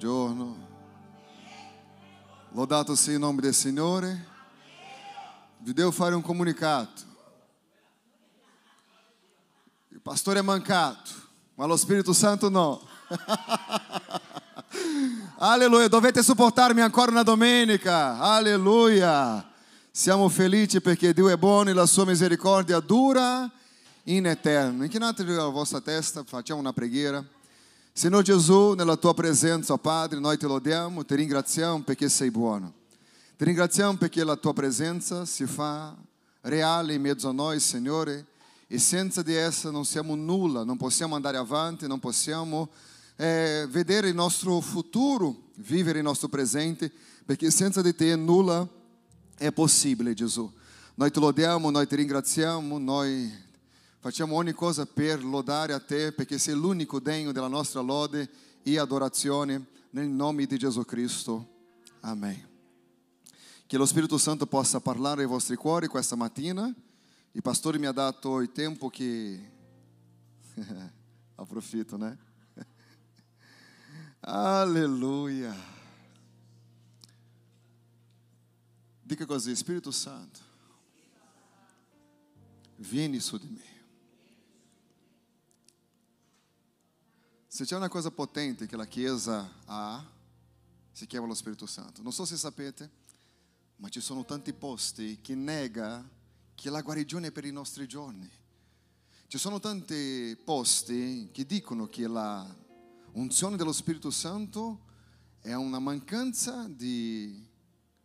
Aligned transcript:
Buongiorno. 0.00 0.56
Lodato 2.52 2.94
sia 2.94 3.14
il 3.14 3.18
nome 3.18 3.40
del 3.40 3.52
Signore. 3.52 4.26
Vi 5.58 5.72
devo 5.72 5.90
fare 5.90 6.14
un 6.14 6.22
comunicato. 6.22 7.02
Il 9.88 10.00
pastore 10.00 10.38
è 10.38 10.42
mancato, 10.42 11.10
ma 11.56 11.66
lo 11.66 11.76
Spirito 11.76 12.12
Santo 12.12 12.48
no. 12.48 12.80
Alleluia, 15.38 15.88
dovete 15.88 16.22
supportarmi 16.22 16.80
ancora 16.80 17.10
una 17.10 17.24
domenica. 17.24 18.20
Alleluia. 18.20 19.50
Siamo 19.90 20.28
felici 20.28 20.80
perché 20.80 21.12
Dio 21.12 21.28
è 21.28 21.36
buono 21.36 21.70
e 21.70 21.72
la 21.72 21.86
sua 21.86 22.04
misericordia 22.04 22.78
dura 22.78 23.50
in 24.04 24.28
eterno. 24.28 24.84
Inchinate 24.84 25.24
la 25.24 25.46
vostra 25.46 25.80
testa, 25.80 26.22
facciamo 26.22 26.60
una 26.60 26.72
preghiera. 26.72 27.36
Senhor 27.98 28.22
Jesus, 28.22 28.76
nella 28.76 28.94
tua 28.94 29.12
presenza, 29.12 29.72
oh 29.72 29.78
Padre, 29.78 30.20
noi 30.20 30.38
te 30.38 30.46
lodiamo, 30.46 31.04
ti 31.04 31.16
ringraziamo 31.16 31.82
perché 31.82 32.08
sei 32.08 32.30
buono. 32.30 32.72
Ti 33.36 33.44
ringraziamo 33.44 33.96
perché 33.96 34.22
la 34.22 34.36
tua 34.36 34.52
presenza 34.52 35.24
si 35.24 35.46
fa 35.46 35.96
reale 36.42 36.94
in 36.94 37.00
mezzo 37.00 37.28
a 37.28 37.32
noi, 37.32 37.58
Signore, 37.58 38.26
e 38.68 38.78
senza 38.78 39.20
di 39.22 39.34
essa 39.34 39.72
non 39.72 39.84
siamo 39.84 40.14
nulla, 40.14 40.62
non 40.62 40.76
possiamo 40.76 41.16
andare 41.16 41.38
avanti, 41.38 41.88
non 41.88 41.98
possiamo 41.98 42.68
eh, 43.16 43.66
vedere 43.68 44.10
il 44.10 44.14
nostro 44.14 44.60
futuro, 44.60 45.48
vivere 45.56 45.98
il 45.98 46.04
nostro 46.04 46.28
presente, 46.28 46.92
perché 47.26 47.50
senza 47.50 47.82
di 47.82 47.96
te 47.96 48.14
nulla 48.14 48.64
è 49.36 49.50
possibile, 49.50 50.14
Gesù. 50.14 50.48
Noi 50.94 51.10
te 51.10 51.18
lodiamo, 51.18 51.68
noi 51.68 51.88
ti 51.88 51.96
ringraziamo, 51.96 52.78
noi 52.78 53.46
Facciamo 54.00 54.36
ogni 54.36 54.52
cosa 54.52 54.86
per 54.86 55.24
lodare 55.24 55.72
a 55.72 55.80
te, 55.80 56.12
perché 56.12 56.38
sei 56.38 56.54
l'unico 56.54 57.00
degno 57.00 57.32
della 57.32 57.48
nostra 57.48 57.80
lode 57.80 58.30
e 58.62 58.78
adorazione, 58.78 59.66
nel 59.90 60.08
nome 60.08 60.46
di 60.46 60.56
Gesù 60.56 60.84
Cristo. 60.84 61.56
Amen. 62.00 62.46
Che 63.66 63.76
lo 63.76 63.84
Spirito 63.84 64.16
Santo 64.16 64.46
possa 64.46 64.80
parlare 64.80 65.22
ai 65.22 65.26
vostri 65.28 65.56
cuori 65.56 65.88
questa 65.88 66.14
mattina. 66.14 66.72
Il 67.32 67.42
pastore 67.42 67.78
mi 67.78 67.86
ha 67.86 67.92
dato 67.92 68.40
il 68.40 68.52
tempo 68.52 68.88
che... 68.88 69.50
Approfitto, 71.34 71.96
né? 71.96 72.16
Alleluia. 74.20 75.54
Dica 79.02 79.26
così, 79.26 79.56
Spirito 79.56 79.90
Santo, 79.90 80.40
vieni 82.76 83.18
su 83.20 83.38
di 83.38 83.48
me. 83.48 83.67
Se 87.58 87.64
c'è 87.64 87.74
una 87.74 87.88
cosa 87.88 88.12
potente 88.12 88.68
che 88.68 88.76
la 88.76 88.86
Chiesa 88.86 89.52
ha, 89.64 90.06
si 90.92 91.08
chiama 91.08 91.26
lo 91.26 91.34
Spirito 91.34 91.66
Santo. 91.66 92.02
Non 92.02 92.12
so 92.12 92.24
se 92.24 92.36
sapete, 92.36 92.88
ma 93.78 93.88
ci 93.88 94.00
sono 94.00 94.24
tanti 94.24 94.52
posti 94.52 95.18
che 95.20 95.34
nega 95.34 96.08
che 96.54 96.70
la 96.70 96.82
guarigione 96.82 97.26
è 97.26 97.32
per 97.32 97.44
i 97.44 97.50
nostri 97.50 97.88
giorni. 97.88 98.30
Ci 99.26 99.38
sono 99.38 99.58
tanti 99.58 100.40
posti 100.44 101.30
che 101.32 101.44
dicono 101.46 101.88
che 101.88 102.06
la 102.06 102.46
unzione 103.14 103.56
dello 103.56 103.72
Spirito 103.72 104.12
Santo 104.12 104.82
è 105.40 105.52
una 105.54 105.80
mancanza 105.80 106.68
di 106.68 107.44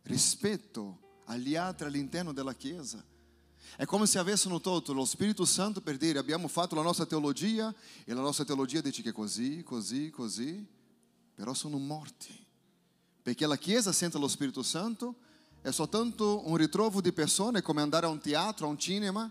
rispetto 0.02 1.20
agli 1.26 1.54
altri 1.54 1.86
all'interno 1.86 2.32
della 2.32 2.54
Chiesa. 2.54 3.04
È 3.76 3.84
come 3.86 4.06
se 4.06 4.18
avessero 4.18 4.60
tolto 4.60 4.92
lo 4.92 5.04
Spirito 5.04 5.44
Santo 5.44 5.80
per 5.80 5.96
dire 5.96 6.20
abbiamo 6.20 6.46
fatto 6.46 6.76
la 6.76 6.82
nostra 6.82 7.06
teologia 7.06 7.74
e 8.04 8.14
la 8.14 8.20
nostra 8.20 8.44
teologia 8.44 8.80
dice 8.80 9.02
che 9.02 9.10
così, 9.10 9.64
così, 9.64 10.10
così, 10.10 10.64
però 11.34 11.52
sono 11.54 11.78
morti. 11.78 12.32
Perché 13.20 13.46
la 13.46 13.56
Chiesa 13.56 13.92
senza 13.92 14.18
lo 14.18 14.28
Spirito 14.28 14.62
Santo 14.62 15.16
è 15.60 15.72
soltanto 15.72 16.46
un 16.48 16.56
ritrovo 16.56 17.00
di 17.00 17.12
persone 17.12 17.62
come 17.62 17.80
andare 17.80 18.06
a 18.06 18.10
un 18.10 18.20
teatro, 18.20 18.66
a 18.66 18.70
un 18.70 18.78
cinema, 18.78 19.28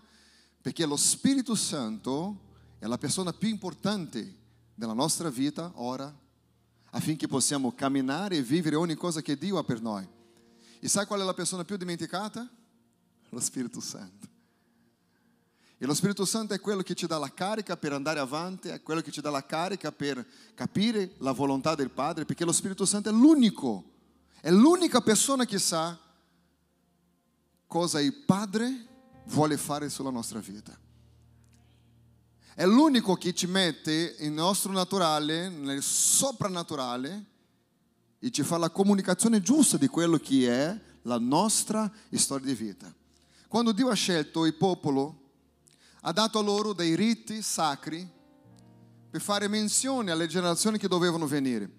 perché 0.60 0.84
lo 0.84 0.96
Spirito 0.96 1.54
Santo 1.54 2.40
è 2.78 2.86
la 2.86 2.98
persona 2.98 3.32
più 3.32 3.48
importante 3.48 4.36
della 4.74 4.92
nostra 4.92 5.30
vita 5.30 5.72
ora, 5.76 6.12
affinché 6.90 7.28
possiamo 7.28 7.72
camminare 7.72 8.36
e 8.36 8.42
vivere 8.42 8.76
ogni 8.76 8.94
cosa 8.94 9.22
che 9.22 9.38
Dio 9.38 9.56
ha 9.56 9.64
per 9.64 9.80
noi. 9.80 10.06
E 10.80 10.88
sai 10.88 11.06
qual 11.06 11.20
è 11.20 11.24
la 11.24 11.32
persona 11.32 11.64
più 11.64 11.76
dimenticata? 11.76 12.46
Lo 13.30 13.40
Spirito 13.40 13.80
Santo. 13.80 14.33
E 15.84 15.86
lo 15.86 15.92
Spirito 15.92 16.24
Santo 16.24 16.54
è 16.54 16.60
quello 16.60 16.80
che 16.80 16.94
ci 16.94 17.06
dà 17.06 17.18
la 17.18 17.30
carica 17.30 17.76
per 17.76 17.92
andare 17.92 18.18
avanti, 18.18 18.68
è 18.68 18.80
quello 18.80 19.02
che 19.02 19.10
ci 19.10 19.20
dà 19.20 19.28
la 19.28 19.44
carica 19.44 19.92
per 19.92 20.26
capire 20.54 21.12
la 21.18 21.32
volontà 21.32 21.74
del 21.74 21.90
Padre, 21.90 22.24
perché 22.24 22.46
lo 22.46 22.52
Spirito 22.52 22.86
Santo 22.86 23.10
è 23.10 23.12
l'unico, 23.12 23.92
è 24.40 24.50
l'unica 24.50 25.02
persona 25.02 25.44
che 25.44 25.58
sa 25.58 26.00
cosa 27.66 28.00
il 28.00 28.14
Padre 28.14 28.86
vuole 29.26 29.58
fare 29.58 29.90
sulla 29.90 30.08
nostra 30.08 30.38
vita. 30.38 30.74
È 32.54 32.64
l'unico 32.64 33.16
che 33.16 33.34
ci 33.34 33.46
mette 33.46 34.16
il 34.20 34.32
nostro 34.32 34.72
naturale, 34.72 35.50
nel 35.50 35.82
soprannaturale, 35.82 37.24
e 38.20 38.30
ci 38.30 38.42
fa 38.42 38.56
la 38.56 38.70
comunicazione 38.70 39.42
giusta 39.42 39.76
di 39.76 39.88
quello 39.88 40.16
che 40.16 40.48
è 40.48 40.80
la 41.02 41.18
nostra 41.18 41.92
storia 42.12 42.46
di 42.46 42.54
vita. 42.54 42.90
Quando 43.48 43.72
Dio 43.72 43.90
ha 43.90 43.94
scelto 43.94 44.46
il 44.46 44.54
popolo, 44.54 45.18
ha 46.06 46.12
dato 46.12 46.42
loro 46.42 46.74
dei 46.74 46.94
riti 46.94 47.40
sacri 47.40 48.06
per 49.10 49.20
fare 49.22 49.48
menzione 49.48 50.10
alle 50.10 50.26
generazioni 50.26 50.76
che 50.76 50.86
dovevano 50.88 51.26
venire. 51.26 51.78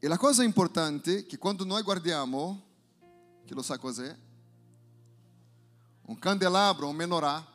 E 0.00 0.08
la 0.08 0.18
cosa 0.18 0.42
importante 0.42 1.18
è 1.18 1.26
che 1.26 1.38
quando 1.38 1.64
noi 1.64 1.82
guardiamo, 1.82 2.62
chi 3.44 3.54
lo 3.54 3.62
sa 3.62 3.78
cos'è? 3.78 4.16
Un 6.06 6.18
candelabro, 6.18 6.88
un 6.88 6.96
menorah, 6.96 7.46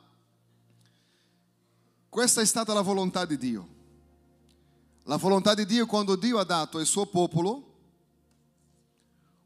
questa 2.08 2.40
è 2.40 2.46
stata 2.46 2.74
la 2.74 2.82
volontà 2.82 3.26
di 3.26 3.38
Dio. 3.38 3.68
La 5.04 5.18
volontà 5.18 5.54
di 5.54 5.66
Dio 5.66 5.86
quando 5.86 6.16
Dio 6.16 6.40
ha 6.40 6.46
dato 6.46 6.78
al 6.78 6.86
suo 6.86 7.08
popolo 7.08 7.74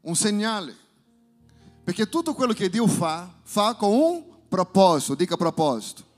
un 0.02 0.14
segnale. 0.14 0.76
Perché 1.82 2.08
tutto 2.08 2.32
quello 2.32 2.52
che 2.52 2.70
Dio 2.70 2.86
fa, 2.86 3.40
fa 3.42 3.74
con 3.74 3.90
un 3.90 4.24
proposito, 4.48 5.16
dica 5.16 5.36
proposito. 5.36 6.12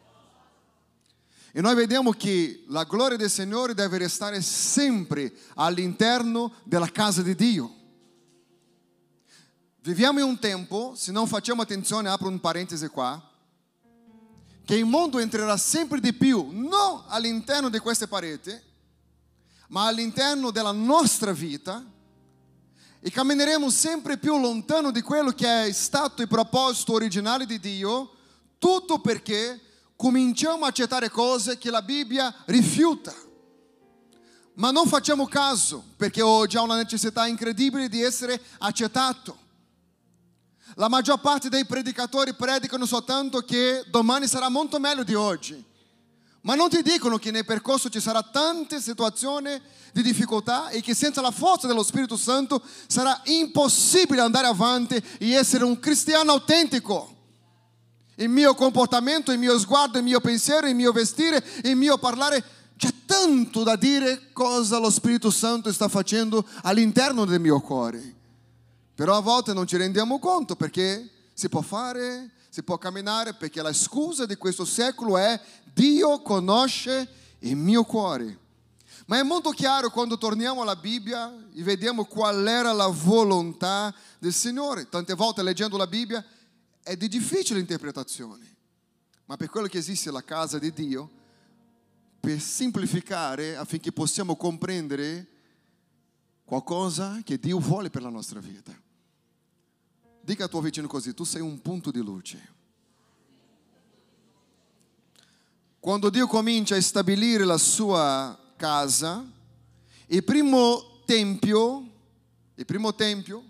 E 1.57 1.63
noi 1.63 1.75
vediamo 1.75 2.11
che 2.11 2.65
la 2.69 2.85
gloria 2.85 3.17
del 3.17 3.31
Signore 3.31 3.73
deve 3.73 3.97
restare 3.97 4.43
sempre 4.43 5.33
all'interno 5.55 6.53
della 6.65 6.91
casa 6.91 7.23
di 7.23 7.35
Dio. 7.35 7.75
Viviamo 9.81 10.19
in 10.19 10.27
un 10.27 10.39
tempo, 10.39 10.93
se 10.95 11.13
non 11.13 11.27
facciamo 11.27 11.63
attenzione, 11.63 12.11
apro 12.11 12.29
un 12.29 12.41
parentesi 12.41 12.87
qua, 12.89 13.27
che 14.67 14.75
il 14.75 14.85
mondo 14.85 15.19
entrerà 15.19 15.57
sempre 15.57 15.99
di 15.99 16.13
più, 16.13 16.51
non 16.51 17.05
all'interno 17.07 17.71
di 17.71 17.79
queste 17.79 18.07
pareti, 18.07 18.55
ma 19.69 19.87
all'interno 19.87 20.51
della 20.51 20.73
nostra 20.73 21.33
vita 21.33 21.83
e 23.01 23.11
cammineremo 23.11 23.71
sempre 23.71 24.19
più 24.19 24.39
lontano 24.39 24.91
di 24.91 25.01
quello 25.01 25.31
che 25.31 25.65
è 25.65 25.73
stato 25.73 26.21
il 26.21 26.29
proposito 26.29 26.93
originale 26.93 27.47
di 27.47 27.59
Dio, 27.59 28.11
tutto 28.59 28.99
perché 28.99 29.66
cominciamo 29.97 30.65
a 30.65 30.69
accettare 30.69 31.11
cose 31.11 31.59
che 31.59 31.71
la 31.71 31.83
Bibbia 31.83 32.35
rifiuta. 32.45 33.15
Ma 34.55 34.71
non 34.71 34.87
facciamo 34.87 35.27
caso 35.27 35.83
perché 35.97 36.23
oggi 36.23 36.57
ha 36.57 36.63
una 36.63 36.77
necessità 36.77 37.27
incredibile 37.27 37.89
di 37.89 38.03
essere 38.03 38.41
accettato. 38.59 39.45
La 40.75 40.89
maggior 40.89 41.21
parte 41.21 41.49
dei 41.49 41.65
predicatori 41.65 42.35
predicano 42.35 42.87
soltanto 42.87 43.41
che 43.41 43.85
domani 43.89 44.27
sarà 44.27 44.49
molto 44.49 44.79
meglio 44.79 45.05
di 45.05 45.15
oggi. 45.15 45.63
Ma 46.43 46.55
non 46.55 46.69
ti 46.69 46.81
dicono 46.83 47.19
che 47.19 47.31
nel 47.31 47.45
percorso 47.45 47.89
ci 47.89 48.01
saranno 48.01 48.31
tante 48.31 48.81
situazioni 48.81 49.61
di 49.93 50.03
difficoltà 50.03 50.69
e 50.69 50.81
che 50.81 50.95
senza 50.95 51.21
la 51.21 51.31
forza 51.31 51.67
dello 51.67 51.83
Spirito 51.83 52.17
Santo 52.17 52.63
sarà 52.87 53.21
impossibile 53.25 54.21
andare 54.21 54.47
avanti 54.47 55.03
e 55.19 55.33
essere 55.33 55.65
un 55.65 55.79
cristiano 55.79 56.33
autentico 56.33 57.16
il 58.17 58.29
mio 58.29 58.55
comportamento, 58.55 59.33
il 59.33 59.39
mio 59.39 59.59
sguardo, 59.59 59.99
il 59.99 60.05
mio 60.05 60.21
pensiero, 60.21 60.67
il 60.67 60.75
mio 60.75 60.93
vestire, 60.93 61.43
il 61.65 61.77
mio 61.77 61.99
parlare. 61.99 62.43
C'è 62.77 62.93
tanto 63.07 63.63
da 63.63 63.77
dire 63.77 64.33
cosa 64.33 64.79
lo 64.79 64.91
Spirito 64.91 65.31
Santo 65.31 65.73
sta 65.73 65.89
facendo 65.89 66.47
all'interno 66.63 67.25
del 67.25 67.41
mio 67.41 67.61
cuore. 67.61 68.15
Però 68.95 69.17
a 69.17 69.21
volte 69.21 69.53
non 69.53 69.67
ci 69.67 69.77
rendiamo 69.77 70.19
conto 70.19 70.57
perché 70.57 71.11
si 71.33 71.49
può 71.49 71.61
fare, 71.61 72.31
si 72.49 72.63
può 72.63 72.79
camminare, 72.79 73.35
perché 73.35 73.61
la 73.61 73.73
scusa 73.73 74.25
di 74.25 74.37
questo 74.37 74.65
secolo 74.65 75.19
è 75.19 75.39
Dio 75.75 76.23
conosce 76.23 77.09
il 77.41 77.57
mio 77.57 77.85
cuore. 77.85 78.39
Ma 79.07 79.19
è 79.19 79.23
molto 79.23 79.51
chiaro 79.51 79.91
quando 79.91 80.19
torniamo 80.19 80.63
alla 80.63 80.77
Bibbia 80.77 81.33
e 81.55 81.63
vediamo 81.63 82.07
qual 82.07 82.47
era 82.47 82.73
la 82.73 82.89
volontà 82.89 83.95
del 84.19 84.33
Signore. 84.33 84.89
Tante 84.89 85.15
volte 85.15 85.43
leggendo 85.43 85.77
la 85.77 85.87
Bibbia 85.87 86.25
è 86.87 86.97
di 86.97 87.09
difficile 87.09 87.59
interpretazione, 87.59 88.55
ma 89.25 89.37
per 89.37 89.51
quello 89.51 89.67
che 89.67 89.79
esiste 89.79 90.13
la 90.13 90.23
casa 90.23 90.57
di 90.57 90.73
Dio, 90.73 91.11
per 92.21 92.41
semplificare 92.41 93.57
affinché 93.57 93.91
possiamo 93.91 94.37
comprendere 94.37 95.27
qualcosa 96.45 97.23
che 97.25 97.41
Dio 97.41 97.59
vuole 97.59 97.91
per 97.91 98.03
la 98.03 98.09
nostra 98.09 98.39
vita. 98.39 98.73
Dica 100.21 100.45
al 100.45 100.49
tuo 100.49 100.61
vicino 100.61 100.87
così, 100.87 101.13
tu 101.13 101.25
sei 101.25 101.41
un 101.41 101.61
punto 101.61 101.91
di 101.91 101.99
luce. 101.99 102.55
Quando 105.81 106.09
Dio 106.09 106.29
comincia 106.29 106.77
a 106.77 106.81
stabilire 106.81 107.45
la 107.45 107.59
sua 107.59 108.53
casa, 108.55 109.29
il 110.07 110.23
primo 110.23 111.03
tempio, 111.05 111.91
il 112.55 112.65
primo 112.65 112.95
tempio 112.95 113.43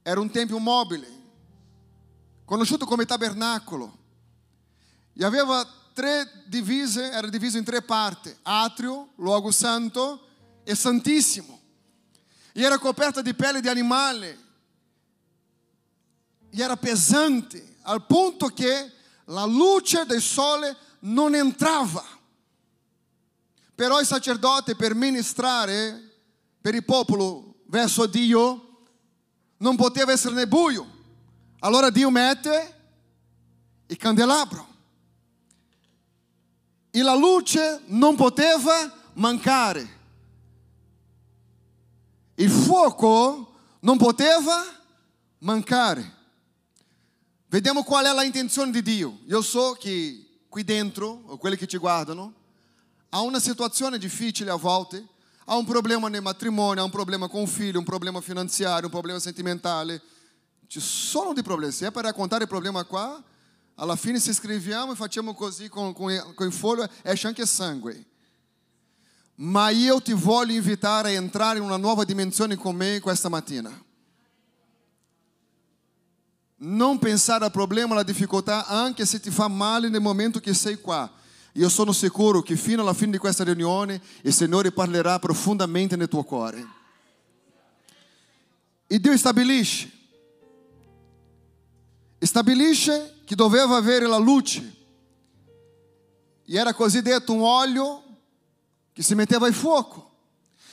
era 0.00 0.20
un 0.20 0.30
tempio 0.30 0.58
mobile, 0.58 1.17
conosciuto 2.48 2.86
come 2.86 3.04
tabernacolo. 3.04 3.98
E 5.12 5.22
aveva 5.22 5.68
tre 5.92 6.44
divise, 6.46 7.10
era 7.10 7.28
diviso 7.28 7.58
in 7.58 7.64
tre 7.64 7.82
parti, 7.82 8.34
atrio, 8.42 9.10
luogo 9.16 9.50
santo 9.50 10.26
e 10.64 10.74
santissimo. 10.74 11.60
E 12.52 12.62
era 12.62 12.78
coperta 12.78 13.20
di 13.20 13.34
pelle 13.34 13.60
di 13.60 13.68
animale. 13.68 14.46
E 16.48 16.62
era 16.62 16.78
pesante, 16.78 17.76
al 17.82 18.06
punto 18.06 18.46
che 18.46 18.92
la 19.26 19.44
luce 19.44 20.06
del 20.06 20.22
sole 20.22 20.74
non 21.00 21.34
entrava. 21.34 22.02
Però 23.74 24.00
il 24.00 24.06
sacerdote 24.06 24.74
per 24.74 24.94
ministrare 24.94 26.14
per 26.62 26.74
il 26.74 26.84
popolo 26.84 27.56
verso 27.66 28.06
Dio 28.06 28.86
non 29.58 29.76
poteva 29.76 30.12
essere 30.12 30.48
buio. 30.48 30.96
Allora 31.60 31.90
Dio 31.90 32.10
mette 32.10 32.74
il 33.86 33.96
candelabro. 33.96 34.66
E 36.90 37.02
la 37.02 37.14
luce 37.14 37.82
non 37.86 38.16
poteva 38.16 38.92
mancare. 39.14 39.96
Il 42.36 42.50
fuoco 42.50 43.54
non 43.80 43.96
poteva 43.98 44.64
mancare. 45.38 46.16
Vediamo 47.48 47.82
qual 47.82 48.04
è 48.04 48.12
la 48.12 48.22
intenzione 48.22 48.70
di 48.70 48.82
Dio. 48.82 49.20
Io 49.26 49.42
so 49.42 49.72
che 49.72 50.42
qui 50.48 50.64
dentro, 50.64 51.22
o 51.26 51.36
quelli 51.38 51.56
che 51.56 51.66
ci 51.66 51.78
guardano, 51.78 52.34
ha 53.10 53.20
una 53.22 53.40
situazione 53.40 53.98
difficile 53.98 54.50
a 54.50 54.56
volte, 54.56 55.06
ha 55.46 55.56
un 55.56 55.64
problema 55.64 56.08
nel 56.08 56.22
matrimonio, 56.22 56.82
ha 56.82 56.84
un 56.84 56.90
problema 56.90 57.26
con 57.28 57.42
il 57.42 57.48
figlio, 57.48 57.78
un 57.78 57.84
problema 57.84 58.20
finanziario, 58.20 58.84
un 58.84 58.92
problema 58.92 59.18
sentimentale. 59.18 60.02
Ci 60.68 60.80
sono 60.80 61.32
dei 61.32 61.42
problemi. 61.42 61.72
Se 61.72 61.86
è 61.86 61.90
per 61.90 62.04
raccontare 62.04 62.42
il 62.42 62.48
problema 62.48 62.84
qua, 62.84 63.20
alla 63.74 63.96
fine 63.96 64.20
se 64.20 64.34
scriviamo 64.34 64.92
e 64.92 64.96
facciamo 64.96 65.34
così 65.34 65.68
con, 65.68 65.94
con, 65.94 66.32
con 66.34 66.46
il 66.46 66.52
foglio, 66.52 66.88
esce 67.02 67.46
sangue. 67.46 68.04
Ma 69.36 69.70
io 69.70 70.00
ti 70.02 70.12
voglio 70.12 70.52
invitare 70.52 71.10
a 71.10 71.12
entrare 71.12 71.58
in 71.58 71.64
una 71.64 71.76
nuova 71.78 72.04
dimensione 72.04 72.56
con 72.56 72.76
me 72.76 73.00
questa 73.00 73.28
mattina. 73.28 73.70
Non 76.60 76.98
pensare 76.98 77.44
al 77.44 77.50
problema, 77.52 77.92
alla 77.94 78.02
difficoltà, 78.02 78.66
anche 78.66 79.06
se 79.06 79.20
ti 79.20 79.30
fa 79.30 79.48
male 79.48 79.88
nel 79.88 80.00
momento 80.00 80.38
che 80.38 80.52
sei 80.52 80.80
qua. 80.80 81.10
Io 81.52 81.68
sono 81.68 81.92
sicuro 81.92 82.42
che 82.42 82.56
fino 82.56 82.82
alla 82.82 82.94
fine 82.94 83.12
di 83.12 83.18
questa 83.18 83.44
riunione 83.44 84.02
il 84.22 84.34
Signore 84.34 84.70
parlerà 84.70 85.18
profondamente 85.18 85.96
nel 85.96 86.08
tuo 86.08 86.24
cuore. 86.24 86.66
E 88.86 88.98
Dio 88.98 89.16
stabilisce, 89.16 89.97
stabilisce 92.26 93.20
che 93.24 93.34
doveva 93.34 93.76
avere 93.76 94.06
la 94.06 94.16
luce. 94.16 94.76
E 96.44 96.56
era 96.56 96.74
cosiddetto 96.74 97.32
un 97.32 97.42
olio 97.42 98.02
che 98.92 99.02
si 99.02 99.14
metteva 99.14 99.46
in 99.46 99.54
fuoco. 99.54 100.06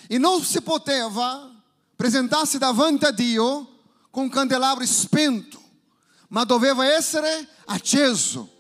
E 0.08 0.18
non 0.18 0.42
si 0.42 0.62
poteva 0.62 1.52
presentarsi 1.96 2.58
davanti 2.58 3.06
a 3.06 3.12
Dio 3.12 3.80
con 4.10 4.24
un 4.24 4.30
candelabro 4.30 4.86
spento 4.86 5.64
ma 6.30 6.44
doveva 6.44 6.86
essere 6.86 7.48
acceso. 7.66 8.52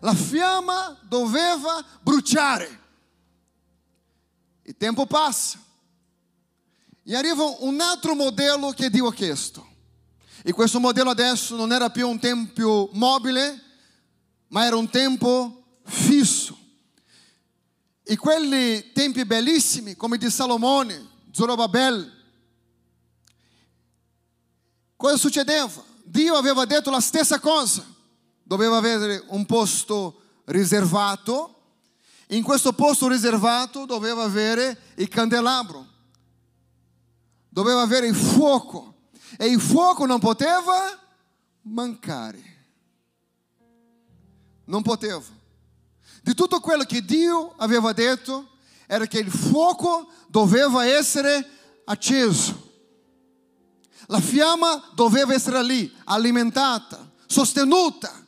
La 0.00 0.14
fiamma 0.14 0.98
doveva 1.02 1.84
bruciare. 2.00 2.80
Il 4.64 4.76
tempo 4.76 5.06
passa. 5.06 5.58
E 7.04 7.16
arriva 7.16 7.44
un 7.60 7.80
altro 7.80 8.14
modello 8.14 8.70
che 8.70 8.90
Dio 8.90 9.06
ha 9.06 9.14
chiesto. 9.14 9.66
E 10.44 10.52
questo 10.52 10.80
modello 10.80 11.10
adesso 11.10 11.54
non 11.54 11.72
era 11.72 11.90
più 11.90 12.08
un 12.08 12.18
tempio 12.18 12.88
mobile, 12.92 13.60
ma 14.48 14.64
era 14.64 14.76
un 14.76 14.90
tempo 14.90 15.78
fisso. 15.84 16.58
E 18.02 18.16
quelli 18.16 18.90
tempi 18.92 19.24
bellissimi, 19.24 19.94
come 19.94 20.18
di 20.18 20.28
Salomone, 20.28 21.08
Zorobabel, 21.30 22.12
cosa 24.96 25.16
succedeva? 25.16 25.90
Dio 26.02 26.34
aveva 26.34 26.64
detto 26.64 26.90
la 26.90 27.00
stessa 27.00 27.38
cosa. 27.38 27.86
Doveva 28.42 28.76
avere 28.76 29.22
un 29.28 29.46
posto 29.46 30.20
riservato. 30.46 31.54
In 32.28 32.42
questo 32.42 32.72
posto 32.72 33.06
riservato 33.08 33.86
doveva 33.86 34.24
avere 34.24 34.92
il 34.96 35.08
candelabro. 35.08 35.86
Doveva 37.48 37.82
avere 37.82 38.08
il 38.08 38.16
fuoco. 38.16 38.91
E 39.36 39.46
il 39.46 39.60
fuoco 39.60 40.06
non 40.06 40.18
poteva 40.18 40.98
mancare. 41.62 42.50
Non 44.64 44.82
poteva. 44.82 45.22
Di 46.22 46.34
tutto 46.34 46.60
quello 46.60 46.84
che 46.84 47.04
Dio 47.04 47.54
aveva 47.56 47.92
detto 47.92 48.50
era 48.86 49.06
che 49.06 49.18
il 49.18 49.30
fuoco 49.30 50.08
doveva 50.28 50.84
essere 50.84 51.48
acceso. 51.84 52.70
La 54.06 54.20
fiamma 54.20 54.90
doveva 54.94 55.32
essere 55.32 55.62
lì, 55.64 55.92
alimentata, 56.04 57.10
sostenuta, 57.26 58.24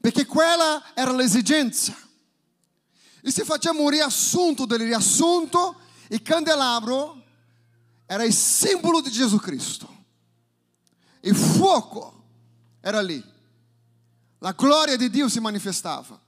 perché 0.00 0.24
quella 0.24 0.94
era 0.94 1.12
l'esigenza. 1.12 1.94
E 3.20 3.30
se 3.30 3.44
facciamo 3.44 3.82
un 3.82 3.90
riassunto 3.90 4.64
del 4.64 4.78
riassunto, 4.78 5.76
il 6.08 6.22
candelabro 6.22 7.22
era 8.06 8.24
il 8.24 8.32
simbolo 8.32 9.00
di 9.00 9.10
Gesù 9.10 9.38
Cristo. 9.38 9.95
Il 11.26 11.34
fuoco 11.34 12.22
era 12.80 13.02
lì. 13.02 13.22
La 14.38 14.52
gloria 14.52 14.96
di 14.96 15.10
Dio 15.10 15.28
si 15.28 15.40
manifestava. 15.40 16.20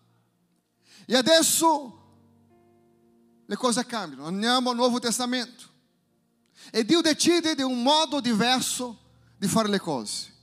E 1.06 1.14
adesso 1.14 1.98
le 3.46 3.56
cose 3.56 3.86
cambiano. 3.86 4.26
Andiamo 4.26 4.70
al 4.70 4.76
Nuovo 4.76 4.98
Testamento. 4.98 5.66
E 6.72 6.84
Dio 6.84 7.00
decide 7.00 7.54
di 7.54 7.62
un 7.62 7.80
modo 7.80 8.20
diverso 8.20 8.98
di 9.36 9.46
fare 9.46 9.68
le 9.68 9.78
cose. 9.78 10.34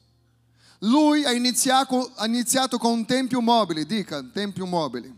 Lui 0.79 1.25
ha 1.25 1.33
iniziato, 1.33 2.13
ha 2.15 2.25
iniziato 2.25 2.77
con 2.77 2.93
un 2.93 3.05
tempio 3.05 3.41
mobile, 3.41 3.85
dica, 3.85 4.23
tempio 4.23 4.65
mobile. 4.65 5.13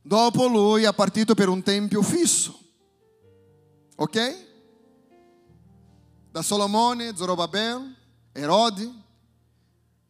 Dopo 0.00 0.46
lui 0.46 0.86
ha 0.86 0.92
partito 0.94 1.34
per 1.34 1.48
un 1.48 1.62
tempio 1.62 2.00
fisso. 2.00 2.58
Ok? 3.96 4.43
Da 6.34 6.42
Solomone, 6.42 7.14
Zorobabel, 7.14 7.94
Erode, 8.32 8.92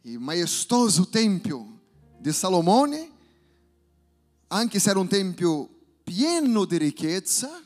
il 0.04 0.18
maestoso 0.18 1.10
tempio 1.10 1.82
di 2.16 2.32
Salomone, 2.32 3.10
anche 4.46 4.78
se 4.78 4.88
era 4.88 5.00
un 5.00 5.06
tempio 5.06 5.68
pieno 6.02 6.64
di 6.64 6.78
ricchezza, 6.78 7.62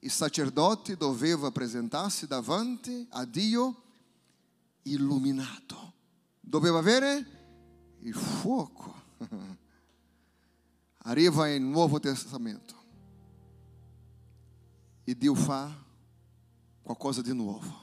il 0.00 0.10
sacerdote 0.10 0.96
doveva 0.96 1.52
presentarsi 1.52 2.26
davanti 2.26 3.06
a 3.10 3.24
Dio 3.24 3.82
illuminato, 4.82 5.92
doveva 6.40 6.80
avere 6.80 7.98
il 8.00 8.14
fuoco. 8.14 9.02
Arriva 11.06 11.48
il 11.48 11.62
Nuovo 11.62 12.00
Testamento 12.00 12.74
e 15.04 15.16
Dio 15.16 15.36
fa 15.36 15.82
qualcosa 16.84 17.22
di 17.22 17.32
nuovo. 17.32 17.82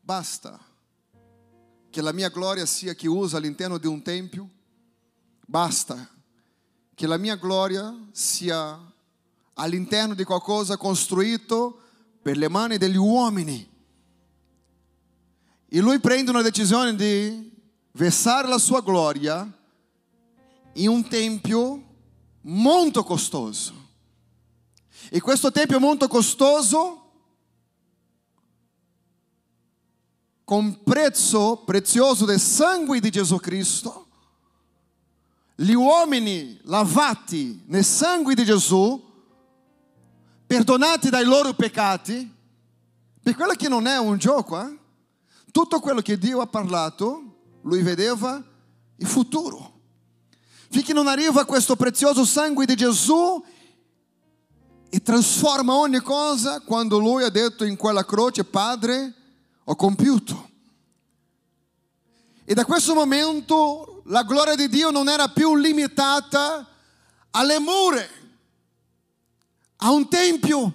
Basta 0.00 0.58
che 1.90 2.00
la 2.00 2.12
mia 2.12 2.30
gloria 2.30 2.66
sia 2.66 2.94
chiusa 2.94 3.36
all'interno 3.36 3.78
di 3.78 3.86
un 3.86 4.02
tempio, 4.02 4.50
basta 5.46 6.10
che 6.94 7.06
la 7.06 7.18
mia 7.18 7.36
gloria 7.36 7.94
sia 8.10 8.80
all'interno 9.54 10.14
di 10.14 10.24
qualcosa 10.24 10.76
costruito 10.76 11.80
per 12.22 12.36
le 12.38 12.48
mani 12.48 12.78
degli 12.78 12.96
uomini. 12.96 13.74
E 15.68 15.80
lui 15.80 16.00
prende 16.00 16.30
una 16.30 16.42
decisione 16.42 16.94
di 16.94 17.52
versare 17.92 18.48
la 18.48 18.58
sua 18.58 18.80
gloria 18.80 19.50
in 20.74 20.88
un 20.88 21.06
tempio 21.06 21.84
molto 22.42 23.04
costoso. 23.04 23.84
E 25.10 25.20
questo 25.20 25.50
tempio 25.52 25.78
molto 25.78 26.08
costoso, 26.08 27.05
con 30.46 30.84
prezzo 30.84 31.64
prezioso 31.64 32.24
del 32.24 32.38
sangue 32.38 33.00
di 33.00 33.10
Gesù 33.10 33.38
Cristo, 33.38 34.06
gli 35.56 35.72
uomini 35.72 36.56
lavati 36.62 37.64
nel 37.66 37.84
sangue 37.84 38.36
di 38.36 38.44
Gesù 38.44 39.02
perdonati 40.46 41.10
dai 41.10 41.24
loro 41.24 41.52
peccati, 41.54 42.32
per 43.20 43.34
quello 43.34 43.54
che 43.54 43.68
non 43.68 43.88
è 43.88 43.98
un 43.98 44.18
gioco, 44.18 44.60
eh? 44.60 44.78
tutto 45.50 45.80
quello 45.80 46.00
che 46.00 46.16
Dio 46.16 46.40
ha 46.40 46.46
parlato, 46.46 47.38
lui 47.62 47.82
vedeva 47.82 48.40
il 48.98 49.06
futuro. 49.08 49.80
Finché 50.70 50.92
non 50.92 51.08
arriva 51.08 51.44
questo 51.44 51.74
prezioso 51.74 52.24
sangue 52.24 52.66
di 52.66 52.76
Gesù 52.76 53.44
e 54.88 55.02
trasforma 55.02 55.74
ogni 55.74 55.98
cosa 55.98 56.60
quando 56.60 57.00
lui 57.00 57.24
ha 57.24 57.30
detto 57.30 57.64
in 57.64 57.74
quella 57.74 58.04
croce, 58.04 58.44
Padre, 58.44 59.15
ho 59.68 59.74
compiuto. 59.74 60.50
E 62.44 62.54
da 62.54 62.64
questo 62.64 62.94
momento 62.94 64.02
la 64.06 64.22
gloria 64.22 64.54
di 64.54 64.68
Dio 64.68 64.90
non 64.90 65.08
era 65.08 65.28
più 65.28 65.56
limitata 65.56 66.66
alle 67.30 67.58
mura, 67.58 68.06
a 69.78 69.90
un 69.90 70.08
tempio, 70.08 70.72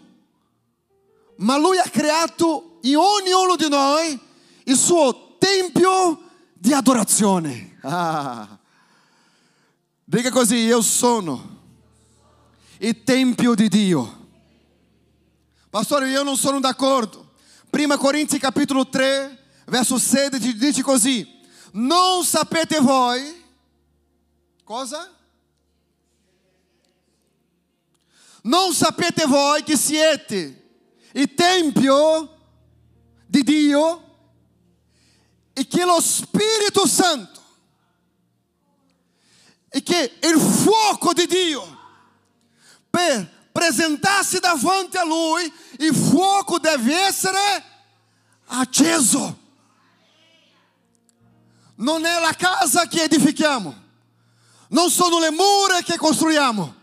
ma 1.38 1.58
lui 1.58 1.78
ha 1.78 1.90
creato 1.90 2.80
in 2.82 2.98
ognuno 2.98 3.56
di 3.56 3.70
noi 3.70 4.20
il 4.66 4.76
suo 4.78 5.38
tempio 5.38 6.22
di 6.54 6.74
adorazione. 6.74 7.78
Ah. 7.84 8.60
Dica 10.04 10.30
così, 10.30 10.56
io 10.58 10.82
sono 10.82 11.60
il 12.80 13.04
tempio 13.04 13.56
di 13.56 13.70
Dio. 13.70 14.28
Pastore, 15.70 16.10
io 16.10 16.24
non 16.24 16.36
sono 16.36 16.60
d'accordo. 16.60 17.21
Prima 17.72 17.96
Corinzi 17.96 18.38
capitolo 18.38 18.90
3, 18.90 19.46
verso 19.68 19.98
16 19.98 20.58
dice 20.58 20.82
così: 20.82 21.40
Non 21.72 22.26
sapete 22.26 22.82
voi 22.82 23.44
cosa? 24.66 25.10
Non 28.44 28.74
sapete 28.74 29.26
voi 29.26 29.64
che 29.64 29.78
siete 29.78 30.80
il 31.14 31.34
tempio 31.34 32.40
di 33.26 33.42
Dio 33.42 34.18
e 35.54 35.66
che 35.66 35.86
lo 35.86 36.02
Spirito 36.02 36.86
Santo 36.86 37.42
e 39.70 39.82
che 39.82 40.18
il 40.24 40.38
fuoco 40.38 41.14
di 41.14 41.26
Dio 41.26 41.80
per 42.90 43.41
presentarsi 43.52 44.40
davanti 44.40 44.98
a 44.98 45.04
Lui, 45.04 45.52
il 45.80 45.96
fuoco 45.96 46.60
deve 46.60 46.96
essere 46.96 47.64
acceso. 48.46 49.40
Non 51.76 52.06
è 52.06 52.20
la 52.20 52.34
casa 52.34 52.88
che 52.88 53.04
edifichiamo, 53.04 53.76
non 54.70 54.90
sono 54.90 55.20
le 55.20 55.32
mura 55.32 55.82
che 55.82 55.98
costruiamo, 55.98 56.76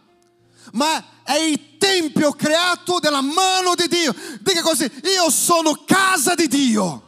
ma 0.72 1.04
è 1.22 1.34
il 1.34 1.78
tempio 1.78 2.32
creato 2.32 2.98
dalla 2.98 3.20
mano 3.20 3.74
di 3.74 3.86
Dio. 3.86 4.14
Dica 4.40 4.62
così, 4.62 4.90
io 5.04 5.30
sono 5.30 5.84
casa 5.84 6.34
di 6.34 6.48
Dio. 6.48 7.02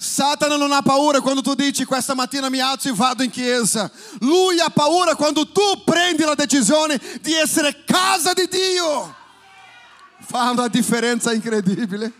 Satana 0.00 0.56
non 0.56 0.70
ha 0.70 0.80
paura 0.80 1.20
quando 1.20 1.42
tu 1.42 1.54
dici 1.54 1.84
questa 1.84 2.14
mattina 2.14 2.48
mi 2.48 2.60
alzo 2.60 2.88
e 2.88 2.92
vado 2.92 3.24
in 3.24 3.30
chiesa. 3.30 3.90
Lui 4.20 4.60
ha 4.60 4.70
paura 4.70 5.16
quando 5.16 5.50
tu 5.50 5.82
prendi 5.84 6.22
la 6.22 6.36
decisione 6.36 7.00
di 7.20 7.34
essere 7.34 7.82
casa 7.84 8.32
di 8.32 8.46
Dio. 8.48 9.16
Fa 10.20 10.50
una 10.50 10.68
differenza 10.68 11.32
incredibile. 11.32 12.12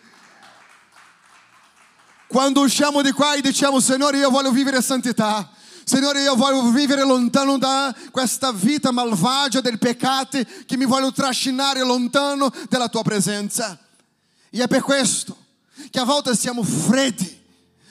Quando 2.26 2.62
usciamo 2.62 3.00
di 3.00 3.12
qua 3.12 3.34
e 3.34 3.42
diciamo 3.42 3.78
Signore 3.78 4.18
io 4.18 4.30
voglio 4.30 4.50
vivere 4.50 4.82
santità. 4.82 5.48
Signore, 5.84 6.20
io 6.20 6.34
voglio 6.34 6.70
vivere 6.72 7.04
lontano 7.04 7.58
da 7.58 7.94
questa 8.10 8.50
vita 8.50 8.90
malvagia 8.90 9.60
del 9.60 9.78
peccato 9.78 10.40
che 10.66 10.76
mi 10.76 10.84
voglio 10.84 11.12
trascinare 11.12 11.84
lontano 11.84 12.52
dalla 12.68 12.88
tua 12.88 13.02
presenza. 13.02 13.78
E 14.50 14.62
è 14.64 14.66
per 14.66 14.82
questo 14.82 15.36
che 15.90 16.00
a 16.00 16.04
volte 16.04 16.34
siamo 16.34 16.64
freddi 16.64 17.37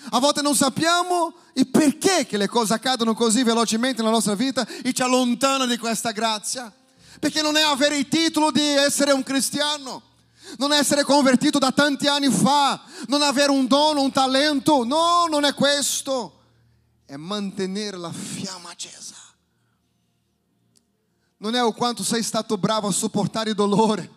a 0.09 0.19
volte 0.19 0.41
non 0.41 0.55
sappiamo 0.55 1.33
il 1.53 1.67
perché 1.67 2.25
che 2.25 2.37
le 2.37 2.47
cose 2.47 2.73
accadono 2.73 3.13
così 3.13 3.43
velocemente 3.43 4.01
nella 4.01 4.13
nostra 4.13 4.35
vita 4.35 4.65
e 4.83 4.93
ci 4.93 5.01
allontana 5.01 5.65
di 5.65 5.77
questa 5.77 6.11
grazia. 6.11 6.71
Perché 7.19 7.41
non 7.41 7.57
è 7.57 7.61
avere 7.61 7.97
il 7.97 8.07
titolo 8.07 8.51
di 8.51 8.61
essere 8.61 9.11
un 9.11 9.23
cristiano, 9.23 10.01
non 10.57 10.71
essere 10.71 11.03
convertito 11.03 11.57
da 11.57 11.71
tanti 11.71 12.07
anni 12.07 12.29
fa, 12.29 12.81
non 13.07 13.21
avere 13.21 13.51
un 13.51 13.67
dono, 13.67 14.01
un 14.01 14.11
talento. 14.11 14.85
No, 14.85 15.25
non 15.27 15.43
è 15.43 15.53
questo. 15.53 16.33
È 17.05 17.15
mantenere 17.15 17.97
la 17.97 18.11
fiamma 18.11 18.69
accesa. 18.69 19.15
Non 21.37 21.55
è 21.55 21.63
o 21.63 21.71
quanto 21.73 22.03
sei 22.03 22.23
stato 22.23 22.57
bravo 22.57 22.87
a 22.87 22.91
sopportare 22.91 23.49
il 23.49 23.55
dolore. 23.55 24.11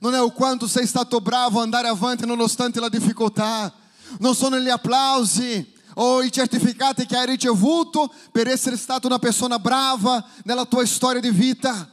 Non 0.00 0.14
è 0.14 0.20
o 0.20 0.30
quanto 0.30 0.66
sei 0.66 0.86
stato 0.86 1.20
bravo 1.20 1.60
a 1.60 1.62
andare 1.62 1.88
avanti 1.88 2.26
nonostante 2.26 2.80
la 2.80 2.88
difficoltà 2.88 3.72
non 4.18 4.34
sono 4.34 4.58
gli 4.58 4.68
applausi 4.68 5.74
o 5.94 6.22
i 6.22 6.30
certificati 6.30 7.06
che 7.06 7.16
hai 7.16 7.26
ricevuto 7.26 8.12
per 8.30 8.48
essere 8.48 8.76
stato 8.76 9.06
una 9.06 9.18
persona 9.18 9.58
brava 9.58 10.24
nella 10.44 10.66
tua 10.66 10.84
storia 10.84 11.20
di 11.20 11.30
vita. 11.30 11.90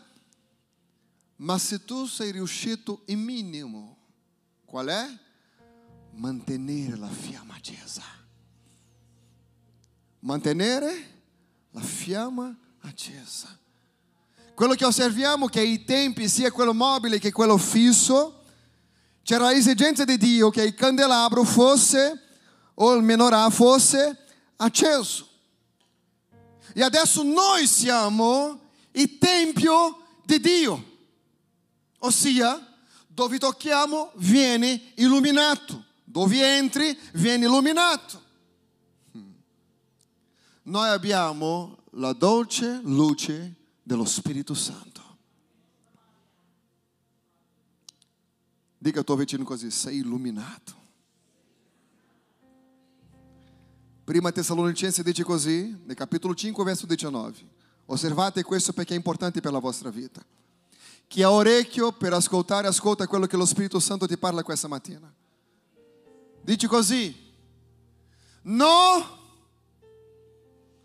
Ma 1.38 1.58
se 1.58 1.84
tu 1.84 2.06
sei 2.06 2.32
riuscito 2.32 3.04
in 3.08 3.22
minimo, 3.22 3.98
qual 4.66 4.88
è? 4.88 5.08
Mantenere 6.16 6.98
la 6.98 7.10
fiamma 7.10 7.56
accesa. 7.56 8.04
Mantenere 10.20 11.22
la 11.72 11.82
fiamma 11.82 12.56
accesa. 12.82 13.58
Quello 14.54 14.76
che 14.76 14.86
osserviamo 14.86 15.48
che 15.48 15.62
i 15.62 15.84
tempi, 15.84 16.30
sia 16.30 16.52
quello 16.52 16.74
mobile 16.74 17.20
che 17.20 17.32
quello 17.32 17.58
fisso, 17.58 18.43
c'era 19.24 19.50
l'esigenza 19.50 20.04
di 20.04 20.18
Dio 20.18 20.50
che 20.50 20.64
il 20.64 20.76
candelabro 20.76 21.44
fosse, 21.44 22.22
o 22.76 22.94
il 22.94 23.04
menorah 23.04 23.50
fosse 23.50 24.18
acceso. 24.58 25.28
E 26.74 26.82
adesso 26.82 27.24
noi 27.24 27.68
siamo 27.68 28.60
il 28.92 29.18
Tempio 29.18 30.02
di 30.26 30.40
Dio, 30.40 30.92
ossia 32.00 32.76
dove 33.08 33.38
tocchiamo 33.38 34.12
viene 34.16 34.94
illuminato, 34.96 35.84
dove 36.04 36.56
entri 36.58 36.98
viene 37.14 37.46
illuminato. 37.46 38.22
Noi 40.64 40.90
abbiamo 40.90 41.78
la 41.92 42.14
dolce 42.14 42.80
luce 42.84 43.56
dello 43.84 44.06
Spirito 44.06 44.54
Santo. 44.54 44.93
Diga 48.84 49.00
ao 49.00 49.06
teu 49.06 49.16
vicino 49.16 49.46
così, 49.46 49.72
sei 49.72 50.00
illuminato. 50.00 50.74
Prima 54.04 54.30
Tessalonicense 54.30 55.02
dice 55.04 55.24
così, 55.24 55.74
nel 55.86 55.96
capitolo 55.96 56.36
5, 56.36 56.62
verso 56.66 56.86
19. 56.86 57.38
Osservate 57.86 58.44
questo 58.44 58.74
perché 58.74 58.94
è 58.94 58.98
importante 58.98 59.40
per 59.40 59.54
la 59.54 59.60
vostra 59.60 59.90
vita. 59.90 60.22
Chi 61.08 61.24
ha 61.24 61.32
orecchio 61.32 61.94
per 61.94 62.12
ascoltare, 62.12 62.68
ascolta 62.68 63.08
quello 63.08 63.26
che 63.26 63.38
lo 63.38 63.46
Spirito 63.46 63.80
Santo 63.80 64.06
ti 64.06 64.18
parla 64.18 64.44
questa 64.44 64.68
mattina. 64.68 65.10
Dice 66.42 66.68
così, 66.68 67.16
no, 68.42 69.18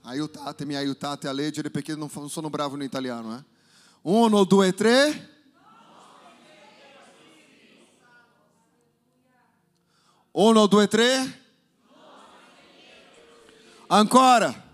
aiutatemi, 0.02 0.76
aiutate 0.76 1.26
a 1.26 1.32
leggere 1.32 1.68
perché 1.68 1.96
non 1.96 2.08
sono 2.28 2.48
bravo 2.48 2.76
in 2.76 2.82
italiano. 2.82 3.36
Eh? 3.36 3.44
Uno, 4.02 4.44
due, 4.44 4.72
tre. 4.72 5.37
Uno, 10.40 10.68
due, 10.68 10.86
tre. 10.86 11.46
Ancora. 13.88 14.66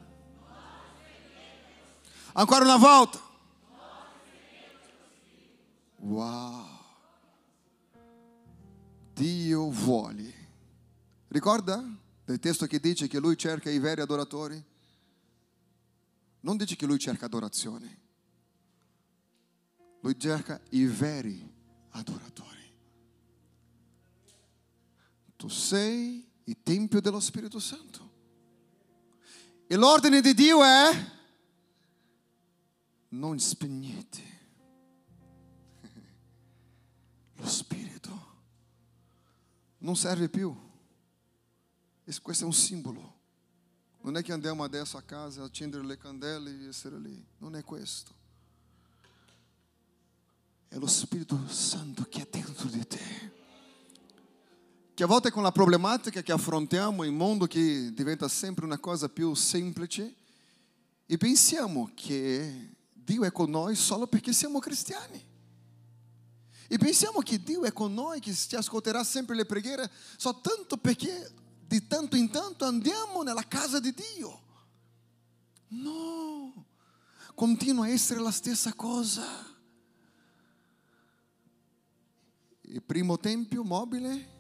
Ancora 2.35 2.65
una 2.65 2.77
volta. 2.77 3.19
Wow. 6.01 6.67
Dio 9.15 9.71
vuole. 9.71 10.35
Ricorda 11.29 11.83
del 12.27 12.39
testo 12.41 12.67
che 12.67 12.79
dice 12.79 13.07
che 13.07 13.19
lui 13.19 13.39
cerca 13.39 13.71
i 13.71 13.79
veri 13.79 14.03
adoratori? 14.03 14.63
Non 16.41 16.59
dice 16.59 16.77
che 16.77 16.85
lui 16.85 16.99
cerca 16.99 17.25
adorazione. 17.25 18.01
Lui 20.01 20.21
cerca 20.21 20.61
i 20.71 20.85
veri 20.85 21.51
adoratori. 21.93 22.54
Tu 25.45 25.51
sei 25.51 26.27
il 26.45 26.57
Tempio 26.63 27.03
dello 27.03 27.21
Spirito 27.21 27.59
Santo. 27.59 28.13
E 29.67 29.77
l'ordine 29.77 30.23
di 30.23 30.33
Dio 30.33 30.65
è 30.65 31.13
non 33.09 33.39
spegnete 33.39 34.23
lo 37.37 37.47
Spirito. 37.47 38.37
Non 39.81 39.95
serve 39.97 40.31
più. 40.31 40.57
Questo 42.23 42.45
è 42.45 42.47
un 42.47 42.55
simbolo. 42.55 43.21
Non 44.01 44.17
è 44.17 44.23
che 44.23 44.33
andiamo 44.33 44.65
adesso 44.65 44.97
a 44.97 45.03
casa 45.03 45.43
a 45.43 45.45
accendere 45.45 45.85
le 45.85 45.99
candele 45.99 46.53
e 46.53 46.69
essere 46.69 46.99
lì. 46.99 47.23
Non 47.37 47.55
è 47.55 47.63
questo. 47.63 48.15
è 50.69 50.79
lo 50.79 50.87
Spirito 50.87 51.39
Santo 51.49 52.05
che 52.05 52.23
è 52.23 52.29
dentro 52.31 52.67
di 52.69 52.87
te. 52.87 53.34
Che 54.95 55.03
a 55.03 55.07
volte 55.07 55.33
con 55.33 55.43
la 55.43 55.51
problematica 55.51 56.23
che 56.23 56.31
affrontiamo 56.31 57.03
un 57.03 57.17
mondo 57.17 57.47
che 57.47 57.93
diventa 57.93 58.29
sempre 58.29 58.65
una 58.65 58.79
cosa 58.79 59.09
più 59.09 59.35
semplice 59.35 60.15
e 61.05 61.17
pensiamo 61.17 61.91
che 61.97 62.77
Dio 62.93 63.25
è 63.25 63.33
con 63.33 63.51
noi 63.51 63.75
solo 63.75 64.07
perché 64.07 64.33
siamo 64.33 64.61
cristiani. 64.61 65.21
E 66.69 66.79
pensiamo 66.79 67.19
che 67.23 67.43
Dio 67.43 67.65
è 67.65 67.73
con 67.73 67.93
noi, 67.93 68.21
che 68.21 68.33
ci 68.33 68.55
ascolterà 68.55 69.03
sempre 69.03 69.35
le 69.35 69.45
preghiere 69.47 69.91
soltanto 70.17 70.77
perché 70.77 71.29
di 71.67 71.89
tanto 71.89 72.15
in 72.15 72.31
tanto 72.31 72.65
andiamo 72.65 73.25
nella 73.25 73.49
casa 73.49 73.81
di 73.81 73.93
Dio. 73.93 74.43
No, 75.71 76.67
continua 77.35 77.87
a 77.87 77.89
essere 77.89 78.21
la 78.21 78.31
stessa 78.31 78.73
cosa. 78.75 79.25
Il 82.61 82.81
primo 82.81 83.19
tempio 83.19 83.65
mobile, 83.65 84.34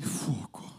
il 0.00 0.06
fuoco. 0.06 0.78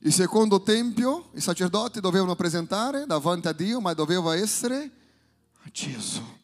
Il 0.00 0.12
secondo 0.12 0.62
tempio, 0.62 1.30
i 1.32 1.40
sacerdoti 1.40 2.00
dovevano 2.00 2.34
presentare 2.34 3.06
davanti 3.06 3.48
a 3.48 3.52
Dio, 3.52 3.80
ma 3.80 3.94
doveva 3.94 4.36
essere 4.36 4.90
acceso. 5.62 6.40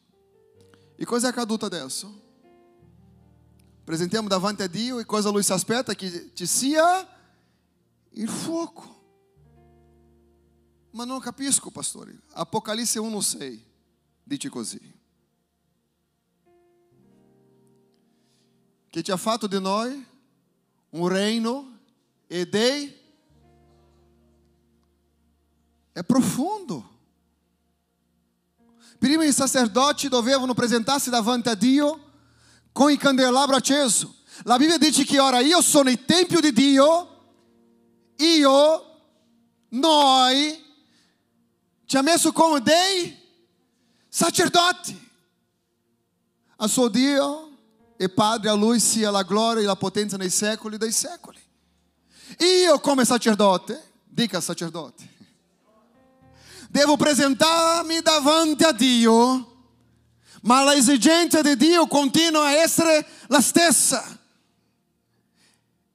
E 0.95 1.05
cosa 1.05 1.27
è 1.27 1.29
accaduto 1.29 1.65
adesso? 1.65 2.27
Presentiamo 3.83 4.27
davanti 4.27 4.63
a 4.63 4.67
Dio 4.67 4.99
e 4.99 5.05
cosa 5.05 5.29
Lui 5.29 5.43
si 5.43 5.51
aspetta? 5.51 5.93
Che 5.93 6.31
ci 6.33 6.45
sia 6.45 7.07
il 8.11 8.29
fuoco. 8.29 8.97
Ma 10.91 11.03
non 11.03 11.19
capisco, 11.19 11.69
pastore. 11.69 12.21
Apocalisse 12.31 12.99
1,6 12.99 13.59
dice 14.23 14.49
così. 14.49 14.97
Che 18.89 19.01
ti 19.03 19.11
ha 19.11 19.17
fatto 19.17 19.45
di 19.47 19.59
noi 19.59 20.07
un 20.91 21.07
reino 21.07 21.79
e 22.27 22.47
dei... 22.47 22.97
È 25.91 26.03
profondo. 26.03 26.97
Prima 28.97 29.23
i 29.25 29.33
sacerdoti 29.33 30.07
dovevano 30.07 30.53
presentarsi 30.53 31.09
davanti 31.09 31.49
a 31.49 31.55
Dio 31.55 32.11
con 32.71 32.91
il 32.91 32.97
candelabro 32.97 33.55
acceso. 33.55 34.15
La 34.43 34.57
Bibbia 34.57 34.77
dice 34.77 35.03
che 35.03 35.19
ora 35.19 35.39
io 35.39 35.61
sono 35.61 35.89
il 35.89 36.05
Tempio 36.05 36.39
di 36.39 36.53
Dio, 36.53 37.07
io, 38.17 39.01
noi, 39.69 40.65
ci 41.85 41.97
ha 41.97 42.01
messo 42.01 42.31
come 42.31 42.61
dei 42.61 43.17
sacerdoti. 44.07 45.07
A 46.57 46.67
suo 46.67 46.87
Dio 46.89 47.48
e 48.01 48.07
Padre, 48.07 48.49
a 48.49 48.53
Lui 48.53 48.79
sia 48.79 49.11
la 49.11 49.23
gloria 49.23 49.61
e 49.61 49.65
la 49.65 49.75
potenza 49.75 50.15
nei 50.15 50.29
secoli 50.29 50.77
dei 50.77 50.93
secoli. 50.93 51.37
Io 52.37 52.79
come 52.79 53.03
sacerdote, 53.03 53.91
dica 54.05 54.39
sacerdote, 54.39 55.05
devo 56.69 56.95
presentarmi 56.95 57.99
davanti 57.99 58.63
a 58.63 58.71
Dio, 58.71 59.63
ma 60.43 60.63
l'esigenza 60.63 61.41
di 61.41 61.57
Dio 61.57 61.87
continua 61.87 62.45
a 62.45 62.53
essere 62.53 63.05
la 63.27 63.41
stessa. 63.41 64.17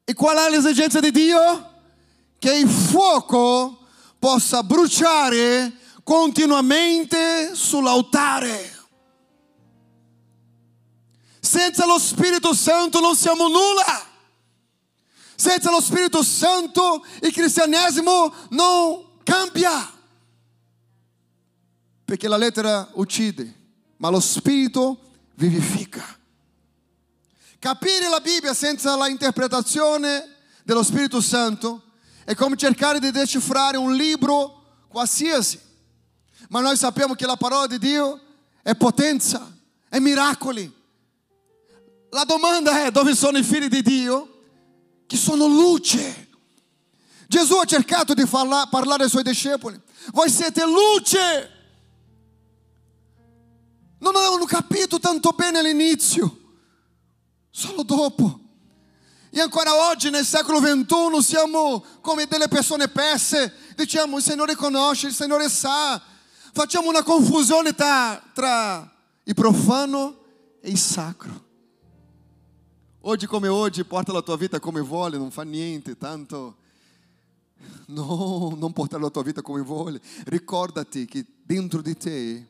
E 0.04 0.12
qual 0.12 0.36
è 0.36 0.50
l'esigenza 0.50 1.00
di 1.00 1.10
Dio? 1.10 1.70
Che 2.38 2.54
il 2.54 2.68
fuoco 2.68 3.78
possa 4.18 4.62
bruciare 4.62 5.72
continuamente 6.02 7.54
sull'altare. 7.54 8.73
Senza 11.54 11.86
lo 11.86 12.00
Spirito 12.00 12.52
Santo 12.52 12.98
non 12.98 13.14
siamo 13.14 13.46
nulla. 13.46 14.04
Senza 15.36 15.70
lo 15.70 15.80
Spirito 15.80 16.20
Santo 16.24 17.06
il 17.22 17.32
cristianesimo 17.32 18.34
non 18.50 19.20
cambia 19.22 19.88
perché 22.04 22.26
la 22.26 22.36
lettera 22.36 22.90
uccide, 22.94 23.54
ma 23.98 24.08
lo 24.08 24.18
spirito 24.18 24.98
vivifica. 25.36 26.04
Capire 27.60 28.08
la 28.08 28.18
Bibbia 28.18 28.52
senza 28.52 28.96
la 28.96 29.06
interpretazione 29.06 30.34
dello 30.64 30.82
Spirito 30.82 31.20
Santo 31.20 31.82
è 32.24 32.34
come 32.34 32.56
cercare 32.56 32.98
di 32.98 33.12
decifrare 33.12 33.76
un 33.76 33.94
libro 33.94 34.86
qualsiasi. 34.88 35.60
Ma 36.48 36.60
noi 36.60 36.76
sappiamo 36.76 37.14
che 37.14 37.26
la 37.26 37.36
parola 37.36 37.68
di 37.68 37.78
Dio 37.78 38.20
è 38.60 38.74
potenza, 38.74 39.56
è 39.88 40.00
miracoli. 40.00 40.82
La 42.14 42.22
domanda 42.22 42.84
è 42.84 42.92
dove 42.92 43.12
sono 43.12 43.38
i 43.38 43.42
figli 43.42 43.66
di 43.66 43.82
Dio? 43.82 44.42
Che 45.04 45.16
sono 45.16 45.48
luce. 45.48 46.28
Gesù 47.26 47.56
ha 47.56 47.64
cercato 47.64 48.14
di 48.14 48.24
parlare 48.24 49.02
ai 49.02 49.10
suoi 49.10 49.24
discepoli. 49.24 49.80
Voi 50.12 50.30
siete 50.30 50.64
luce 50.64 51.50
non 53.98 54.14
avevano 54.14 54.44
capito 54.44 55.00
tanto 55.00 55.30
bene 55.30 55.58
all'inizio, 55.58 56.38
solo 57.50 57.82
dopo. 57.82 58.38
E 59.30 59.40
ancora 59.40 59.88
oggi, 59.88 60.08
nel 60.10 60.24
secolo 60.24 60.60
XXI, 60.60 61.20
siamo 61.20 61.84
come 62.00 62.26
delle 62.26 62.46
persone 62.46 62.86
perse. 62.86 63.52
Diciamo, 63.74 64.18
il 64.18 64.22
Signore 64.22 64.54
conosce, 64.54 65.08
il 65.08 65.14
Signore 65.14 65.48
sa. 65.48 66.00
Facciamo 66.52 66.90
una 66.90 67.02
confusione 67.02 67.74
tra, 67.74 68.22
tra 68.32 68.88
il 69.24 69.34
profano 69.34 70.22
e 70.60 70.70
il 70.70 70.78
sacro. 70.78 71.43
Oggi 73.06 73.26
come 73.26 73.48
oggi, 73.48 73.84
porta 73.84 74.12
la 74.12 74.22
tua 74.22 74.38
vita 74.38 74.58
come 74.58 74.80
vuole, 74.80 75.18
non 75.18 75.30
fa 75.30 75.42
niente, 75.42 75.96
tanto... 75.96 76.56
No, 77.86 78.54
non 78.56 78.72
portare 78.72 79.02
la 79.02 79.10
tua 79.10 79.22
vita 79.22 79.42
come 79.42 79.60
vuole. 79.60 80.00
Ricordati 80.24 81.04
che 81.04 81.24
dentro 81.42 81.82
di 81.82 81.96
te 81.96 82.46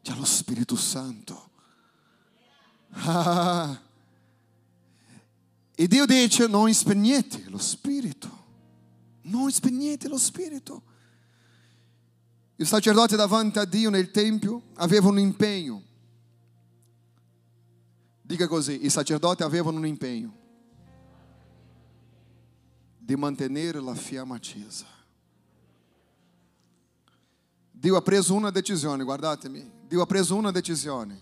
c'è 0.00 0.14
lo 0.14 0.24
Spirito 0.24 0.76
Santo. 0.76 1.50
Ah. 2.90 3.80
E 5.74 5.88
Dio 5.88 6.06
dice 6.06 6.46
non 6.46 6.72
spegnete 6.72 7.44
lo 7.48 7.58
Spirito, 7.58 8.44
non 9.22 9.50
spegnete 9.50 10.08
lo 10.08 10.18
Spirito. 10.18 10.82
I 12.56 12.64
sacerdoti 12.64 13.16
davanti 13.16 13.58
a 13.58 13.64
Dio 13.64 13.90
nel 13.90 14.10
Tempio 14.10 14.62
avevano 14.74 15.12
un 15.12 15.20
impegno. 15.20 15.82
Dica 18.30 18.46
così, 18.46 18.84
i 18.84 18.90
sacerdoti 18.90 19.42
avevano 19.42 19.78
un 19.78 19.86
impegno 19.86 20.32
di 22.96 23.16
mantenere 23.16 23.80
la 23.80 23.92
fiamma 23.92 24.36
accesa. 24.36 24.86
Dio 27.72 27.96
ha 27.96 28.02
preso 28.02 28.32
una 28.34 28.50
decisione, 28.50 29.02
guardatemi, 29.02 29.68
Dio 29.84 30.00
ha 30.00 30.06
preso 30.06 30.36
una 30.36 30.52
decisione. 30.52 31.20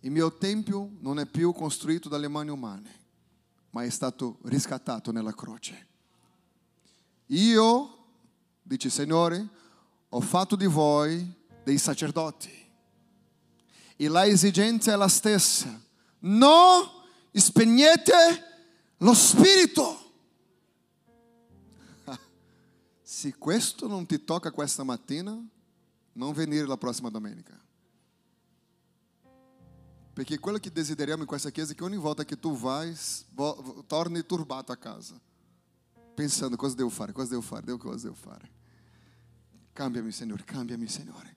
Il 0.00 0.10
mio 0.10 0.36
tempio 0.36 0.96
non 0.98 1.20
è 1.20 1.26
più 1.26 1.52
costruito 1.52 2.08
dalle 2.08 2.26
mani 2.26 2.50
umane, 2.50 2.98
ma 3.70 3.84
è 3.84 3.90
stato 3.90 4.40
riscattato 4.42 5.12
nella 5.12 5.32
croce. 5.32 5.86
Io, 7.26 7.98
dice 8.62 8.88
il 8.88 8.92
Signore, 8.92 9.48
ho 10.08 10.20
fatto 10.20 10.56
di 10.56 10.66
voi 10.66 11.24
dei 11.62 11.78
sacerdoti. 11.78 12.61
E 14.02 14.08
la 14.08 14.26
esigenza 14.26 14.92
è 14.92 14.96
la 14.96 15.06
stessa. 15.06 15.80
No, 16.22 17.04
spegnete 17.30 18.12
lo 18.96 19.14
spirito. 19.14 20.12
Se 23.00 23.38
questo 23.38 23.86
non 23.86 24.04
ti 24.04 24.24
tocca 24.24 24.50
questa 24.50 24.82
mattina, 24.82 25.40
non 26.14 26.32
venire 26.32 26.66
la 26.66 26.76
prossima 26.76 27.10
domenica. 27.10 27.56
Perché 30.12 30.36
quello 30.40 30.58
che 30.58 30.72
desideriamo 30.72 31.22
in 31.22 31.28
questa 31.28 31.50
chiesa 31.50 31.70
è 31.70 31.76
che 31.76 31.84
ogni 31.84 31.96
volta 31.96 32.24
che 32.24 32.40
tu 32.40 32.56
vai, 32.56 32.92
torni 33.86 34.26
turbato 34.26 34.72
a 34.72 34.76
casa. 34.76 35.14
Pensando 36.12 36.56
cosa 36.56 36.74
devo 36.74 36.88
fare, 36.88 37.12
cosa 37.12 37.28
devo 37.28 37.42
fare, 37.42 37.76
cosa 37.76 38.02
devo 38.02 38.16
fare. 38.16 38.50
Cambiami 39.72 40.10
Signore, 40.10 40.42
cambiami 40.42 40.88
Signore. 40.88 41.36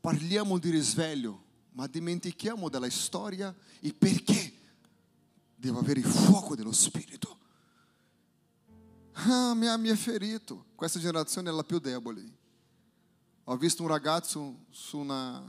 Parliamo 0.00 0.58
di 0.58 0.70
risveglio, 0.70 1.44
ma 1.72 1.86
dimentichiamo 1.86 2.68
della 2.68 2.88
storia 2.90 3.54
e 3.80 3.92
perché 3.92 4.52
devo 5.54 5.80
avere 5.80 6.00
il 6.00 6.06
fuoco 6.06 6.54
dello 6.54 6.72
Spirito. 6.72 7.36
Ah, 9.12 9.54
mi 9.54 9.66
ha, 9.66 9.96
ferito. 9.96 10.66
Questa 10.76 11.00
generazione 11.00 11.50
è 11.50 11.52
la 11.52 11.64
più 11.64 11.80
debole. 11.80 12.36
Ho 13.44 13.56
visto 13.56 13.82
un 13.82 13.88
ragazzo 13.88 14.66
su 14.70 14.98
una 14.98 15.42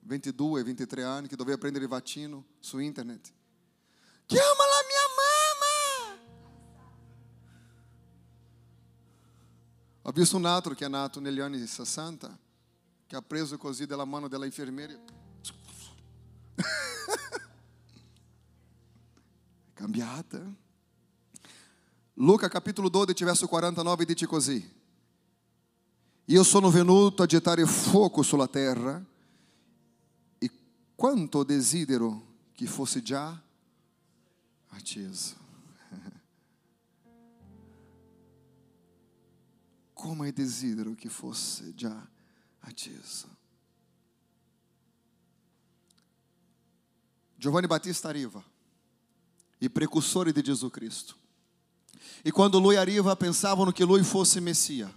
22, 0.00 0.62
23 0.62 1.02
anni 1.02 1.26
che 1.26 1.34
doveva 1.34 1.58
prendere 1.58 1.84
il 1.84 1.90
vaccino 1.90 2.44
su 2.60 2.78
internet. 2.78 3.32
Chiama 4.26 4.44
la 4.44 4.82
mia 4.86 5.06
mamma! 5.18 6.22
Ho 10.02 10.12
visto 10.12 10.36
un 10.36 10.44
altro 10.44 10.74
che 10.74 10.84
è 10.84 10.88
nato 10.88 11.18
negli 11.18 11.40
anni 11.40 11.58
60 11.66 12.42
che 13.06 13.16
ha 13.16 13.22
preso 13.22 13.56
così 13.58 13.86
dalla 13.86 14.04
mano 14.04 14.28
della 14.28 14.44
infermiera. 14.44 14.94
Cambiata. 19.74 20.62
Luca 22.14 22.48
capítulo 22.48 22.88
12, 22.88 23.24
verso 23.24 23.46
49 23.48 24.04
dice 24.04 24.26
così. 24.26 24.82
Io 26.26 26.42
sono 26.42 26.70
venuto 26.70 27.22
a 27.22 27.26
gettare 27.26 27.66
fuoco 27.66 28.22
sulla 28.22 28.48
terra 28.48 29.04
e 30.38 30.50
quanto 30.94 31.42
desidero 31.42 32.32
che 32.54 32.66
fosse 32.66 33.02
già 33.02 33.38
acceso. 34.68 35.42
Come 39.92 40.32
desidero 40.32 40.94
che 40.94 41.08
fosse 41.08 41.74
già 41.74 42.12
acceso. 42.64 43.28
Giovanni 47.36 47.66
Battista 47.66 48.08
arriva, 48.08 48.42
i 49.58 49.70
precursori 49.70 50.32
di 50.32 50.42
Gesù 50.42 50.70
Cristo. 50.70 51.14
E 52.22 52.30
quando 52.30 52.58
lui 52.58 52.76
arriva, 52.76 53.16
pensavano 53.16 53.70
che 53.70 53.84
lui 53.84 54.02
fosse 54.02 54.40
Messia, 54.40 54.92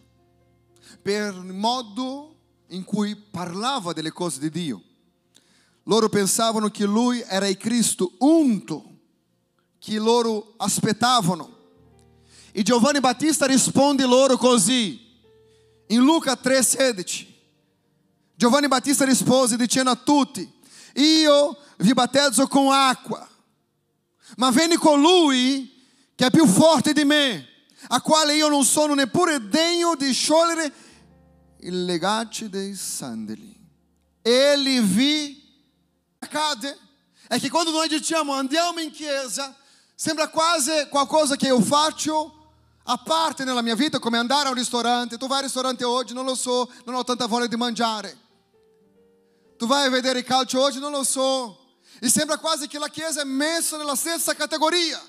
per 1.02 1.34
modo 1.34 2.36
in 2.68 2.84
cui 2.84 3.16
parlava 3.16 3.94
delle 3.94 4.12
cose 4.12 4.40
di 4.40 4.50
Dio. 4.50 4.82
Loro 5.84 6.10
pensavano 6.10 6.70
che 6.70 6.86
lui 6.86 7.22
era 7.22 7.48
il 7.48 7.58
Cristo 7.58 8.14
unto, 8.20 9.00
che 9.78 9.98
loro 9.98 10.54
aspettavano. 10.58 11.56
E 12.52 12.64
Giovanni 12.64 13.00
Battista 13.00 13.46
risponde 13.46 14.06
loro 14.06 14.38
così, 14.38 15.00
in 15.88 16.00
Luca 16.00 16.34
3,16. 16.34 17.27
Giovanni 18.38 18.68
Battista 18.68 19.04
rispose 19.04 19.58
dicendo 19.58 19.90
a 19.90 19.96
tutti: 19.96 20.48
Io 20.94 21.58
vi 21.78 21.92
battezzo 21.94 22.46
com 22.46 22.70
acqua, 22.70 23.28
ma 24.36 24.52
viene 24.52 24.78
colui 24.78 25.74
che 26.14 26.28
è 26.28 26.30
più 26.30 26.46
forte 26.46 26.94
di 26.94 27.04
me, 27.04 27.48
a 27.88 28.00
quale 28.00 28.36
io 28.36 28.48
non 28.48 28.64
sono 28.64 28.94
neppure 28.94 29.48
degno 29.48 29.96
di 29.96 30.14
sciogliere 30.14 30.72
il 31.62 31.84
legaccio 31.84 32.48
dei 32.48 32.76
sandali. 32.76 33.56
Ele 34.22 34.82
vi 34.82 35.44
accade 36.20 36.78
è 37.28 37.40
che 37.40 37.50
quando 37.50 37.72
noi 37.72 37.88
diciamo 37.88 38.34
andiamo 38.34 38.80
in 38.82 38.92
chiesa, 38.92 39.56
sembra 39.96 40.28
quasi 40.28 40.72
qualcosa 40.92 41.36
che 41.36 41.48
io 41.48 41.60
faccio 41.60 42.52
a 42.84 42.98
parte 42.98 43.44
nella 43.44 43.64
mia 43.64 43.76
vita, 43.76 43.98
come 43.98 44.20
andare 44.20 44.46
a 44.46 44.50
un 44.50 44.58
ristorante. 44.58 45.18
Tu 45.18 45.26
vai 45.26 45.38
al 45.38 45.46
ristorante 45.46 45.84
oggi, 45.84 46.14
non 46.14 46.24
lo 46.24 46.36
so, 46.36 46.72
non 46.86 46.94
ho 46.94 47.04
tanta 47.04 47.26
voglia 47.26 47.48
di 47.48 47.56
mangiare. 47.56 48.26
Tu 49.58 49.66
vai 49.66 49.88
a 49.88 49.90
vedere 49.90 50.20
il 50.20 50.26
calcio 50.26 50.62
oggi, 50.62 50.80
non 50.80 50.92
lo 50.92 51.04
so. 51.04 51.66
E 52.00 52.10
sembra 52.10 52.38
quasi 52.38 52.68
che 52.68 52.78
la 52.78 52.90
chiesa 52.90 53.22
è 53.22 53.26
messa 53.26 53.78
nella 53.78 53.96
stessa 53.96 54.36
categoria. 54.36 55.02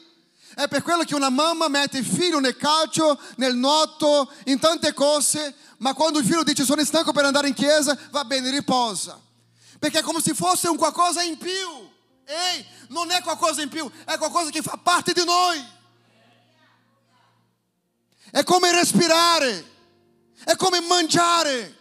È 0.55 0.67
per 0.67 0.83
quello 0.83 1.05
che 1.05 1.15
una 1.15 1.29
mamma 1.29 1.69
mette 1.69 1.99
il 1.99 2.07
figlio 2.07 2.41
nel 2.41 2.57
calcio, 2.57 3.21
nel 3.37 3.55
nuoto, 3.55 4.33
in 4.47 4.59
tante 4.59 4.95
cose, 4.95 5.55
ma 5.79 5.93
quando 5.93 6.19
il 6.19 6.25
figlio 6.25 6.43
dice 6.43 6.65
sono 6.65 6.83
stanco 6.85 7.13
per 7.13 7.27
andare 7.27 7.49
in 7.49 7.55
chiesa, 7.55 7.97
va 8.11 8.25
bene, 8.25 8.51
riposa. 8.51 9.21
Perché 9.79 9.99
è 9.99 10.03
come 10.03 10.21
se 10.21 10.35
fosse 10.35 10.69
un 10.69 10.77
qualcosa 10.77 11.23
in 11.23 11.37
più. 11.37 11.89
Ehi, 12.25 12.67
non 12.89 13.11
è 13.11 13.23
qualcosa 13.23 13.63
in 13.63 13.69
più, 13.69 13.89
è 14.05 14.17
qualcosa 14.19 14.51
che 14.51 14.63
fa 14.63 14.79
parte 14.83 15.13
di 15.13 15.25
noi. 15.25 15.65
È 18.31 18.43
come 18.43 18.73
respirare, 18.73 19.71
è 20.45 20.57
come 20.57 20.81
mangiare. 20.81 21.77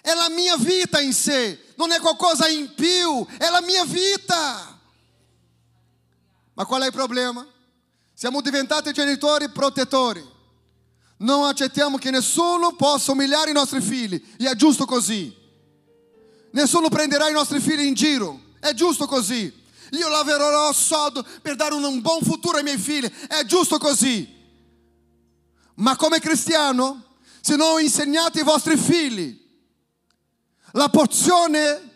È 0.00 0.14
la 0.14 0.30
mia 0.30 0.56
vita 0.56 1.00
in 1.00 1.12
sé, 1.12 1.67
non 1.78 1.92
è 1.92 2.00
qualcosa 2.00 2.48
in 2.48 2.74
più, 2.74 3.24
è 3.38 3.48
la 3.50 3.62
mia 3.62 3.84
vita. 3.84 4.80
Ma 6.54 6.64
qual 6.66 6.82
è 6.82 6.86
il 6.86 6.92
problema? 6.92 7.46
Siamo 8.12 8.40
diventati 8.40 8.92
genitori 8.92 9.48
protettori. 9.48 10.26
Non 11.18 11.44
accettiamo 11.44 11.96
che 11.96 12.10
nessuno 12.10 12.74
possa 12.74 13.12
umiliare 13.12 13.50
i 13.50 13.54
nostri 13.54 13.80
figli. 13.80 14.20
E 14.36 14.50
è 14.50 14.56
giusto 14.56 14.86
così. 14.86 15.32
Nessuno 16.50 16.88
prenderà 16.88 17.28
i 17.28 17.32
nostri 17.32 17.60
figli 17.60 17.84
in 17.84 17.94
giro. 17.94 18.40
È 18.58 18.72
giusto 18.74 19.06
così. 19.06 19.52
Io 19.92 20.08
lavorerò 20.08 20.72
sodo 20.72 21.24
per 21.40 21.54
dare 21.54 21.74
un 21.74 22.00
buon 22.00 22.22
futuro 22.22 22.56
ai 22.56 22.64
miei 22.64 22.78
figli. 22.78 23.08
È 23.28 23.44
giusto 23.44 23.78
così. 23.78 24.36
Ma 25.74 25.94
come 25.94 26.18
cristiano, 26.18 27.18
se 27.40 27.54
non 27.54 27.80
insegnate 27.80 28.40
ai 28.40 28.44
vostri 28.44 28.76
figli 28.76 29.46
la 30.78 30.88
porzione 30.88 31.90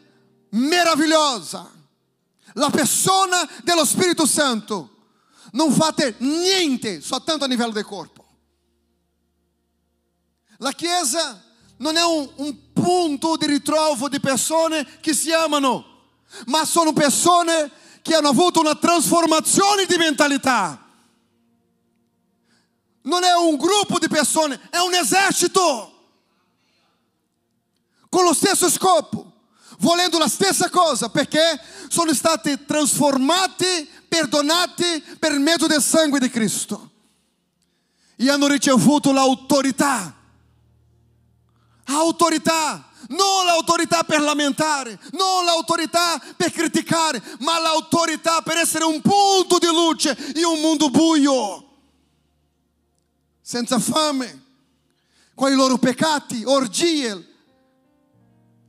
meravigliosa, 0.50 1.70
la 2.54 2.68
persona 2.68 3.48
dello 3.62 3.84
Spirito 3.84 4.26
Santo, 4.26 4.88
non 5.52 5.70
fate 5.70 6.16
niente 6.18 7.00
soltanto 7.00 7.44
a 7.44 7.46
livello 7.46 7.70
del 7.70 7.84
corpo. 7.84 8.26
La 10.58 10.72
Chiesa 10.72 11.40
non 11.76 11.96
è 11.96 12.02
un, 12.02 12.28
un 12.36 12.72
punto 12.72 13.36
di 13.36 13.46
ritrovo 13.46 14.08
di 14.08 14.18
persone 14.18 14.84
che 15.00 15.14
si 15.14 15.30
amano, 15.32 15.84
ma 16.46 16.64
sono 16.64 16.92
persone 16.92 17.70
che 18.02 18.16
hanno 18.16 18.30
avuto 18.30 18.58
una 18.58 18.74
trasformazione 18.74 19.86
di 19.86 19.96
mentalità. 19.96 20.90
Non 23.02 23.22
è 23.22 23.32
un 23.36 23.56
gruppo 23.56 24.00
di 24.00 24.08
persone, 24.08 24.60
è 24.70 24.78
un 24.78 24.94
esercito 24.94 25.91
con 28.12 28.24
lo 28.24 28.34
stesso 28.34 28.68
scopo, 28.68 29.32
volendo 29.78 30.18
la 30.18 30.28
stessa 30.28 30.68
cosa, 30.68 31.08
perché 31.08 31.58
sono 31.88 32.12
stati 32.12 32.62
trasformati, 32.66 33.88
perdonati 34.06 35.02
per 35.18 35.38
mezzo 35.38 35.66
del 35.66 35.80
sangue 35.80 36.18
di 36.18 36.28
Cristo 36.28 36.90
e 38.16 38.28
hanno 38.28 38.48
ricevuto 38.48 39.12
l'autorità. 39.12 40.14
Autorità, 41.84 42.90
non 43.08 43.46
l'autorità 43.46 44.04
parlamentare, 44.04 45.00
non 45.12 45.46
l'autorità 45.46 46.22
per 46.36 46.52
criticare, 46.52 47.22
ma 47.38 47.58
l'autorità 47.60 48.42
per 48.42 48.58
essere 48.58 48.84
un 48.84 49.00
punto 49.00 49.56
di 49.56 49.68
luce 49.68 50.14
in 50.34 50.44
un 50.44 50.60
mondo 50.60 50.90
buio, 50.90 51.78
senza 53.40 53.78
fame, 53.78 54.44
con 55.34 55.50
i 55.50 55.54
loro 55.54 55.78
peccati, 55.78 56.44
orgie, 56.44 57.30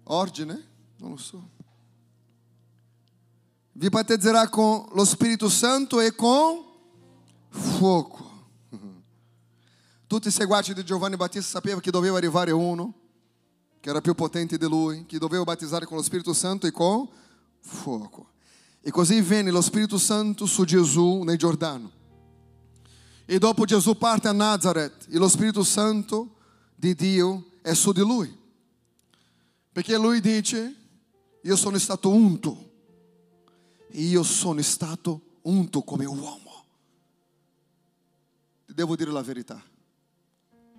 Ordine? 0.06 0.72
Non 0.98 1.12
lo 1.12 1.18
so. 1.18 1.50
Vi 3.72 3.90
battezzerà 3.90 4.50
con 4.50 4.88
lo 4.94 5.06
Spirito 5.06 5.50
Santo 5.50 6.00
e 6.00 6.14
con 6.14 6.64
fuoco. 7.50 8.32
Tutti 10.08 10.28
i 10.28 10.32
seguaci 10.32 10.74
di 10.74 10.84
Giovanni 10.84 11.16
Battista 11.16 11.58
sapevano 11.58 11.82
che 11.82 11.92
doveva 11.92 12.18
arrivare 12.18 12.52
uno 12.52 12.94
che 13.80 13.90
era 13.90 14.00
più 14.00 14.14
potente 14.14 14.58
di 14.58 14.68
lui, 14.68 15.06
che 15.06 15.18
doveva 15.18 15.44
battezzare 15.44 15.86
con 15.86 15.98
lo 15.98 16.04
Spirito 16.04 16.34
Santo 16.34 16.68
e 16.68 16.72
con 16.72 17.10
fuoco. 17.60 18.30
E 18.80 18.92
così 18.92 19.20
venne 19.22 19.52
lo 19.52 19.62
Spirito 19.62 19.98
Santo 19.98 20.46
su 20.46 20.64
Gesù 20.64 21.24
nel 21.24 21.38
Giordano. 21.38 21.92
E 23.26 23.40
dopo 23.40 23.66
Gesù 23.66 23.98
parte 23.98 24.28
a 24.28 24.34
Nazareth 24.34 25.08
e 25.10 25.18
lo 25.18 25.28
Spirito 25.28 25.64
Santo 25.64 26.36
di 26.76 26.94
Dio 26.94 27.46
è 27.62 27.74
su 27.74 27.92
di 27.92 28.02
lui. 28.02 28.43
Perché 29.74 29.98
lui 29.98 30.22
dice, 30.22 30.76
io 31.42 31.56
sono 31.56 31.80
stato 31.80 32.10
unto, 32.12 32.72
io 33.94 34.22
sono 34.22 34.62
stato 34.62 35.40
unto 35.42 35.82
come 35.82 36.06
uomo. 36.06 36.66
Ti 38.68 38.74
devo 38.76 38.96
dire 38.96 39.12
la 39.12 39.24
verità, 39.24 39.62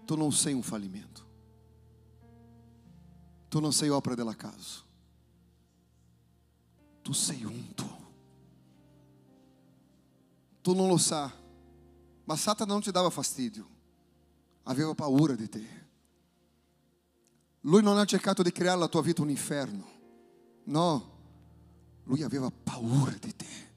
tu 0.05 0.15
non 0.15 0.33
sei 0.33 0.53
un 0.53 0.63
fallimento, 0.63 1.27
tu 3.49 3.59
non 3.59 3.73
sei 3.73 3.89
opera 3.89 4.15
della 4.15 4.37
casa, 4.37 4.83
tu 7.03 7.13
sei 7.13 7.45
unto. 7.45 8.03
Tu 10.63 10.73
non 10.73 10.87
lo 10.87 10.97
sa, 10.97 11.31
ma 12.25 12.37
Satana 12.37 12.73
non 12.73 12.81
ti 12.81 12.93
dava 12.93 13.11
fastidio, 13.11 13.69
aveva 14.63 14.95
paura 14.95 15.35
di 15.35 15.49
te. 15.49 15.84
Lui 17.67 17.83
non 17.83 17.99
ha 17.99 18.05
cercato 18.05 18.43
di 18.43 18.53
creare 18.53 18.79
la 18.79 18.89
tua 18.89 19.03
vita 19.03 19.23
un 19.23 19.31
inferno. 19.31 19.93
No, 20.65 21.13
lui 22.05 22.23
aveva 22.23 22.51
paura 22.51 23.17
di 23.19 23.35
te. 23.35 23.73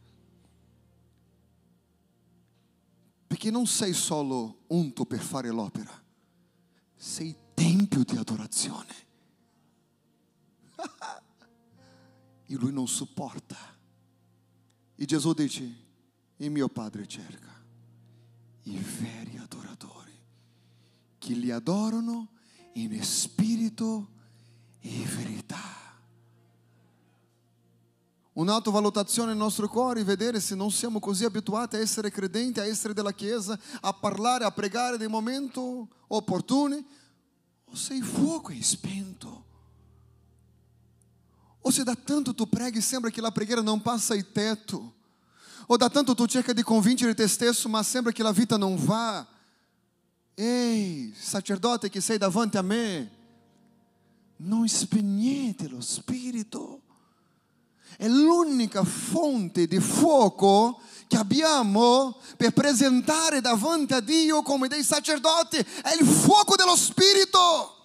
Perché 3.27 3.51
non 3.51 3.65
sei 3.65 3.93
solo 3.93 4.63
unto 4.67 5.05
per 5.05 5.19
fare 5.19 5.49
l'opera, 5.49 6.03
sei 6.95 7.35
tempio 7.53 8.03
di 8.03 8.17
adorazione. 8.17 8.93
e 12.45 12.55
lui 12.55 12.71
non 12.71 12.87
sopporta. 12.87 13.57
E 14.95 15.05
Gesù 15.05 15.33
dice, 15.33 15.85
il 16.37 16.51
mio 16.51 16.67
Padre 16.67 17.07
cerca 17.07 17.55
i 18.63 18.77
veri 18.77 19.37
adoratori, 19.37 20.11
che 21.17 21.33
li 21.33 21.51
adorano 21.51 22.31
in 22.81 23.03
spirito 23.03 24.09
e 24.79 25.03
verità. 25.15 25.75
Un'autovalutazione 28.33 29.29
nel 29.29 29.37
nostro 29.37 29.67
cuore, 29.67 30.03
vedere 30.03 30.39
se 30.39 30.53
non 30.53 30.69
siamo 30.69 30.99
così 30.99 31.25
abituati 31.25 31.75
a 31.75 31.79
essere 31.79 32.11
credenti, 32.11 32.59
a 32.59 32.67
essere 32.67 32.93
della 32.93 33.13
Chiesa, 33.13 33.57
a 33.81 33.93
parlare, 33.93 34.45
a 34.45 34.51
pregare 34.51 34.97
nei 34.97 35.07
momenti 35.07 35.59
opportuni, 36.07 36.85
o 37.65 37.75
se 37.75 37.95
il 37.95 38.03
fuoco 38.03 38.51
è 38.51 38.61
spento. 38.61 39.45
O 41.61 41.71
se 41.71 41.83
da 41.83 41.95
tanto 41.95 42.35
tu 42.35 42.47
preghi 42.47 42.79
sembra 42.79 43.09
che 43.09 43.21
la 43.21 43.31
preghiera 43.31 43.61
non 43.61 43.81
passa 43.81 44.13
il 44.13 44.31
tetto. 44.31 44.93
O 45.65 45.75
da 45.75 45.89
tanto 45.89 46.13
tu 46.13 46.27
cerca 46.27 46.53
di 46.53 46.61
convincere 46.61 47.15
te 47.15 47.27
stesso, 47.27 47.67
ma 47.67 47.81
sembra 47.81 48.11
che 48.11 48.23
la 48.23 48.31
vita 48.31 48.55
non 48.55 48.75
va. 48.77 49.27
Ehi, 50.39 51.15
sacerdote 51.19 51.89
che 51.89 51.99
sei 51.99 52.19
davanti 52.19 52.57
a 52.57 52.61
me, 52.61 53.11
non 54.37 54.67
spegnete 54.67 55.67
lo 55.67 55.81
spirito. 55.81 56.81
È 57.97 58.07
l'unica 58.07 58.83
fonte 58.83 59.65
di 59.65 59.79
fuoco 59.79 60.79
che 61.07 61.17
abbiamo 61.17 62.21
per 62.37 62.51
presentare 62.51 63.41
davanti 63.41 63.95
a 63.95 63.99
Dio 63.99 64.43
come 64.43 64.67
dei 64.67 64.83
sacerdoti. 64.83 65.57
È 65.57 65.95
il 65.99 66.05
fuoco 66.05 66.55
dello 66.55 66.75
spirito. 66.75 67.75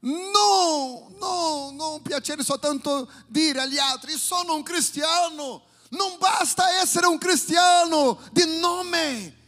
No, 0.00 1.08
no, 1.20 1.70
non 1.70 2.02
piacere 2.02 2.42
soltanto 2.42 3.08
dire 3.28 3.60
agli 3.60 3.78
altri, 3.78 4.18
sono 4.18 4.56
un 4.56 4.64
cristiano. 4.64 5.66
Non 5.90 6.16
basta 6.18 6.80
essere 6.80 7.06
un 7.06 7.18
cristiano 7.18 8.18
di 8.32 8.58
nome. 8.58 9.42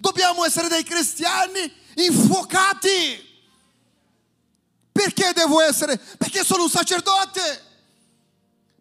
Dobbiamo 0.00 0.46
essere 0.46 0.68
dei 0.68 0.82
cristiani 0.82 1.70
infuocati. 1.96 3.28
Perché 4.90 5.32
devo 5.34 5.60
essere? 5.60 5.98
Perché 6.16 6.42
sono 6.42 6.62
un 6.62 6.70
sacerdote. 6.70 7.64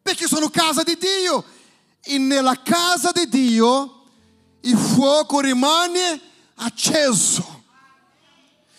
Perché 0.02 0.28
sono 0.28 0.50
casa 0.50 0.82
di 0.82 0.98
Dio. 0.98 1.44
E 2.02 2.18
nella 2.18 2.62
casa 2.62 3.12
di 3.12 3.28
Dio 3.28 4.06
il 4.62 4.78
fuoco 4.78 5.42
rimane 5.42 6.22
acceso. 6.56 7.64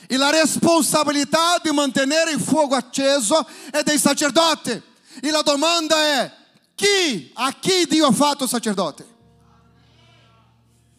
E 0.07 0.17
la 0.17 0.31
responsabilità 0.31 1.59
di 1.63 1.71
mantenere 1.73 2.31
il 2.31 2.41
fuoco 2.41 2.75
acceso 2.75 3.47
è 3.71 3.83
dei 3.83 3.99
sacerdoti. 3.99 4.83
E 5.21 5.31
la 5.31 5.43
domanda 5.43 5.95
è, 5.97 6.33
chi, 6.75 7.31
a 7.35 7.53
chi 7.53 7.85
Dio 7.87 8.07
ha 8.07 8.13
fatto 8.13 8.47
sacerdote? 8.47 9.09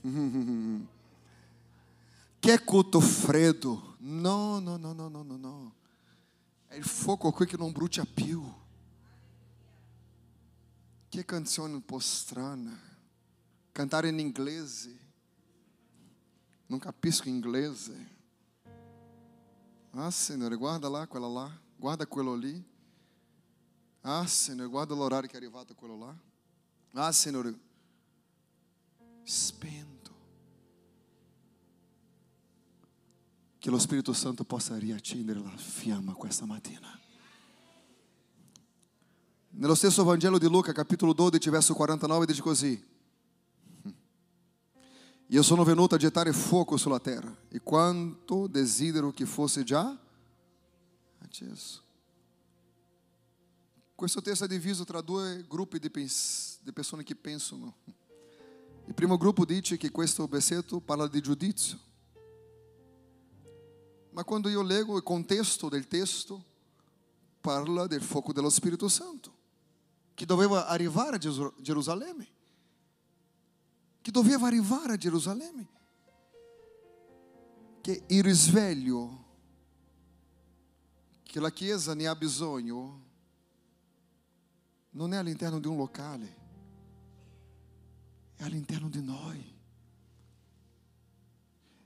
Che 2.42 2.64
culto 2.64 3.00
freddo? 3.00 3.98
No, 4.00 4.58
no, 4.58 4.76
no, 4.76 4.94
no, 4.94 5.08
no, 5.10 5.22
no, 5.22 5.38
no. 5.38 5.76
È 6.66 6.74
il 6.74 6.84
fuoco 6.84 7.32
qui 7.32 7.46
che 7.46 7.56
non 7.56 7.72
brucia 7.72 8.04
più. 8.04 8.44
Che 11.08 11.24
canzone 11.24 11.76
un 11.76 11.86
po' 11.86 12.00
strana. 12.00 12.76
Cantare 13.72 14.10
in 14.10 14.18
inglese. 14.18 14.98
Non 16.66 16.80
capisco 16.80 17.30
inglese. 17.30 18.10
Ah, 19.92 20.10
Signore, 20.10 20.56
guarda 20.56 20.90
lá, 20.90 21.06
quella 21.06 21.28
lá. 21.28 21.62
Guarda 21.78 22.08
quello 22.08 22.34
lì. 22.34 22.60
Ah, 24.02 24.26
Signore, 24.26 24.68
guarda 24.68 24.96
l'orario 24.96 25.30
che 25.30 25.36
è 25.36 25.38
arrivato 25.38 25.76
quello 25.76 25.96
là. 25.96 26.16
Ah, 26.94 27.12
Signore, 27.12 27.54
spento. 29.22 30.01
Che 33.62 33.70
lo 33.70 33.78
Spirito 33.78 34.12
Santo 34.12 34.44
possa 34.44 34.76
riaccendere 34.76 35.40
la 35.40 35.56
fiamma 35.56 36.14
questa 36.14 36.46
mattina. 36.46 37.00
Nello 39.52 39.76
stesso 39.76 40.04
Vangelo 40.04 40.40
di 40.40 40.48
Luca, 40.48 40.72
capitolo 40.72 41.14
12, 41.14 41.48
verso 41.52 41.76
49, 41.76 42.26
dice 42.26 42.42
così. 42.42 42.84
Io 45.28 45.44
sono 45.44 45.64
venuto 45.64 45.94
a 45.94 46.00
gettare 46.00 46.34
fuoco 46.34 46.76
sulla 46.76 47.00
terra 47.00 47.38
e 47.50 47.62
quanto 47.62 48.48
desidero 48.48 49.12
che 49.12 49.28
fosse 49.28 49.64
già 49.64 49.96
acceso. 51.20 51.84
Questo 53.94 54.24
testo 54.24 54.46
è 54.46 54.48
diviso 54.48 54.86
tra 54.86 55.02
due 55.02 55.46
gruppi 55.48 55.78
di, 55.78 55.92
pens- 55.92 56.58
di 56.64 56.74
persone 56.74 57.04
che 57.04 57.16
pensano. 57.16 57.76
Il 58.88 58.96
primo 58.96 59.18
gruppo 59.18 59.46
dice 59.46 59.78
che 59.78 59.92
questo 59.92 60.26
versetto 60.26 60.80
parla 60.80 61.08
di 61.08 61.22
giudizio. 61.22 61.90
Ma 64.12 64.24
quando 64.24 64.50
io 64.50 64.62
leggo 64.62 64.98
il 64.98 65.04
contesto 65.04 65.70
del 65.70 65.88
testo, 65.88 66.44
parla 67.40 67.88
del 67.88 68.02
fuoco 68.02 68.34
dello 68.34 68.50
Spirito 68.50 68.88
Santo, 68.88 69.34
che 70.14 70.26
doveva 70.26 70.68
arrivare 70.68 71.16
a 71.16 71.54
Gerusalemme. 71.62 72.28
Che 74.02 74.12
doveva 74.12 74.48
arrivare 74.48 74.94
a 74.94 74.98
Gerusalemme. 74.98 75.68
Che 77.82 78.04
il 78.08 78.24
risveglio 78.24 79.22
che 81.24 81.40
la 81.40 81.52
Chiesa 81.52 81.94
ne 81.94 82.08
ha 82.08 82.16
bisogno 82.16 83.10
non 84.92 85.14
è 85.14 85.18
all'interno 85.18 85.60
di 85.60 85.68
un 85.68 85.78
locale, 85.78 86.38
è 88.36 88.44
all'interno 88.44 88.90
di 88.90 89.02
noi. 89.02 89.60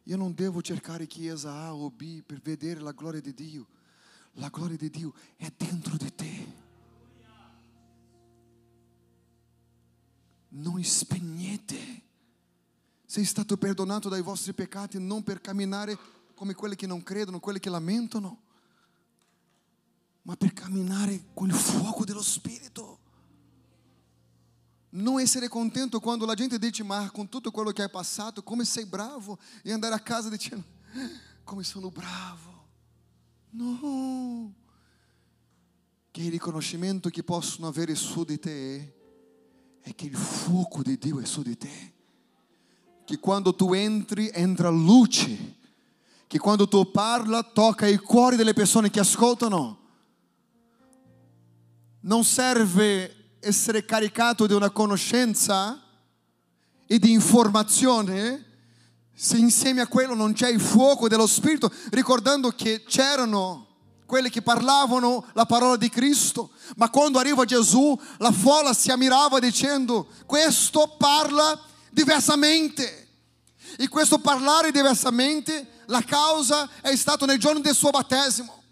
Io 0.08 0.18
non 0.18 0.34
devo 0.34 0.62
cercare 0.62 1.08
chiesa 1.08 1.52
A 1.52 1.74
o 1.74 1.90
B 1.90 2.22
per 2.22 2.40
vedere 2.40 2.80
la 2.80 2.92
gloria 2.92 3.22
di 3.22 3.34
Dio. 3.34 3.68
La 4.34 4.50
gloria 4.50 4.78
di 4.78 4.90
Dio 4.90 5.14
è 5.36 5.52
dentro 5.56 5.98
di 5.98 6.14
te. 6.14 6.54
Non 10.50 10.84
spegnete. 10.84 12.04
Sei 13.06 13.26
stato 13.26 13.58
perdonato 13.58 14.10
dai 14.10 14.22
vostri 14.22 14.54
peccati 14.54 15.00
non 15.00 15.24
per 15.24 15.42
camminare 15.42 15.98
come 16.36 16.54
quelli 16.54 16.76
che 16.76 16.86
non 16.86 17.02
credono, 17.02 17.40
quelli 17.40 17.60
che 17.60 17.70
lamentano, 17.70 18.42
ma 20.24 20.36
per 20.36 20.54
camminare 20.54 21.26
con 21.34 21.48
il 21.48 21.56
fuoco 21.56 22.04
dello 22.04 22.22
Spirito. 22.22 22.95
Non 24.96 25.20
essere 25.20 25.50
contento 25.50 26.00
quando 26.00 26.26
la 26.26 26.36
gente 26.36 26.58
dice, 26.58 26.82
ma 26.82 27.10
con 27.12 27.28
tutto 27.28 27.52
quello 27.52 27.72
che 27.72 27.82
hai 27.82 27.90
passato, 27.90 28.44
come 28.44 28.64
sei 28.64 28.86
bravo, 28.86 29.38
e 29.62 29.74
andare 29.74 29.94
a 29.94 30.00
casa 30.00 30.30
dicendo, 30.30 30.64
come 31.44 31.64
sono 31.64 31.90
bravo. 31.90 32.68
No. 33.50 34.54
Che 36.12 36.22
il 36.22 36.32
riconoscimento 36.32 37.10
che 37.10 37.24
possono 37.24 37.68
avere 37.68 37.94
su 37.94 38.24
di 38.24 38.40
te 38.40 38.96
è 39.82 39.94
che 39.94 40.06
il 40.06 40.16
fuoco 40.16 40.82
di 40.82 40.98
Dio 40.98 41.20
è 41.20 41.26
su 41.26 41.42
di 41.42 41.58
te. 41.58 41.94
Che 43.04 43.20
quando 43.20 43.54
tu 43.54 43.74
entri, 43.74 44.30
entra 44.32 44.70
luce. 44.70 45.58
Che 46.26 46.40
quando 46.40 46.70
tu 46.70 46.90
parla, 46.90 47.44
tocca 47.44 47.86
i 47.86 47.98
cuori 47.98 48.38
delle 48.38 48.54
persone 48.54 48.90
che 48.90 49.02
ascoltano. 49.02 49.80
Non 52.00 52.24
serve 52.24 53.25
essere 53.46 53.86
caricato 53.86 54.48
di 54.48 54.54
una 54.54 54.72
conoscenza 54.72 55.80
e 56.88 56.98
di 56.98 57.12
informazione 57.12 58.44
se 59.14 59.38
insieme 59.38 59.82
a 59.82 59.88
quello 59.88 60.16
non 60.16 60.34
c'è 60.34 60.50
il 60.50 60.60
fuoco 60.60 61.08
dello 61.08 61.28
Spirito, 61.28 61.72
ricordando 61.92 62.50
che 62.50 62.84
c'erano 62.84 63.68
quelli 64.06 64.30
che 64.30 64.42
parlavano 64.42 65.26
la 65.34 65.46
parola 65.46 65.78
di 65.78 65.90
Cristo, 65.90 66.52
ma 66.76 66.90
quando 66.90 67.20
arriva 67.20 67.46
Gesù 67.46 67.98
la 68.18 68.32
folla 68.32 68.74
si 68.74 68.92
ammirava 68.92 69.40
dicendo 69.40 70.08
questo 70.26 70.96
parla 70.98 71.60
diversamente. 71.92 73.04
E 73.78 73.88
questo 73.88 74.20
parlare 74.20 74.72
diversamente, 74.72 75.84
la 75.86 76.02
causa 76.02 76.70
è 76.82 76.96
stata 76.96 77.26
nel 77.26 77.40
giorno 77.40 77.60
del 77.60 77.76
suo 77.76 77.92
battesimo. 77.92 78.64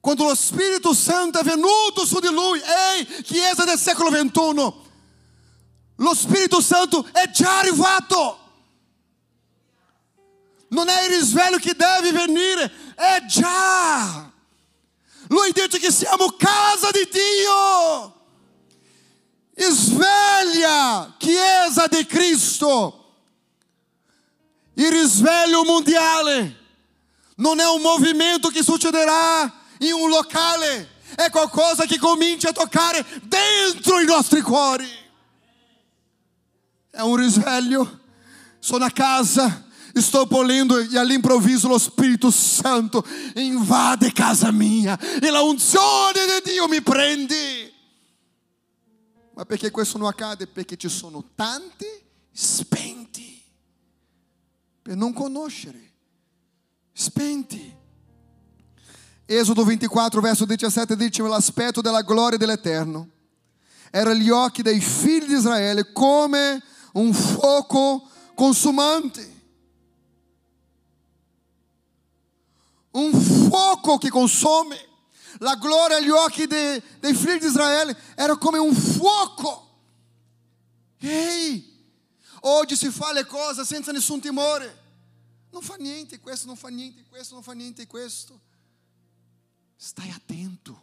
Quando 0.00 0.24
lo 0.24 0.34
Spirito 0.34 0.94
Santo 0.94 1.38
è 1.38 1.42
venuto 1.42 2.06
su 2.06 2.18
di 2.20 2.28
lui, 2.28 2.58
ehi, 2.58 3.22
Chiesa 3.22 3.64
del 3.64 3.78
secolo 3.78 4.10
XXI, 4.10 4.72
lo 5.96 6.14
Spirito 6.14 6.62
Santo 6.62 7.06
è 7.12 7.28
già 7.30 7.58
arrivato. 7.58 8.38
Non 10.68 10.88
è 10.88 11.02
il 11.04 11.16
risveglio 11.16 11.58
che 11.58 11.74
deve 11.74 12.12
venire, 12.12 12.72
è 12.94 13.24
già. 13.26 14.32
Lui 15.28 15.52
dice 15.52 15.78
che 15.78 15.92
siamo 15.92 16.30
casa 16.30 16.90
di 16.90 17.06
Dio. 17.10 18.18
Sveglia, 19.70 21.14
Chiesa 21.18 21.86
di 21.88 22.06
Cristo. 22.06 22.94
Il 24.74 24.90
risveglio 24.90 25.62
mondiale 25.64 26.58
non 27.36 27.60
è 27.60 27.68
un 27.68 27.82
movimento 27.82 28.48
che 28.48 28.62
succederà 28.62 29.59
in 29.80 29.92
un 29.92 30.08
locale, 30.08 30.98
è 31.14 31.30
qualcosa 31.30 31.84
che 31.84 31.98
comincia 31.98 32.50
a 32.50 32.52
toccare 32.52 33.04
dentro 33.22 34.00
i 34.00 34.06
nostri 34.06 34.40
cuori. 34.40 34.88
È 36.90 37.00
un 37.00 37.16
risveglio, 37.16 38.00
sono 38.58 38.84
a 38.84 38.90
casa 38.90 39.68
Estou 39.92 40.26
polendo 40.26 40.78
e 40.78 40.96
all'improvviso 40.96 41.66
lo 41.66 41.78
Spirito 41.78 42.30
Santo 42.30 43.04
invade 43.34 44.12
casa 44.12 44.52
mia 44.52 44.98
e 44.98 45.30
la 45.30 45.42
unzione 45.42 46.26
di 46.42 46.52
Dio 46.52 46.68
mi 46.68 46.80
prende. 46.80 47.72
Ma 49.34 49.44
perché 49.44 49.70
questo 49.70 49.98
non 49.98 50.06
accade? 50.06 50.46
Perché 50.46 50.76
ci 50.76 50.88
sono 50.88 51.30
tanti 51.34 51.86
spenti 52.30 53.42
per 54.80 54.96
non 54.96 55.12
conoscere, 55.12 55.92
spenti. 56.92 57.78
Êxodo 59.32 59.64
24, 59.64 60.20
verso 60.20 60.44
17 60.44 60.96
dice: 60.96 61.22
L'aspetto 61.22 61.80
della 61.80 62.02
gloria 62.02 62.36
dell'Eterno 62.36 63.08
era 63.92 64.12
gli 64.12 64.28
occhi 64.28 64.60
dei 64.60 64.80
figli 64.80 65.26
di 65.26 65.34
Israele 65.34 65.92
come 65.92 66.60
un 66.94 67.14
fuoco 67.14 68.08
consumante. 68.34 69.38
Un 72.90 73.12
fuoco 73.12 73.98
che 73.98 74.08
consome. 74.08 74.88
La 75.38 75.54
gloria 75.54 75.98
agli 75.98 76.10
occhi 76.10 76.48
dei, 76.48 76.82
dei 76.98 77.14
figli 77.14 77.38
di 77.38 77.46
Israele 77.46 77.96
era 78.16 78.36
come 78.36 78.58
un 78.58 78.74
fuoco. 78.74 79.78
Ehi, 80.98 81.88
oggi 82.40 82.74
si 82.74 82.90
fa 82.90 83.12
le 83.12 83.24
cose 83.26 83.64
senza 83.64 83.92
nessun 83.92 84.18
timore. 84.18 84.76
Non 85.52 85.62
fa 85.62 85.76
niente 85.76 86.18
questo, 86.18 86.48
non 86.48 86.56
fa 86.56 86.66
niente 86.66 87.04
questo, 87.08 87.34
non 87.34 87.44
fa 87.44 87.52
niente 87.52 87.86
questo. 87.86 88.48
Stai 89.82 90.10
attento, 90.10 90.78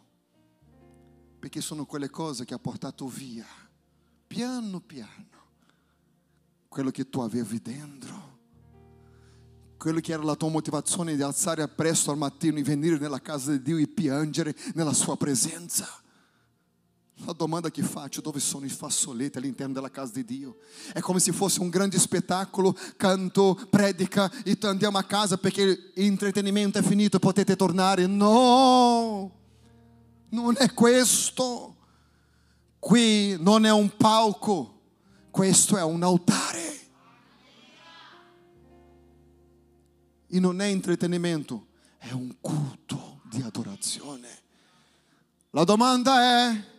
perché 1.38 1.60
sono 1.60 1.86
quelle 1.86 2.10
cose 2.10 2.44
che 2.44 2.54
ha 2.54 2.58
portato 2.58 3.06
via, 3.06 3.46
piano 4.26 4.80
piano, 4.80 5.38
quello 6.66 6.90
che 6.90 7.08
tu 7.08 7.20
avevi 7.20 7.62
dentro, 7.62 8.38
quello 9.76 10.00
che 10.00 10.10
era 10.10 10.24
la 10.24 10.34
tua 10.34 10.48
motivazione 10.48 11.14
di 11.14 11.22
alzare 11.22 11.68
presto 11.68 12.10
al 12.10 12.18
mattino 12.18 12.58
e 12.58 12.64
venire 12.64 12.98
nella 12.98 13.20
casa 13.20 13.52
di 13.52 13.62
Dio 13.62 13.76
e 13.76 13.86
piangere 13.86 14.52
nella 14.74 14.92
sua 14.92 15.16
presenza. 15.16 15.86
La 17.24 17.32
domanda 17.32 17.70
che 17.70 17.82
faccio, 17.82 18.20
dove 18.20 18.38
sono 18.38 18.64
i 18.64 18.68
fazzoletti 18.68 19.38
all'interno 19.38 19.74
della 19.74 19.90
casa 19.90 20.12
di 20.14 20.24
Dio? 20.24 20.58
È 20.92 21.00
come 21.00 21.18
se 21.18 21.32
fosse 21.32 21.60
un 21.60 21.68
grande 21.68 21.98
spettacolo, 21.98 22.76
canto, 22.96 23.58
predica 23.68 24.30
e 24.44 24.56
andiamo 24.62 24.98
a 24.98 25.02
casa 25.02 25.36
perché 25.36 25.90
l'intrattenimento 25.94 26.78
è 26.78 26.82
finito, 26.82 27.18
potete 27.18 27.56
tornare. 27.56 28.06
No, 28.06 29.32
non 30.28 30.54
è 30.58 30.72
questo. 30.72 31.74
Qui 32.78 33.36
non 33.40 33.66
è 33.66 33.72
un 33.72 33.96
palco, 33.96 34.80
questo 35.30 35.76
è 35.76 35.82
un 35.82 36.02
altare. 36.04 36.78
E 40.28 40.38
non 40.38 40.60
è 40.60 40.66
intrattenimento, 40.66 41.66
è 41.98 42.12
un 42.12 42.36
culto 42.40 43.20
di 43.24 43.42
adorazione. 43.42 44.28
La 45.50 45.64
domanda 45.64 46.20
è 46.20 46.76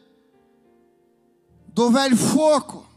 dov'è 1.74 2.08
il 2.08 2.18
fuoco? 2.18 2.88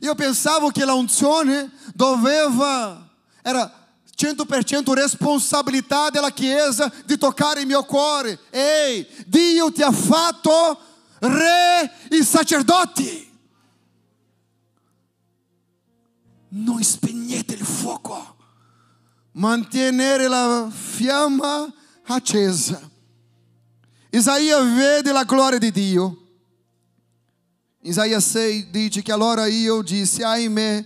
Io 0.00 0.14
pensavo 0.14 0.68
che 0.68 0.84
la 0.84 0.94
unzione 0.94 1.70
doveva, 1.94 3.08
era 3.42 3.88
100% 4.14 4.92
responsabilità 4.92 6.10
della 6.10 6.30
Chiesa 6.30 6.92
di 7.04 7.16
toccare 7.16 7.60
il 7.60 7.66
mio 7.66 7.84
cuore. 7.84 8.38
Ehi, 8.50 9.06
Dio 9.26 9.72
ti 9.72 9.82
ha 9.82 9.92
fatto 9.92 10.78
re 11.20 12.08
e 12.08 12.22
sacerdoti. 12.22 13.24
Non 16.48 16.82
spegnete 16.82 17.54
il 17.54 17.64
fuoco, 17.64 18.36
mantenere 19.32 20.28
la 20.28 20.70
fiamma 20.70 21.72
accesa. 22.04 22.80
Isaia 24.10 24.60
vede 24.60 25.12
la 25.12 25.24
gloria 25.24 25.58
di 25.58 25.70
Dio 25.70 26.25
Isaia 27.86 28.18
6 28.18 28.70
dice 28.70 29.00
che 29.00 29.12
allora 29.12 29.46
io 29.46 29.80
dissi, 29.80 30.20
ahimè, 30.20 30.84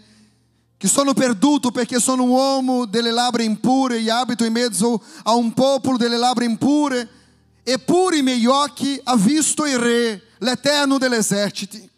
che 0.76 0.86
sono 0.86 1.14
perduto 1.14 1.70
perché 1.70 1.98
sono 1.98 2.24
un 2.24 2.28
uomo 2.28 2.84
delle 2.84 3.10
labbra 3.10 3.42
impure 3.42 3.96
e 3.96 4.10
abito 4.10 4.44
in 4.44 4.52
mezzo 4.52 5.02
a 5.22 5.34
un 5.34 5.54
popolo 5.54 5.96
delle 5.96 6.18
labbra 6.18 6.44
impure, 6.44 7.08
eppure 7.62 8.18
i 8.18 8.22
miei 8.22 8.44
occhi 8.44 9.00
ha 9.02 9.16
visto 9.16 9.64
il 9.64 9.78
Re, 9.78 10.22
l'Eterno 10.40 10.98
degli 10.98 11.14
eserciti. 11.14 11.88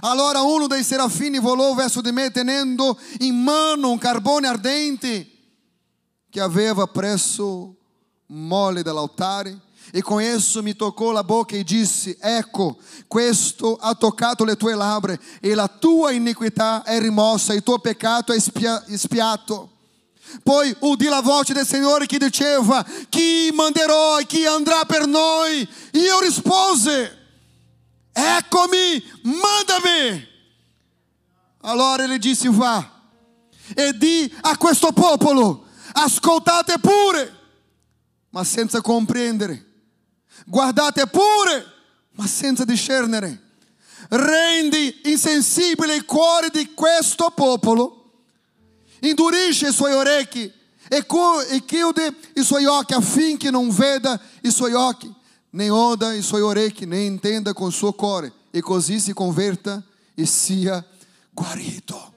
Allora 0.00 0.40
uno 0.40 0.66
dei 0.66 0.82
serafini 0.82 1.38
volò 1.38 1.74
verso 1.74 2.00
di 2.00 2.10
me 2.10 2.30
tenendo 2.30 2.98
in 3.18 3.36
mano 3.36 3.90
un 3.90 3.98
carbone 3.98 4.46
ardente 4.46 5.30
che 6.30 6.40
aveva 6.40 6.86
presso 6.86 7.76
mole 8.28 8.82
dell'altare 8.82 9.64
e 9.96 10.02
com 10.02 10.20
isso 10.20 10.62
me 10.62 10.74
tocou 10.74 11.16
a 11.16 11.22
boca 11.22 11.56
e 11.56 11.64
disse: 11.64 12.18
Ecco, 12.20 12.76
questo 13.08 13.78
ha 13.80 13.94
toccato 13.94 14.44
le 14.44 14.54
tue 14.54 14.74
labbra, 14.74 15.18
e 15.40 15.54
la 15.54 15.68
tua 15.68 16.12
iniquità 16.12 16.82
è 16.82 17.00
rimossa, 17.00 17.54
e 17.54 17.56
il 17.56 17.62
tuo 17.62 17.78
peccato 17.78 18.30
è 18.30 18.36
espiato. 18.36 19.70
Poi 20.42 20.76
udì 20.80 21.06
la 21.06 21.22
voce 21.22 21.54
del 21.54 21.66
Signore 21.66 22.04
che 22.04 22.18
diceva: 22.18 22.84
Chi 23.08 23.50
manderò 23.54 24.18
e 24.18 24.26
chi 24.26 24.44
andrà 24.44 24.84
per 24.84 25.06
noi? 25.06 25.66
E 25.90 25.98
io 25.98 26.20
rispose: 26.20 27.16
Eccomi, 28.12 29.02
manda-me. 29.22 30.28
Allora 31.62 32.04
ele 32.04 32.18
disse: 32.18 32.50
Vá 32.50 32.86
e 33.74 33.96
di 33.96 34.30
a 34.42 34.58
questo 34.58 34.92
popolo: 34.92 35.64
Ascoltate 35.94 36.78
pure, 36.80 37.34
ma 38.28 38.44
senza 38.44 38.82
comprendere 38.82 39.65
guardate 40.46 41.06
pure, 41.06 41.64
ma 42.12 42.26
senza 42.26 42.64
discernere. 42.64 43.42
Rendi 44.08 45.00
insensibile 45.04 45.96
il 45.96 46.04
cuore 46.04 46.48
di 46.50 46.72
questo 46.74 47.30
popolo, 47.30 48.12
indurisce 49.00 49.68
i 49.68 49.72
suoi 49.72 49.92
orecchi 49.92 50.52
e, 50.88 51.06
e 51.50 51.64
chiude 51.64 52.14
i 52.34 52.42
suoi 52.44 52.64
occhi 52.64 52.94
affinché 52.94 53.50
non 53.50 53.68
veda 53.70 54.20
i 54.42 54.50
suoi 54.50 54.72
occhi, 54.72 55.12
nem 55.50 55.70
oda 55.70 56.12
i 56.14 56.22
suoi 56.22 56.42
orecchi, 56.42 56.86
nem 56.86 57.06
entenda 57.06 57.52
com 57.52 57.66
o 57.66 57.70
suo 57.70 57.92
cuore, 57.92 58.32
e 58.52 58.60
così 58.60 59.00
si 59.00 59.12
converta 59.12 59.82
e 60.14 60.24
sia 60.24 60.84
guarito. 61.32 62.14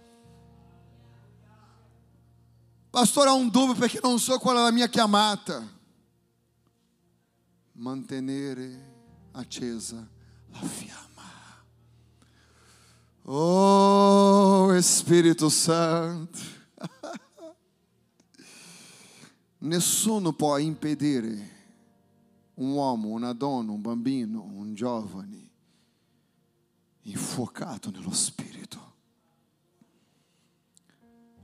Pastor, 2.92 3.28
há 3.28 3.34
um 3.34 3.48
dúvida 3.48 3.80
porque 3.80 4.00
não 4.02 4.18
sou 4.18 4.40
qual 4.40 4.58
é 4.58 4.68
a 4.68 4.72
minha 4.72 4.88
chiamata 4.88 5.64
mantenere 7.80 9.28
accesa 9.32 10.06
la 10.52 10.60
fiamma. 10.60 11.08
Oh 13.24 14.80
Spirito 14.82 15.50
Santo, 15.50 16.40
nessuno 19.60 20.34
può 20.34 20.58
impedire 20.58 21.58
un 22.56 22.72
uomo, 22.72 23.10
una 23.10 23.34
donna, 23.34 23.72
un 23.72 23.82
bambino, 23.82 24.42
un 24.42 24.74
giovane 24.74 25.48
infuocato 27.04 27.92
nello 27.92 28.12
Spirito. 28.12 28.88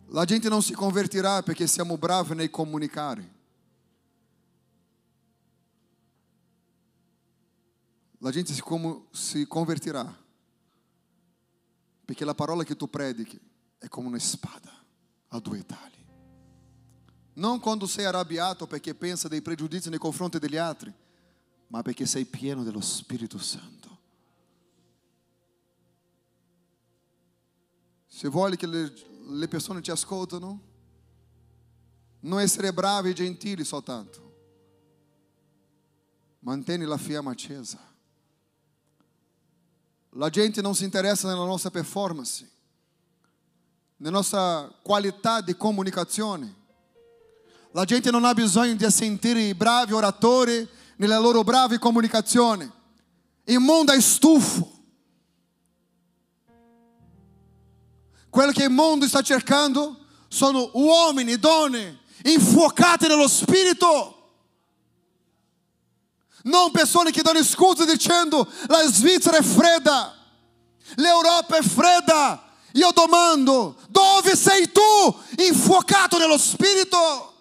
La 0.08 0.26
gente 0.26 0.50
non 0.50 0.62
si 0.62 0.74
convertirà 0.74 1.41
perché 1.43 1.65
siamo 1.67 1.98
bravi 1.98 2.36
nel 2.36 2.50
comunicare. 2.50 3.35
La 8.26 8.32
gente 8.32 8.54
si, 8.54 8.62
como, 8.62 9.06
si 9.12 9.46
convertirà. 9.46 10.24
Perché 12.04 12.26
la 12.26 12.34
parola 12.34 12.64
che 12.64 12.76
tu 12.76 12.90
predichi 12.90 13.40
è 13.78 13.88
come 13.88 14.08
una 14.08 14.18
spada 14.18 14.84
a 15.28 15.39
due 15.39 15.64
tagli. 15.64 16.04
Non 17.34 17.60
quando 17.60 17.86
sei 17.86 18.06
arrabbiato 18.06 18.66
perché 18.66 18.95
pensa 18.95 19.28
dei 19.28 19.43
pregiudizi 19.43 19.89
nei 19.89 19.99
confronti 19.99 20.39
degli 20.39 20.58
altri, 20.58 20.91
ma 21.68 21.84
perché 21.84 22.08
sei 22.08 22.26
pieno 22.26 22.64
dello 22.64 22.82
Spirito 22.82 23.38
Santo. 23.38 23.99
Se 28.08 28.28
vuoi 28.28 28.58
che 28.58 28.66
le, 28.66 28.91
le 29.28 29.47
persone 29.47 29.82
ti 29.82 29.91
ascoltano, 29.91 30.62
non 32.22 32.39
essere 32.39 32.74
bravi 32.74 33.12
e 33.12 33.14
gentili 33.14 33.64
soltanto. 33.64 34.24
Mantieni 36.39 36.86
la 36.86 36.97
fiamma 36.97 37.30
accesa. 37.30 37.93
La 40.18 40.30
gente 40.30 40.61
non 40.61 40.76
si 40.76 40.86
interessa 40.86 41.28
nella 41.28 41.43
nostra 41.43 41.70
performance, 41.70 42.49
nella 43.97 44.16
nostra 44.16 44.74
qualità 44.82 45.41
di 45.41 45.57
comunicazione. 45.57 46.63
La 47.72 47.84
gente 47.84 48.11
non 48.11 48.24
ha 48.24 48.34
bisogno 48.34 48.76
di 48.76 48.89
sentire 48.89 49.41
i 49.41 49.53
bravi 49.53 49.91
oratori 49.91 50.66
nella 50.95 51.18
loro 51.18 51.43
brava 51.43 51.78
comunicazione. 51.78 52.72
Il 53.43 53.59
mondo 53.59 53.91
è 53.91 53.99
stufo. 53.99 54.72
Quello 58.30 58.51
che 58.53 58.63
il 58.63 58.70
mondo 58.70 59.05
sta 59.07 59.22
cercando 59.22 59.97
sono 60.30 60.70
uomini 60.76 61.34
e 61.34 61.38
donne 61.38 61.99
infuocati 62.24 63.07
nello 63.07 63.28
spirito. 63.28 64.14
Non 66.46 66.72
persone 66.72 67.12
che 67.12 67.22
danno 67.22 67.43
scuse 67.43 67.86
dicendo 67.86 68.48
la 68.68 68.84
Svizzera 68.88 69.38
è 69.38 69.41
fredda, 69.41 70.16
l'Europa 70.96 71.58
è 71.58 71.62
fredda. 71.62 72.41
Io 72.74 72.91
domando, 72.91 73.78
dove 73.89 74.36
sei 74.36 74.70
tu 74.70 74.82
infuocato 75.38 76.18
nello 76.18 76.38
spirito? 76.38 77.34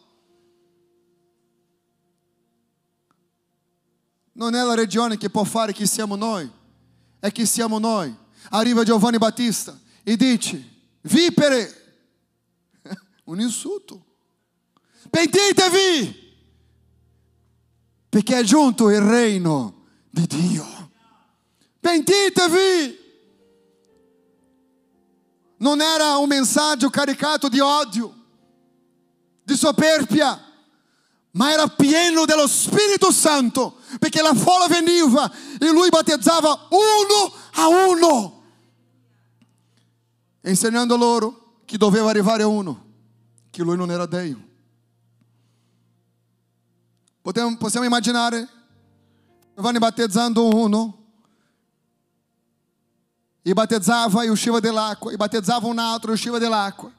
Non 4.32 4.54
è 4.54 4.62
la 4.62 4.74
regione 4.74 5.18
che 5.18 5.28
può 5.28 5.44
fare 5.44 5.72
chi 5.72 5.86
siamo 5.86 6.14
noi, 6.14 6.50
è 7.18 7.30
chi 7.30 7.44
siamo 7.46 7.78
noi. 7.78 8.14
Arriva 8.50 8.84
Giovanni 8.84 9.18
Battista 9.18 9.78
e 10.02 10.16
dice, 10.16 10.62
vipere, 11.02 11.98
un 13.24 13.40
insulto. 13.40 14.02
Pentitevi, 15.10 16.23
perché 18.14 18.38
è 18.38 18.42
giunto 18.44 18.90
il 18.90 19.00
reino 19.00 19.86
di 20.08 20.24
Dio. 20.28 20.64
Pentitevi. 21.80 23.02
Non 25.56 25.80
era 25.80 26.16
un 26.18 26.28
messaggio 26.28 26.90
caricato 26.90 27.48
di 27.48 27.58
odio, 27.58 28.14
di 29.42 29.56
soperchia, 29.56 30.40
ma 31.32 31.50
era 31.50 31.66
pieno 31.66 32.24
dello 32.24 32.46
Spirito 32.46 33.10
Santo, 33.10 33.78
perché 33.98 34.22
la 34.22 34.34
folla 34.34 34.68
veniva 34.68 35.28
e 35.58 35.72
lui 35.72 35.88
battezzava 35.88 36.68
uno 36.70 37.32
a 37.54 37.66
uno, 37.88 38.42
insegnando 40.42 40.96
loro 40.96 41.62
che 41.64 41.76
doveva 41.76 42.10
arrivare 42.10 42.44
uno 42.44 42.84
che 43.50 43.64
lui 43.64 43.76
non 43.76 43.90
era 43.90 44.06
Dio. 44.06 44.52
Possiamo, 47.24 47.56
possiamo 47.56 47.86
immaginare 47.86 48.46
Giovanni 49.54 49.78
battezzando 49.78 50.46
uno, 50.54 51.04
e 53.40 53.52
battezzava 53.54 54.24
e 54.24 54.28
usciva 54.28 54.60
dell'acqua, 54.60 55.10
e 55.10 55.16
battezzava 55.16 55.66
un 55.66 55.78
altro 55.78 56.10
e 56.10 56.14
usciva 56.14 56.36
dell'acqua, 56.38 56.92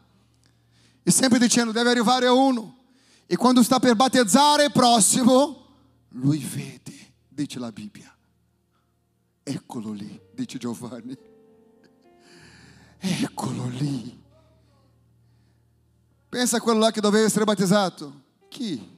e 1.04 1.12
sempre 1.12 1.38
dicendo 1.38 1.72
deve 1.72 1.92
arrivare 1.92 2.28
uno, 2.28 2.86
e 3.28 3.36
quando 3.36 3.62
sta 3.62 3.78
per 3.80 3.96
battezzare 3.96 4.72
prossimo, 4.72 5.68
lui 6.10 6.40
vede, 6.40 7.14
dice 7.30 7.60
la 7.60 7.72
Bibbia, 7.72 8.12
eccolo 9.44 9.92
lì, 9.92 10.20
dice 10.34 10.58
Giovanni, 10.58 11.16
eccolo 12.98 13.68
lì 13.68 14.24
Pensa 16.28 16.58
a 16.58 16.60
quello 16.60 16.80
lá 16.80 16.92
que 16.92 17.00
doveva 17.00 17.26
essere 17.26 17.46
battezzato. 17.46 18.12
Chi? 18.50 18.95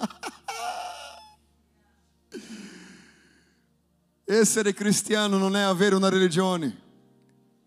Essere 4.24 4.72
cristiano 4.72 5.36
non 5.38 5.56
è 5.56 5.60
avere 5.60 5.96
una 5.96 6.08
religione, 6.08 6.80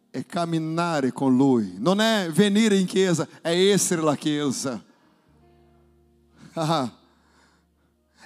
è 0.10 0.26
camminare 0.26 1.12
con 1.12 1.36
Lui. 1.36 1.76
Non 1.78 2.00
è 2.00 2.30
venire 2.32 2.78
in 2.78 2.86
chiesa, 2.86 3.28
è 3.42 3.52
essere 3.52 4.02
la 4.02 4.16
chiesa. 4.16 4.82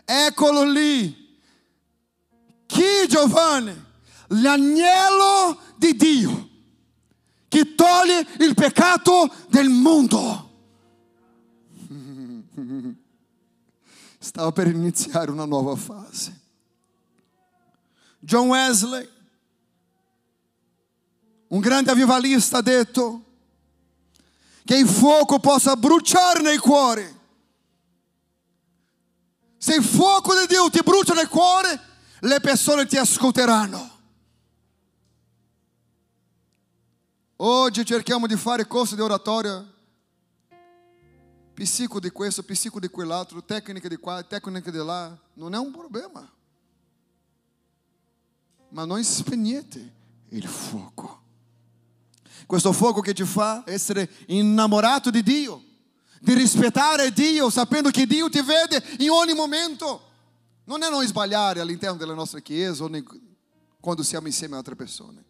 Eccolo 0.05 0.63
lì. 0.63 1.25
Chi 2.65 3.07
Giovanni? 3.07 3.85
L'agnello 4.27 5.57
di 5.77 5.95
Dio 5.95 6.49
che 7.47 7.75
toglie 7.75 8.27
il 8.39 8.53
peccato 8.53 9.33
del 9.49 9.69
mondo. 9.69 10.46
Stava 14.27 14.51
per 14.51 14.67
iniziare 14.67 15.31
una 15.31 15.45
nuova 15.45 15.73
fase. 15.77 16.37
John 18.19 18.49
Wesley, 18.49 19.09
un 21.47 21.59
grande 21.61 21.91
avivalista, 21.91 22.57
ha 22.57 22.61
detto 22.61 23.23
che 24.65 24.75
il 24.75 24.85
fuoco 24.85 25.39
possa 25.39 25.77
bruciare 25.77 26.41
nei 26.41 26.57
cuori. 26.57 27.07
Se 29.57 29.75
il 29.75 29.83
fuoco 29.85 30.37
di 30.37 30.45
Dio 30.45 30.69
ti 30.69 30.81
brucia 30.83 31.13
nel 31.13 31.29
cuore, 31.29 31.79
le 32.19 32.41
persone 32.41 32.85
ti 32.85 32.97
ascolteranno. 32.97 33.91
Oggi 37.37 37.85
cerchiamo 37.85 38.27
di 38.27 38.35
fare 38.35 38.67
corso 38.67 38.93
di 38.93 39.01
oratoria, 39.01 39.65
psico 41.57 41.99
di 41.99 42.11
questo, 42.11 42.43
psico 42.43 42.79
di 42.79 42.87
quell'altro, 42.87 43.43
tecnica 43.43 43.87
di 43.87 43.95
qua, 43.95 44.21
tecnica 44.21 44.69
di 44.69 44.77
là. 44.77 45.17
Non 45.33 45.55
è 45.55 45.57
un 45.57 45.71
problema. 45.71 46.31
Ma 48.69 48.85
non 48.85 49.03
spegnete 49.03 49.93
il 50.29 50.45
fuoco. 50.45 51.23
Questo 52.45 52.71
fuoco 52.73 53.01
che 53.01 53.15
ti 53.15 53.23
fa 53.23 53.63
essere 53.65 54.07
innamorato 54.27 55.09
di 55.09 55.23
Dio, 55.23 55.63
di 56.21 56.35
rispettare 56.35 57.11
Dio, 57.11 57.49
sapendo 57.49 57.89
che 57.89 58.05
Dio 58.05 58.29
ti 58.29 58.41
vede 58.43 58.83
in 58.99 59.09
ogni 59.09 59.33
momento. 59.33 60.03
Non 60.65 60.83
è 60.83 60.89
non 60.91 61.03
sbagliare 61.07 61.59
all'interno 61.59 61.97
della 61.97 62.13
nostra 62.13 62.39
chiesa 62.39 62.83
o 62.83 62.89
quando 63.79 64.03
siamo 64.03 64.27
insieme 64.27 64.53
a 64.53 64.57
altre 64.59 64.75
persone 64.75 65.25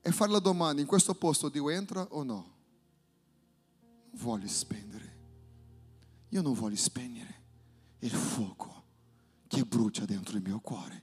e 0.00 0.10
fare 0.10 0.32
la 0.32 0.40
domanda, 0.40 0.80
in 0.80 0.88
questo 0.88 1.14
posto 1.14 1.48
Dio 1.48 1.70
entra 1.70 2.04
o 2.10 2.24
no? 2.24 2.61
Voglio 4.12 4.48
spegnere. 4.48 5.16
Io 6.30 6.42
non 6.42 6.54
voglio 6.54 6.76
spegnere 6.76 7.40
il 8.00 8.10
fuoco 8.10 8.84
che 9.46 9.64
brucia 9.64 10.04
dentro 10.04 10.36
il 10.36 10.42
mio 10.42 10.60
cuore. 10.60 11.02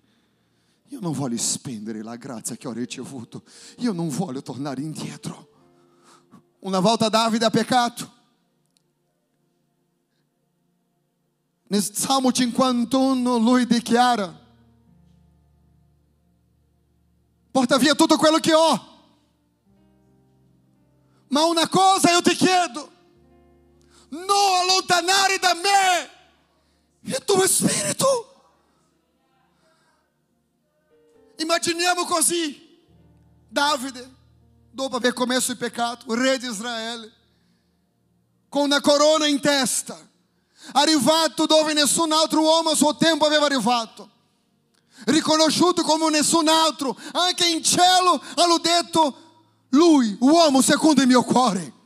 Io 0.87 0.99
non 0.99 1.11
voglio 1.11 1.37
spendere 1.37 2.01
la 2.01 2.15
grazia 2.15 2.55
che 2.55 2.67
ho 2.67 2.71
ricevuto. 2.71 3.43
Io 3.77 3.93
non 3.93 4.09
voglio 4.09 4.41
tornare 4.41 4.81
indietro. 4.81 5.47
Una 6.59 6.79
volta 6.79 7.09
Davide 7.09 7.45
ha 7.45 7.49
peccato. 7.49 8.17
Nel 11.67 11.83
Salmo 11.83 12.31
51 12.31 13.37
lui 13.37 13.67
dichiara, 13.67 14.47
porta 17.51 17.77
via 17.77 17.93
tutto 17.93 18.17
quello 18.17 18.39
che 18.39 18.53
ho 18.53 18.89
ma 21.29 21.45
una 21.45 21.67
cosa 21.67 22.11
io 22.11 22.21
ti 22.21 22.35
chiedo, 22.35 22.89
non 24.09 24.55
allontanare 24.61 25.37
da 25.39 25.53
me 25.53 26.09
il 27.01 27.23
tuo 27.25 27.47
spirito. 27.47 28.25
Immaginiamo 31.37 32.05
così, 32.05 32.77
Davide, 33.47 34.15
dopo 34.71 34.97
aver 34.97 35.13
commesso 35.13 35.51
il 35.51 35.57
peccato, 35.57 36.13
re 36.13 36.37
di 36.37 36.47
Israele, 36.47 37.13
con 38.49 38.63
una 38.63 38.81
corona 38.81 39.25
in 39.27 39.39
testa, 39.39 39.97
arrivato 40.73 41.45
dove 41.45 41.73
nessun 41.73 42.11
altro 42.11 42.41
uomo 42.41 42.71
a 42.71 42.75
suo 42.75 42.95
tempo 42.97 43.25
aveva 43.25 43.45
arrivato, 43.45 44.09
riconosciuto 45.05 45.81
come 45.83 46.09
nessun 46.09 46.47
altro, 46.49 46.97
anche 47.13 47.47
in 47.47 47.63
cielo 47.63 48.21
hanno 48.35 48.57
detto 48.57 49.27
lui, 49.69 50.17
uomo 50.19 50.61
secondo 50.61 51.01
il 51.01 51.07
mio 51.07 51.23
cuore. 51.23 51.77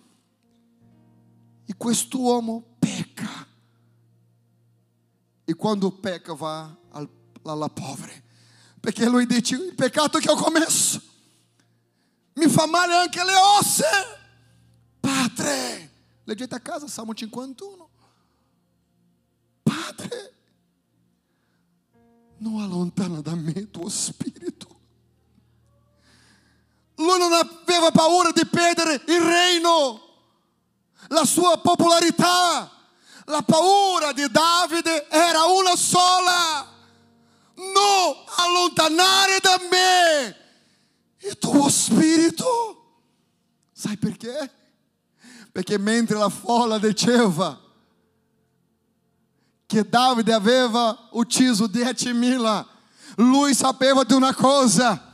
E 1.66 1.76
quest'uomo 1.78 2.76
pecca. 2.80 3.48
E 5.46 5.54
quando 5.56 5.92
pecca 5.92 6.34
va 6.34 6.76
alla 7.44 7.70
povera. 7.70 8.14
Perché 8.80 9.08
lui 9.08 9.26
dice, 9.26 9.56
il 9.56 9.76
peccato 9.76 10.20
che 10.20 10.30
ho 10.30 10.36
commesso 10.36 11.12
mi 12.34 12.48
fa 12.48 12.66
male 12.66 12.96
anche 12.96 13.24
le 13.24 13.36
ossa. 13.36 13.90
Padre, 15.00 15.92
leggete 16.24 16.56
a 16.56 16.60
casa 16.60 16.88
Salmo 16.88 17.14
51. 17.14 17.90
Padre, 19.62 20.34
non 22.38 22.62
allontana 22.62 23.22
da 23.22 23.36
me 23.36 23.70
tuo 23.70 23.90
spirito. 23.90 24.72
Lui 26.96 27.18
non 27.18 27.34
aveva 27.34 27.92
paura 27.92 28.32
di 28.32 28.46
perdere 28.46 29.02
il 29.08 29.22
reino, 29.22 30.13
la 31.08 31.26
sua 31.26 31.58
popolarità. 31.58 32.70
La 33.26 33.42
paura 33.42 34.12
di 34.12 34.26
Davide 34.30 35.08
era 35.10 35.46
una 35.46 35.76
sola. 35.76 36.72
Non 37.56 38.16
allontanare 38.38 39.40
da 39.42 39.60
me 39.70 40.38
il 41.20 41.38
tuo 41.38 41.70
spirito. 41.70 43.02
Sai 43.72 43.98
perché? 43.98 44.52
Perché 45.52 45.78
mentre 45.78 46.18
la 46.18 46.30
folla 46.30 46.78
diceva 46.78 47.60
che 49.66 49.88
Davide 49.88 50.34
aveva 50.34 51.08
ucciso 51.12 51.66
10.000, 51.66 52.66
lui 53.18 53.54
sapeva 53.54 54.04
di 54.04 54.14
una 54.14 54.34
cosa 54.34 55.13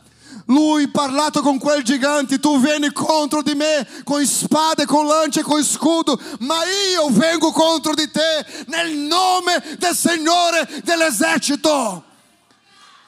lui 0.50 0.88
parlato 0.88 1.41
con 1.41 1.60
quel 1.60 1.84
gigante, 1.84 2.39
tu 2.39 2.60
vieni 2.60 2.91
contro 2.91 3.41
di 3.41 3.54
me 3.54 3.88
con 4.04 4.26
spade, 4.26 4.86
con 4.86 5.06
lance, 5.06 5.41
con 5.41 5.64
scudo, 5.64 6.20
ma 6.39 6.58
io 6.91 7.10
vengo 7.10 7.52
contro 7.52 7.93
di 7.93 8.10
te 8.10 8.66
nel 8.68 8.95
nome 8.97 9.64
del 9.78 9.95
Signore 9.95 10.68
dell'esercito. 10.84 12.04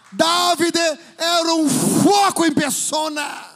Davide 0.09 0.99
era 1.15 1.53
un 1.53 1.67
fuoco 1.67 2.45
in 2.45 2.53
persona. 2.53 3.49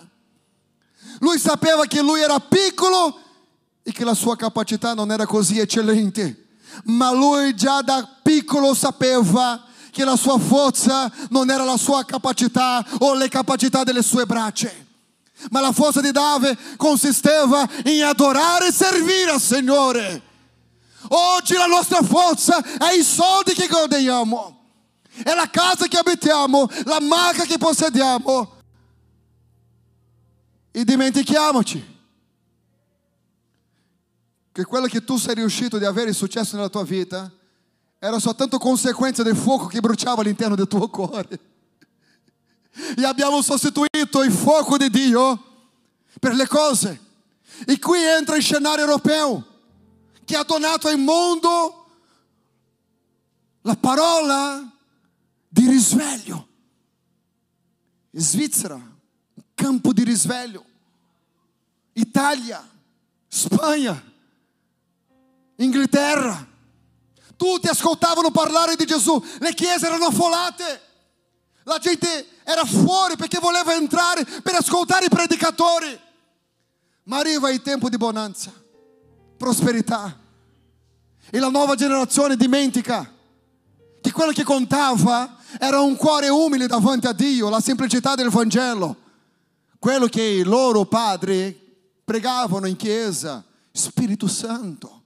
Lui 1.20 1.38
sapeva 1.38 1.86
che 1.86 2.02
lui 2.02 2.22
era 2.22 2.40
piccolo 2.40 3.20
e 3.84 3.92
che 3.92 4.04
la 4.04 4.14
sua 4.16 4.36
capacità 4.36 4.94
non 4.94 5.12
era 5.12 5.28
così 5.28 5.60
eccellente, 5.60 6.48
ma 6.86 7.12
lui 7.12 7.54
già 7.56 7.82
da 7.82 8.18
piccolo 8.24 8.74
sapeva 8.74 9.65
che 9.96 10.04
la 10.04 10.18
sua 10.18 10.38
forza 10.38 11.10
non 11.30 11.50
era 11.50 11.64
la 11.64 11.78
sua 11.78 12.04
capacità 12.04 12.86
o 13.00 13.14
le 13.14 13.30
capacità 13.30 13.86
delle 13.86 14.04
sue 14.04 14.26
braccia. 14.26 14.70
Ma 15.52 15.62
la 15.62 15.72
forza 15.72 16.02
di 16.02 16.12
Davide 16.12 16.58
consisteva 16.76 17.66
in 17.86 18.04
adorare 18.04 18.68
e 18.68 18.72
servire 18.74 19.32
al 19.32 19.40
Signore. 19.40 20.22
Oggi 21.08 21.54
la 21.54 21.68
nostra 21.68 22.02
forza 22.02 22.62
è 22.62 22.92
i 22.92 23.04
soldi 23.04 23.54
che 23.54 23.68
guadagniamo, 23.68 24.66
è 25.24 25.34
la 25.34 25.50
casa 25.50 25.88
che 25.88 25.98
abitiamo, 25.98 26.68
la 26.84 27.00
marca 27.00 27.46
che 27.46 27.58
possediamo. 27.58 28.52
E 30.72 30.84
dimentichiamoci 30.84 31.94
che 34.52 34.66
quello 34.66 34.88
che 34.88 35.06
tu 35.06 35.16
sei 35.16 35.36
riuscito 35.36 35.78
di 35.78 35.86
avere 35.86 36.12
successo 36.12 36.58
nella 36.58 36.68
tua 36.68 36.84
vita 36.84 37.32
era 38.06 38.20
soltanto 38.20 38.60
conseguenza 38.60 39.24
del 39.24 39.36
fuoco 39.36 39.66
che 39.66 39.80
bruciava 39.80 40.22
all'interno 40.22 40.56
del 40.56 40.68
tuo 40.68 40.88
cuore. 40.90 41.40
E 42.96 43.04
abbiamo 43.04 43.42
sostituito 43.42 44.22
il 44.22 44.32
fuoco 44.32 44.78
di 44.78 44.90
Dio 44.90 45.44
per 46.20 46.36
le 46.36 46.48
cose. 46.48 47.02
E 47.66 47.80
qui 47.80 48.00
entra 48.04 48.36
il 48.36 48.44
scenario 48.44 48.86
europeo 48.86 49.44
che 50.24 50.36
ha 50.36 50.44
donato 50.44 50.88
al 50.88 51.00
mondo 51.00 51.88
la 53.62 53.76
parola 53.76 54.72
di 55.48 55.68
risveglio. 55.68 56.48
Svizzera, 58.12 58.80
campo 59.56 59.94
di 59.94 60.04
risveglio. 60.04 60.64
Italia, 61.94 62.64
Spagna, 63.28 64.14
Inghilterra 65.56 66.54
tutti 67.36 67.68
ascoltavano 67.68 68.32
parlare 68.32 68.76
di 68.76 68.86
Gesù, 68.86 69.22
le 69.40 69.54
chiese 69.54 69.86
erano 69.88 70.06
affollate, 70.06 70.82
la 71.64 71.78
gente 71.80 72.28
era 72.44 72.64
fuori 72.66 73.16
perché 73.16 73.40
voleva 73.40 73.74
entrare 73.74 74.24
per 74.24 74.56
ascoltare 74.56 75.06
i 75.06 75.10
predicatori. 75.10 76.00
Ma 77.04 77.18
arriva 77.18 77.50
il 77.52 77.62
tempo 77.62 77.90
di 77.90 77.98
bonanza, 77.98 78.52
prosperità 79.38 80.18
e 81.30 81.40
la 81.40 81.50
nuova 81.50 81.76
generazione 81.76 82.36
dimentica 82.36 83.12
che 84.02 84.12
quello 84.12 84.32
che 84.32 84.44
contava 84.44 85.38
era 85.60 85.80
un 85.80 85.96
cuore 85.96 86.30
umile 86.30 86.68
davanti 86.68 87.08
a 87.08 87.14
Dio, 87.14 87.50
la 87.50 87.60
semplicità 87.60 88.16
del 88.16 88.30
Vangelo, 88.30 88.96
quello 89.80 90.08
che 90.08 90.22
i 90.22 90.44
loro 90.44 90.86
padri 90.86 91.60
pregavano 92.04 92.68
in 92.68 92.76
chiesa, 92.76 93.44
Spirito 93.72 94.28
Santo. 94.28 95.05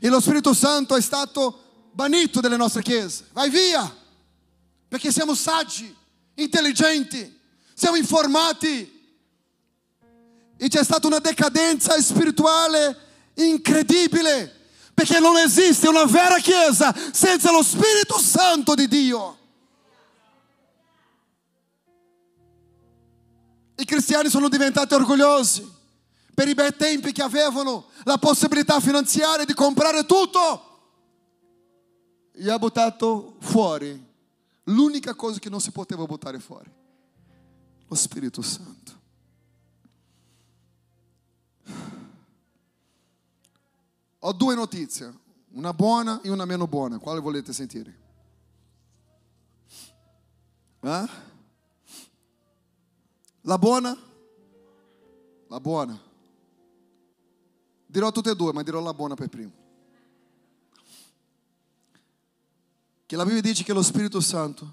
E 0.00 0.08
lo 0.08 0.20
Spirito 0.20 0.52
Santo 0.52 0.96
è 0.96 1.00
stato 1.00 1.90
banito 1.92 2.40
dalle 2.40 2.56
nostre 2.56 2.82
chiese. 2.82 3.26
Vai 3.32 3.48
via, 3.48 3.94
perché 4.88 5.10
siamo 5.10 5.34
saggi, 5.34 5.94
intelligenti, 6.34 7.40
siamo 7.74 7.96
informati. 7.96 8.94
E 10.58 10.68
c'è 10.68 10.82
stata 10.84 11.06
una 11.06 11.18
decadenza 11.18 12.00
spirituale 12.00 12.96
incredibile, 13.34 14.52
perché 14.92 15.18
non 15.20 15.36
esiste 15.36 15.88
una 15.88 16.04
vera 16.04 16.38
chiesa 16.38 16.94
senza 17.12 17.50
lo 17.50 17.62
Spirito 17.62 18.18
Santo 18.18 18.74
di 18.74 18.88
Dio. 18.88 19.38
I 23.76 23.84
cristiani 23.84 24.30
sono 24.30 24.48
diventati 24.48 24.94
orgogliosi 24.94 25.74
per 26.36 26.48
i 26.48 26.54
bei 26.54 26.76
tempi 26.76 27.12
che 27.12 27.22
avevano 27.22 27.86
la 28.04 28.18
possibilità 28.18 28.78
finanziaria 28.78 29.46
di 29.46 29.54
comprare 29.54 30.04
tutto. 30.04 30.64
E 32.32 32.50
ha 32.50 32.58
buttato 32.58 33.36
fuori 33.38 33.98
l'unica 34.64 35.14
cosa 35.14 35.38
che 35.38 35.48
non 35.48 35.62
si 35.62 35.70
poteva 35.70 36.04
buttare 36.04 36.38
fuori, 36.38 36.70
lo 37.88 37.94
Spirito 37.94 38.42
Santo. 38.42 38.92
Ho 44.18 44.32
due 44.34 44.54
notizie, 44.54 45.10
una 45.52 45.72
buona 45.72 46.20
e 46.20 46.28
una 46.28 46.44
meno 46.44 46.66
buona. 46.66 46.98
Quale 46.98 47.20
volete 47.20 47.54
sentire? 47.54 47.98
Eh? 50.80 51.08
La 53.40 53.56
buona? 53.56 53.96
La 55.48 55.60
buona. 55.60 56.05
Dirò 57.96 58.12
tutte 58.12 58.32
e 58.32 58.36
due, 58.36 58.52
ma 58.52 58.62
dirò 58.62 58.82
la 58.82 58.92
buona 58.92 59.14
per 59.14 59.30
primo. 59.30 59.52
Che 63.06 63.16
la 63.16 63.24
Bibbia 63.24 63.40
dice 63.40 63.64
che 63.64 63.72
lo 63.72 63.82
Spirito 63.82 64.20
Santo 64.20 64.70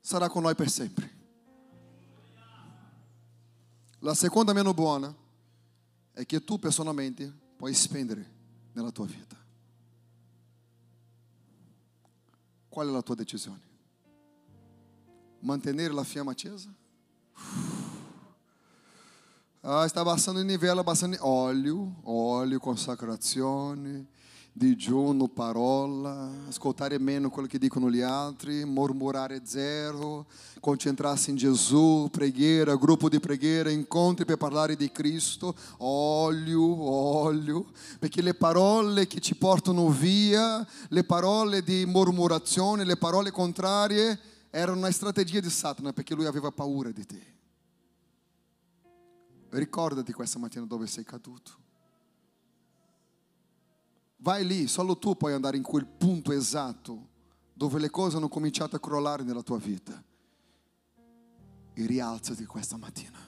sarà 0.00 0.28
con 0.28 0.42
noi 0.42 0.56
per 0.56 0.68
sempre. 0.68 1.16
La 4.00 4.12
seconda 4.12 4.52
meno 4.52 4.74
buona 4.74 5.14
è 6.10 6.26
che 6.26 6.42
tu 6.42 6.58
personalmente 6.58 7.32
puoi 7.56 7.72
spendere 7.74 8.28
nella 8.72 8.90
tua 8.90 9.06
vita. 9.06 9.36
Qual 12.68 12.88
è 12.88 12.90
la 12.90 13.02
tua 13.02 13.14
decisione? 13.14 13.62
Mantenere 15.38 15.94
la 15.94 16.02
fiamma 16.02 16.32
accesa? 16.32 16.74
Ah, 19.62 19.88
sta 19.88 20.00
abbassando 20.00 20.38
il 20.38 20.46
livello, 20.46 20.80
abbassando 20.80 21.16
óleo, 21.20 21.96
óleo, 22.04 22.60
consacrazione, 22.60 24.06
digiuno, 24.52 25.26
parola, 25.26 26.30
ascoltare 26.46 26.96
meno 27.00 27.28
quello 27.28 27.48
che 27.48 27.58
dicono 27.58 27.90
gli 27.90 28.00
altri, 28.00 28.64
mormorare 28.64 29.40
zero, 29.42 30.26
concentrarsi 30.60 31.30
in 31.30 31.36
Gesù, 31.36 32.08
preghiera, 32.08 32.76
gruppo 32.76 33.08
di 33.08 33.18
preghiera, 33.18 33.68
incontri 33.68 34.24
per 34.24 34.36
parlare 34.36 34.76
di 34.76 34.92
Cristo, 34.92 35.56
olio, 35.78 36.62
olio, 36.62 37.66
perché 37.98 38.22
le 38.22 38.34
parole 38.34 39.08
che 39.08 39.18
ci 39.18 39.34
portano 39.34 39.88
via, 39.88 40.64
le 40.90 41.02
parole 41.02 41.64
di 41.64 41.84
mormorazione, 41.84 42.84
le 42.84 42.96
parole 42.96 43.32
contrarie, 43.32 44.16
erano 44.50 44.78
una 44.78 44.92
strategia 44.92 45.40
di 45.40 45.50
Satana 45.50 45.92
perché 45.92 46.14
lui 46.14 46.26
aveva 46.26 46.52
paura 46.52 46.92
di 46.92 47.04
te. 47.04 47.37
Ricordati 49.50 50.12
questa 50.12 50.38
mattina 50.38 50.66
dove 50.66 50.86
sei 50.86 51.04
caduto. 51.04 51.66
Vai 54.16 54.44
lì, 54.46 54.66
solo 54.66 54.98
tu 54.98 55.16
puoi 55.16 55.32
andare 55.32 55.56
in 55.56 55.62
quel 55.62 55.86
punto 55.86 56.32
esatto 56.32 57.16
dove 57.52 57.78
le 57.78 57.90
cose 57.90 58.16
hanno 58.16 58.28
cominciato 58.28 58.76
a 58.76 58.80
crollare 58.80 59.22
nella 59.22 59.42
tua 59.42 59.58
vita. 59.58 60.02
E 61.74 61.86
rialzati 61.86 62.44
questa 62.44 62.76
mattina. 62.76 63.18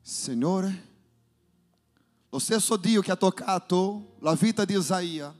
Signore, 0.00 0.94
lo 2.28 2.38
stesso 2.38 2.76
Dio 2.76 3.00
che 3.00 3.10
ha 3.10 3.16
toccato 3.16 4.16
la 4.20 4.34
vita 4.34 4.64
di 4.64 4.76
Isaia, 4.76 5.34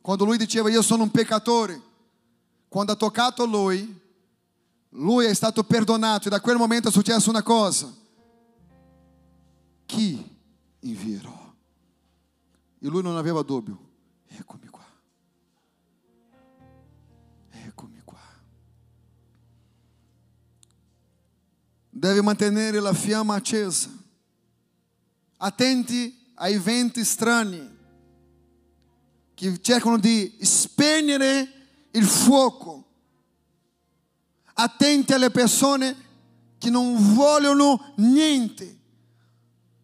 quando 0.00 0.24
lui 0.24 0.36
diceva 0.36 0.70
io 0.70 0.82
sono 0.82 1.02
un 1.02 1.10
peccatore, 1.10 1.82
quando 2.68 2.92
ha 2.92 2.96
toccato 2.96 3.44
lui, 3.44 4.00
lui 4.90 5.26
è 5.26 5.34
stato 5.34 5.64
perdonato 5.64 6.28
e 6.28 6.30
da 6.30 6.40
quel 6.40 6.56
momento 6.56 6.88
è 6.88 6.92
successa 6.92 7.28
una 7.28 7.42
cosa. 7.42 7.92
Chi 9.84 10.36
invierò? 10.80 11.54
E 12.80 12.88
lui 12.88 13.02
non 13.02 13.16
aveva 13.16 13.42
dubbio. 13.42 13.86
Eccomi 14.26 14.68
qua. 14.68 14.86
Eccomi 17.50 18.00
qua. 18.04 18.20
Deve 21.90 22.22
mantenere 22.22 22.80
la 22.80 22.94
fiamma 22.94 23.34
accesa. 23.34 23.90
Attenti 25.38 26.32
ai 26.34 26.58
venti 26.58 27.04
strani 27.04 27.76
che 29.34 29.60
cercano 29.60 29.98
di 29.98 30.36
spegnere 30.40 31.52
il 31.92 32.04
fuoco 32.04 32.87
attenti 34.60 35.12
alle 35.12 35.30
persone 35.30 35.94
che 36.58 36.70
non 36.70 37.14
vogliono 37.14 37.92
niente. 37.96 38.76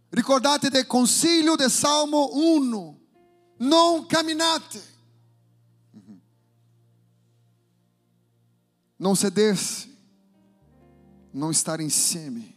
Ricordate 0.09 0.69
del 0.69 0.87
consiglio 0.87 1.55
del 1.55 1.71
Salmo 1.71 2.31
1, 2.33 2.99
non 3.59 4.07
camminate. 4.07 4.93
Non 8.97 9.17
sedersi 9.17 9.93
não 11.33 11.51
estar 11.51 11.81
insieme 11.81 12.55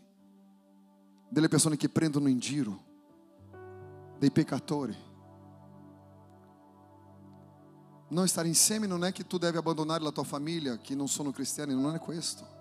delle 1.29 1.47
persone 1.47 1.75
che 1.75 1.89
prendono 1.89 2.29
in 2.29 2.39
giro, 2.39 2.83
dei 4.19 4.31
peccatori. 4.31 4.95
Non 8.09 8.27
stare 8.27 8.47
insieme 8.47 8.87
non 8.87 9.03
è 9.03 9.11
che 9.11 9.27
tu 9.27 9.37
devi 9.37 9.57
abbandonare 9.57 10.01
la 10.01 10.11
tua 10.11 10.23
famiglia 10.23 10.77
che 10.77 10.95
non 10.95 11.09
sono 11.09 11.31
cristiani, 11.31 11.73
non 11.73 11.93
è 11.93 11.99
questo. 11.99 12.55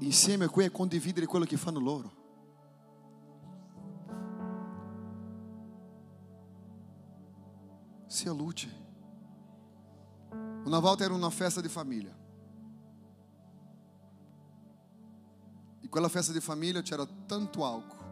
Insieme 0.00 0.48
qui 0.48 0.64
è 0.64 0.70
condividere 0.70 1.26
quello 1.26 1.44
che 1.44 1.56
fanno 1.56 1.78
loro. 1.78 2.12
Sia 8.06 8.32
luce. 8.32 8.86
Una 10.64 10.80
volta 10.80 11.04
era 11.04 11.14
una 11.14 11.30
festa 11.30 11.60
di 11.60 11.68
famiglia. 11.68 12.16
In 15.80 15.88
quella 15.88 16.08
festa 16.08 16.32
di 16.32 16.40
famiglia 16.40 16.82
c'era 16.82 17.06
tanto 17.26 17.64
álcool. 17.64 18.06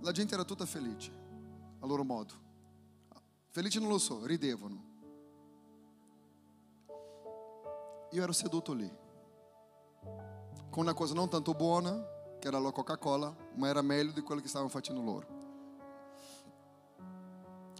La 0.00 0.12
gente 0.12 0.34
era 0.34 0.44
tutta 0.44 0.64
felice, 0.64 1.12
a 1.80 1.86
loro 1.86 2.04
modo. 2.04 2.45
Felice 3.56 3.80
non 3.80 3.88
lo 3.88 3.96
so, 3.96 4.26
ridevano. 4.26 4.84
Io 8.10 8.22
ero 8.22 8.32
seduto 8.32 8.74
lì, 8.74 8.86
con 10.68 10.82
una 10.82 10.92
cosa 10.92 11.14
non 11.14 11.30
tanto 11.30 11.54
buona, 11.54 12.06
che 12.38 12.48
era 12.48 12.58
la 12.58 12.70
Coca-Cola, 12.70 13.34
ma 13.54 13.68
era 13.68 13.80
meglio 13.80 14.12
di 14.12 14.20
quello 14.20 14.42
che 14.42 14.48
stavano 14.48 14.68
facendo 14.68 15.00
loro. 15.00 15.26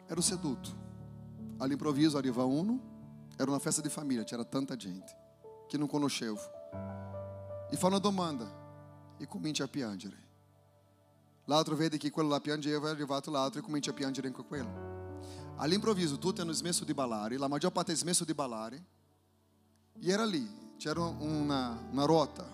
Ero 0.06 0.20
seduto. 0.22 0.70
All'improvviso 1.58 2.16
arriva 2.16 2.42
uno, 2.42 2.80
era 3.36 3.50
una 3.50 3.58
festa 3.58 3.82
di 3.82 3.90
famiglia, 3.90 4.24
c'era 4.24 4.46
tanta 4.46 4.76
gente 4.76 5.14
che 5.68 5.76
non 5.76 5.88
conoscevo. 5.88 6.40
E 7.68 7.76
fa 7.76 7.88
una 7.88 7.98
domanda, 7.98 8.50
e 9.18 9.26
comincia 9.26 9.64
a 9.64 9.68
piangere. 9.68 10.24
L'altro 11.44 11.76
vede 11.76 11.98
che 11.98 12.10
quello 12.10 12.30
là 12.30 12.40
piangeva, 12.40 12.88
è 12.88 12.92
arrivato 12.92 13.30
l'altro 13.30 13.60
e 13.60 13.62
comincia 13.62 13.90
a 13.90 13.94
piangere 13.94 14.28
anche 14.28 14.42
quello. 14.42 14.85
All'improvviso 15.58 16.18
tutti 16.18 16.42
hanno 16.42 16.52
smesso 16.52 16.84
di 16.84 16.92
ballare, 16.92 17.38
la 17.38 17.48
maggior 17.48 17.72
parte 17.72 17.92
ha 17.92 17.96
smesso 17.96 18.24
di 18.24 18.34
ballare. 18.34 18.84
E 19.98 20.10
era 20.10 20.24
lì, 20.24 20.74
c'era 20.76 21.00
una, 21.00 21.82
una 21.90 22.04
ruota, 22.04 22.46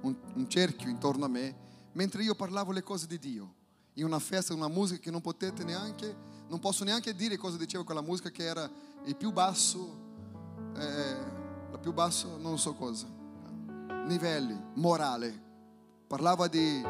un, 0.00 0.16
un 0.34 0.48
cerchio 0.48 0.88
intorno 0.88 1.24
a 1.26 1.28
me, 1.28 1.54
mentre 1.92 2.24
io 2.24 2.34
parlavo 2.34 2.72
le 2.72 2.82
cose 2.82 3.06
di 3.06 3.18
Dio. 3.18 3.54
In 3.94 4.04
una 4.04 4.18
festa, 4.18 4.52
una 4.52 4.68
musica 4.68 5.00
che 5.00 5.10
non 5.10 5.20
potete 5.20 5.62
neanche, 5.62 6.16
non 6.48 6.58
posso 6.58 6.82
neanche 6.82 7.14
dire 7.14 7.36
cosa 7.36 7.56
diceva 7.56 7.84
quella 7.84 8.00
musica 8.00 8.30
che 8.30 8.42
era 8.42 8.68
il 9.04 9.14
più 9.14 9.30
basso, 9.30 9.98
eh, 10.76 11.16
la 11.70 11.78
più 11.78 11.92
basso, 11.92 12.36
non 12.36 12.58
so 12.58 12.74
cosa, 12.74 13.06
livelli, 14.06 14.58
morale. 14.74 15.48
Parlava 16.08 16.48
di, 16.48 16.82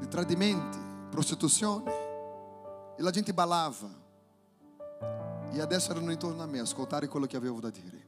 di 0.00 0.08
tradimenti, 0.08 0.78
prostituzione. 1.08 2.04
E 2.96 3.02
la 3.02 3.10
gente 3.10 3.32
ballava. 3.32 4.04
E 5.50 5.60
adesso 5.60 5.90
erano 5.90 6.10
intorno 6.10 6.42
a 6.42 6.46
me 6.46 6.58
ascoltare 6.58 7.08
quello 7.08 7.26
che 7.26 7.36
avevo 7.36 7.60
da 7.60 7.70
dire. 7.70 8.06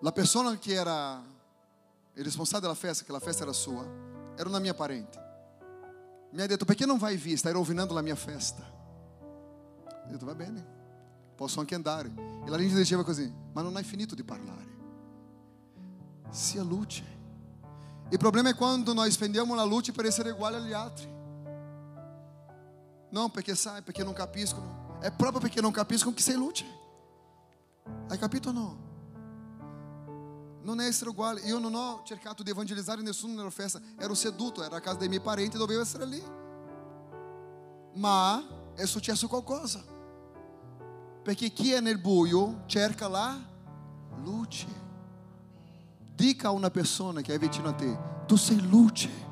La 0.00 0.12
persona 0.12 0.56
che 0.58 0.74
era 0.74 1.22
il 2.14 2.24
responsabile 2.24 2.68
della 2.68 2.78
festa, 2.78 3.04
che 3.04 3.12
la 3.12 3.20
festa 3.20 3.42
era 3.42 3.52
sua, 3.52 3.84
era 4.36 4.48
una 4.48 4.58
mia 4.58 4.74
parente. 4.74 5.26
Mi 6.30 6.42
ha 6.42 6.46
detto, 6.46 6.64
perché 6.64 6.84
non 6.84 6.98
vai 6.98 7.16
via? 7.16 7.36
Stai 7.36 7.52
rovinando 7.52 7.94
la 7.94 8.02
mia 8.02 8.14
festa. 8.14 8.62
Ho 8.62 10.10
detto, 10.10 10.26
va 10.26 10.34
bene, 10.34 10.64
posso 11.34 11.60
anche 11.60 11.74
andare. 11.74 12.12
E 12.44 12.48
la 12.50 12.56
gente 12.58 12.76
diceva 12.76 13.04
così, 13.04 13.32
ma 13.52 13.62
non 13.62 13.76
hai 13.76 13.84
finito 13.84 14.14
di 14.14 14.24
parlare. 14.24 14.76
Sia 16.30 16.62
luce. 16.62 17.16
Il 18.10 18.18
problema 18.18 18.50
è 18.50 18.54
quando 18.54 18.92
noi 18.92 19.10
spendiamo 19.10 19.54
la 19.54 19.64
luce 19.64 19.92
per 19.92 20.04
essere 20.04 20.30
uguali 20.30 20.56
agli 20.56 20.72
altri. 20.72 21.16
Non 23.10 23.30
perché 23.30 23.54
sai, 23.54 23.82
perché 23.82 24.04
non 24.04 24.12
capiscono. 24.12 24.87
È 25.00 25.12
proprio 25.12 25.40
perché 25.40 25.60
non 25.60 25.70
capiscono 25.70 26.14
che 26.14 26.22
sei 26.22 26.34
luce. 26.34 26.64
Hai 28.08 28.18
capito 28.18 28.48
o 28.48 28.52
no? 28.52 28.86
Non 30.62 30.80
è 30.80 30.86
essere 30.86 31.10
uguale. 31.10 31.40
Io 31.42 31.58
non 31.58 31.74
ho 31.74 32.02
cercato 32.04 32.42
di 32.42 32.50
evangelizzare 32.50 33.00
nessuno 33.02 33.34
nella 33.34 33.50
festa. 33.50 33.80
Ero 33.98 34.14
seduto, 34.14 34.62
era 34.62 34.76
a 34.76 34.80
casa 34.80 34.98
dei 34.98 35.08
miei 35.08 35.20
parenti, 35.20 35.56
dovevo 35.56 35.80
essere 35.80 36.04
lì. 36.04 36.22
Ma 37.94 38.72
è 38.74 38.84
successo 38.86 39.28
qualcosa. 39.28 39.82
Perché 41.22 41.50
chi 41.50 41.72
è 41.72 41.80
nel 41.80 41.98
buio 41.98 42.62
cerca 42.66 43.08
la 43.08 43.38
luce. 44.22 44.66
Dica 46.14 46.48
a 46.48 46.52
una 46.52 46.70
persona 46.70 47.20
che 47.20 47.34
è 47.34 47.38
vicino 47.38 47.68
a 47.68 47.72
te, 47.72 47.98
tu 48.26 48.36
sei 48.36 48.60
luce. 48.66 49.27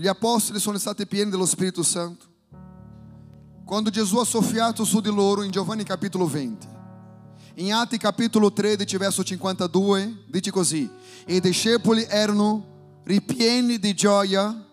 Gli 0.00 0.06
apostoli 0.06 0.58
sono 0.58 0.78
stati 0.78 1.06
pieni 1.06 1.30
dello 1.30 1.44
Spirito 1.44 1.82
Santo. 1.82 2.24
Quando 3.66 3.90
Gesù 3.90 4.16
ha 4.16 4.24
soffiato 4.24 4.82
su 4.82 5.02
di 5.02 5.10
loro 5.10 5.42
in 5.42 5.50
Giovanni 5.50 5.84
capitolo 5.84 6.26
20. 6.26 6.66
In 7.56 7.74
Atti 7.74 7.98
capitolo 7.98 8.50
13, 8.50 8.96
verso 8.96 9.22
52, 9.22 10.24
dice 10.26 10.50
così: 10.50 10.88
i 11.26 11.38
discepoli 11.40 12.06
erano 12.08 13.02
ripieni 13.04 13.78
di 13.78 13.92
gioia 13.92 14.66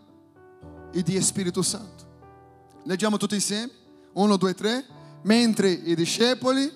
e 0.93 1.03
di 1.03 1.21
Spirito 1.21 1.61
Santo. 1.61 2.05
Leggiamo 2.83 3.17
tutti 3.17 3.35
insieme? 3.35 3.69
Uno, 4.13 4.37
due, 4.37 4.53
tre. 4.53 4.85
Mentre 5.23 5.69
i 5.69 5.93
discepoli 5.93 6.71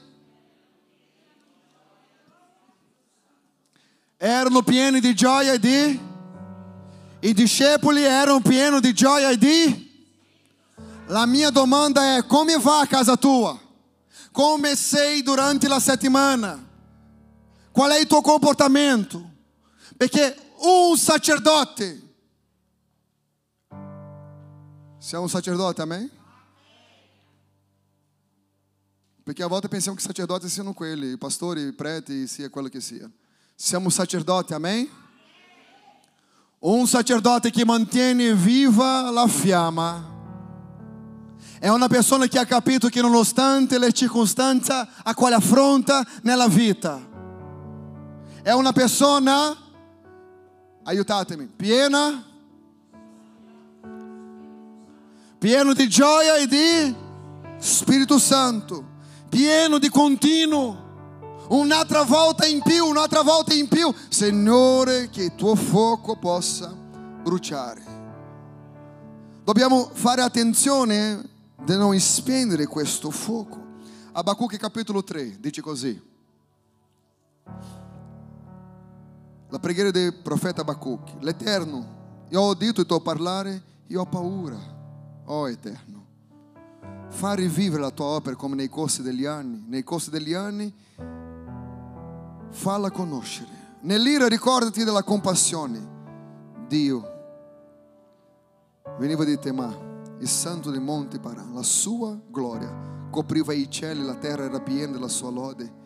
erano 4.17 4.61
pieni 4.61 4.99
di 4.99 5.15
gioia 5.15 5.53
e 5.53 5.57
di... 5.59 6.09
I 7.21 7.33
discepoli 7.33 8.03
erano 8.03 8.41
pieni 8.41 8.79
di 8.79 8.93
gioia 8.93 9.29
e 9.29 9.37
di... 9.37 9.89
La 11.07 11.25
mia 11.25 11.49
domanda 11.49 12.17
è 12.17 12.25
come 12.25 12.57
va 12.57 12.81
a 12.81 12.87
casa 12.87 13.17
tua? 13.17 13.59
Come 14.31 14.75
sei 14.75 15.21
durante 15.21 15.67
la 15.67 15.79
settimana? 15.79 16.67
Qual 17.71 17.91
è 17.91 17.99
il 17.99 18.07
tuo 18.07 18.21
comportamento? 18.21 19.29
Perché 19.97 20.35
un 20.57 20.97
sacerdote 20.97 22.09
Siamo 25.01 25.27
sacerdote, 25.27 25.81
amém? 25.81 26.07
Perché 29.23 29.41
a 29.41 29.47
volte 29.47 29.67
pensiamo 29.67 29.97
che 29.97 30.03
sacerdoti 30.03 30.47
siano 30.47 30.73
quelli, 30.73 31.17
pastori, 31.17 31.73
preti, 31.73 32.27
sia 32.27 32.51
quello 32.51 32.67
che 32.67 32.81
sia. 32.81 33.09
Siamo 33.55 33.89
sacerdoti, 33.89 34.53
amém? 34.53 34.87
Un 36.61 36.87
sacerdote 36.87 37.51
che 37.51 37.65
mantiene 37.65 38.33
viva 38.33 39.09
la 39.11 39.27
fiamma. 39.27 40.09
È 41.59 41.67
una 41.67 41.87
persona 41.87 42.27
che 42.27 42.39
ha 42.39 42.45
capito 42.45 42.87
che 42.87 43.01
nonostante 43.01 43.77
le 43.77 43.91
circostanze 43.91 44.87
a 45.03 45.13
quale 45.13 45.35
affronta 45.35 46.05
nella 46.23 46.47
vita, 46.47 46.99
è 48.41 48.51
una 48.51 48.71
persona, 48.71 49.55
aiutatemi, 50.83 51.47
piena 51.55 52.25
pieno 55.41 55.73
di 55.73 55.89
gioia 55.89 56.35
e 56.35 56.45
di 56.45 56.95
Spirito 57.57 58.19
Santo, 58.19 58.85
pieno 59.27 59.79
di 59.79 59.89
continuo. 59.89 60.80
Un'altra 61.51 62.03
volta 62.03 62.45
in 62.45 62.61
più, 62.61 62.85
un'altra 62.85 63.21
volta 63.23 63.53
in 63.53 63.67
più. 63.67 63.93
Signore, 64.09 65.09
che 65.09 65.23
il 65.23 65.35
tuo 65.35 65.55
fuoco 65.55 66.15
possa 66.15 66.73
bruciare. 66.73 67.83
Dobbiamo 69.43 69.89
fare 69.91 70.21
attenzione 70.21 71.21
di 71.63 71.75
non 71.75 71.97
spegnere 71.99 72.65
questo 72.67 73.11
fuoco. 73.11 73.59
Abacuque 74.13 74.57
capitolo 74.57 75.03
3 75.03 75.39
dice 75.39 75.61
così. 75.61 76.01
La 79.49 79.59
preghiera 79.59 79.91
del 79.91 80.13
profeta 80.13 80.61
Abacuque. 80.61 81.17
L'Eterno, 81.19 82.25
io 82.29 82.39
ho 82.39 82.49
udito 82.51 82.79
il 82.79 82.87
tuo 82.87 83.01
parlare, 83.01 83.61
io 83.87 83.99
ho 83.99 84.05
paura 84.05 84.79
oh 85.25 85.49
Eterno, 85.49 86.05
fa 87.09 87.33
rivivere 87.33 87.81
la 87.81 87.91
tua 87.91 88.05
opera 88.07 88.35
come 88.35 88.55
nei 88.55 88.69
corsi 88.69 89.01
degli 89.01 89.25
anni, 89.25 89.63
nei 89.67 89.83
corsi 89.83 90.09
degli 90.09 90.33
anni, 90.33 90.73
falla 92.51 92.91
conoscere. 92.91 93.59
Nell'ira 93.81 94.27
ricordati 94.27 94.83
della 94.83 95.03
compassione. 95.03 95.89
Dio 96.67 97.09
veniva 98.97 99.23
di 99.23 99.37
te, 99.39 99.51
ma 99.51 99.73
il 100.19 100.27
santo 100.27 100.69
dei 100.69 100.79
monti 100.79 101.19
parà, 101.19 101.43
la 101.51 101.63
sua 101.63 102.17
gloria 102.29 102.89
copriva 103.09 103.53
i 103.53 103.69
cieli, 103.69 104.03
la 104.03 104.15
terra 104.15 104.45
era 104.45 104.59
piena 104.61 104.93
della 104.93 105.07
sua 105.07 105.29
lode. 105.29 105.79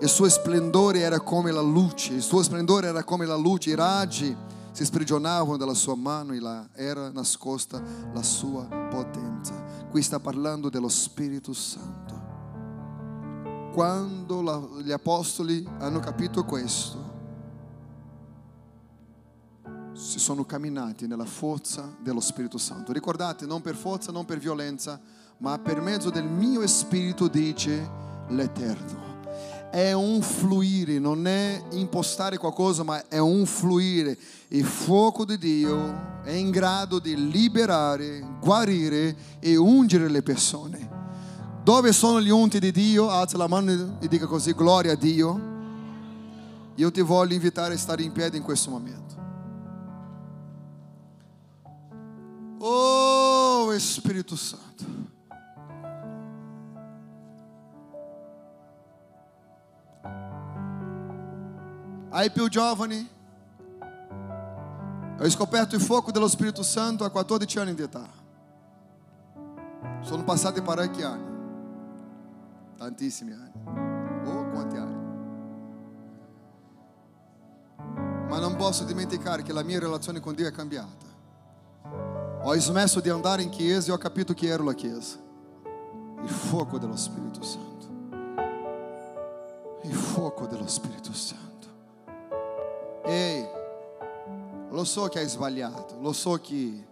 Il 0.00 0.08
suo 0.08 0.28
splendore 0.28 1.00
era 1.00 1.20
come 1.20 1.52
la 1.52 1.60
luce, 1.60 2.14
il 2.14 2.22
suo 2.22 2.42
splendore 2.42 2.88
era 2.88 3.04
come 3.04 3.26
la 3.26 3.36
luce, 3.36 3.70
i 3.70 3.74
raggi 3.74 4.34
si 4.72 4.84
sprigionavano 4.84 5.56
dalla 5.56 5.74
sua 5.74 5.94
mano 5.94 6.32
e 6.32 6.40
là 6.40 6.66
era 6.74 7.10
nascosta 7.10 7.82
la 8.12 8.22
sua 8.22 8.64
potenza. 8.64 9.52
Qui 9.90 10.00
sta 10.00 10.18
parlando 10.18 10.70
dello 10.70 10.88
Spirito 10.88 11.52
Santo. 11.52 12.19
Quando 13.72 14.80
gli 14.82 14.90
apostoli 14.90 15.64
hanno 15.78 16.00
capito 16.00 16.44
questo, 16.44 17.08
si 19.92 20.18
sono 20.18 20.44
camminati 20.44 21.06
nella 21.06 21.24
forza 21.24 21.96
dello 22.02 22.20
Spirito 22.20 22.58
Santo. 22.58 22.92
Ricordate, 22.92 23.46
non 23.46 23.62
per 23.62 23.76
forza, 23.76 24.10
non 24.10 24.24
per 24.24 24.38
violenza, 24.38 25.00
ma 25.38 25.58
per 25.58 25.80
mezzo 25.80 26.10
del 26.10 26.24
mio 26.24 26.66
Spirito 26.66 27.28
dice 27.28 27.88
l'Eterno. 28.28 29.08
È 29.70 29.92
un 29.92 30.20
fluire, 30.20 30.98
non 30.98 31.28
è 31.28 31.62
impostare 31.70 32.38
qualcosa, 32.38 32.82
ma 32.82 33.06
è 33.06 33.18
un 33.18 33.46
fluire. 33.46 34.18
Il 34.48 34.64
fuoco 34.64 35.24
di 35.24 35.38
Dio 35.38 36.22
è 36.24 36.32
in 36.32 36.50
grado 36.50 36.98
di 36.98 37.30
liberare, 37.30 38.38
guarire 38.40 39.16
e 39.38 39.54
ungere 39.54 40.08
le 40.08 40.22
persone. 40.22 40.89
Dove 41.62 41.92
sono 41.92 42.20
gli 42.20 42.30
unti 42.30 42.58
di 42.58 42.72
Dio? 42.72 43.10
Alza 43.10 43.36
la 43.36 43.46
mano 43.46 43.98
e 44.00 44.08
dica 44.08 44.26
così, 44.26 44.52
gloria 44.52 44.92
a 44.92 44.96
Dio. 44.96 45.48
Io 46.74 46.90
ti 46.90 47.00
voglio 47.02 47.34
invitare 47.34 47.74
a 47.74 47.78
stare 47.78 48.02
in 48.02 48.12
piedi 48.12 48.36
in 48.36 48.42
questo 48.42 48.70
momento. 48.70 49.14
Oh 52.58 53.72
Espírito 53.74 54.36
Santo. 54.36 54.84
Aí 62.12 62.30
più 62.32 62.48
giovani, 62.48 63.08
ho 65.18 65.28
scoperto 65.30 65.76
il 65.76 65.80
fuoco 65.80 66.10
dello 66.10 66.26
Spirito 66.28 66.62
Santo 66.62 67.04
a 67.04 67.10
14 67.10 67.58
anni 67.60 67.74
di 67.74 67.82
età. 67.82 68.08
Sono 70.00 70.24
passati 70.24 70.60
parecchi 70.60 71.02
anni, 71.02 71.29
tantissimi 72.80 73.32
anni. 73.32 73.52
Oh, 74.26 74.48
quanti 74.48 74.76
anni. 74.76 75.08
Ma 78.26 78.38
non 78.38 78.56
posso 78.56 78.84
dimenticare 78.84 79.42
che 79.42 79.52
la 79.52 79.62
mia 79.62 79.78
relazione 79.78 80.18
con 80.18 80.34
Dio 80.34 80.46
è 80.48 80.50
cambiata. 80.50 81.06
Ho 82.42 82.54
smesso 82.54 83.00
di 83.00 83.10
andare 83.10 83.42
in 83.42 83.50
chiesa 83.50 83.90
e 83.90 83.92
ho 83.94 83.98
capito 83.98 84.32
chi 84.32 84.46
ero 84.46 84.64
la 84.64 84.72
chiesa. 84.72 85.18
Il 86.22 86.28
fuoco 86.30 86.78
dello 86.78 86.96
Spirito 86.96 87.42
Santo. 87.42 87.86
Il 89.82 89.94
fuoco 89.94 90.46
dello 90.46 90.66
Spirito 90.66 91.12
Santo. 91.12 91.68
Ehi, 93.04 93.46
lo 94.70 94.84
so 94.84 95.06
che 95.08 95.18
hai 95.18 95.28
sbagliato, 95.28 95.98
lo 96.00 96.14
so 96.14 96.40
che 96.40 96.86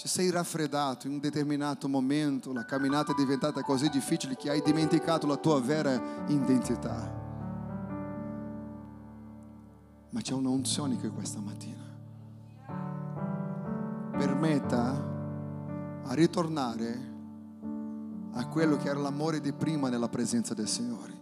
ti 0.00 0.08
sei 0.08 0.30
raffreddato 0.30 1.06
in 1.06 1.12
un 1.12 1.20
determinato 1.20 1.86
momento, 1.86 2.54
la 2.54 2.64
camminata 2.64 3.12
è 3.12 3.14
diventata 3.14 3.60
così 3.60 3.90
difficile 3.90 4.34
che 4.34 4.48
hai 4.48 4.62
dimenticato 4.62 5.26
la 5.26 5.36
tua 5.36 5.60
vera 5.60 6.24
identità. 6.28 7.18
Ma 10.08 10.20
c'è 10.22 10.32
un'unzione 10.32 10.96
che 10.96 11.10
questa 11.10 11.40
mattina 11.40 11.84
permetta 14.16 16.02
a 16.04 16.14
ritornare 16.14 17.08
a 18.32 18.46
quello 18.46 18.78
che 18.78 18.88
era 18.88 19.00
l'amore 19.00 19.42
di 19.42 19.52
prima 19.52 19.90
nella 19.90 20.08
presenza 20.08 20.54
del 20.54 20.66
Signore. 20.68 21.19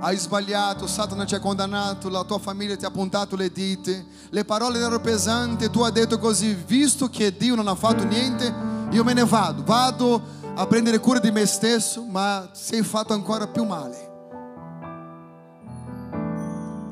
Hai 0.00 0.18
sbagliato, 0.18 0.86
Satana 0.86 1.24
ti 1.24 1.34
ha 1.34 1.40
condannato, 1.40 2.10
la 2.10 2.24
tua 2.24 2.38
famiglia 2.38 2.76
ti 2.76 2.84
ha 2.84 2.90
puntato 2.90 3.36
le 3.36 3.50
dita, 3.50 3.90
le 4.28 4.44
parole 4.44 4.78
erano 4.78 5.00
pesanti, 5.00 5.70
tu 5.70 5.80
hai 5.80 5.92
detto 5.92 6.18
così, 6.18 6.52
visto 6.52 7.08
che 7.08 7.34
Dio 7.34 7.54
non 7.54 7.68
ha 7.68 7.74
fatto 7.74 8.04
niente, 8.04 8.52
io 8.90 9.02
me 9.02 9.14
ne 9.14 9.24
vado, 9.24 9.62
vado 9.64 10.22
a 10.54 10.66
prendere 10.66 10.98
cura 10.98 11.20
di 11.20 11.30
me 11.30 11.46
stesso, 11.46 12.04
ma 12.04 12.50
sei 12.52 12.82
fatto 12.82 13.14
ancora 13.14 13.46
più 13.46 13.64
male. 13.64 14.12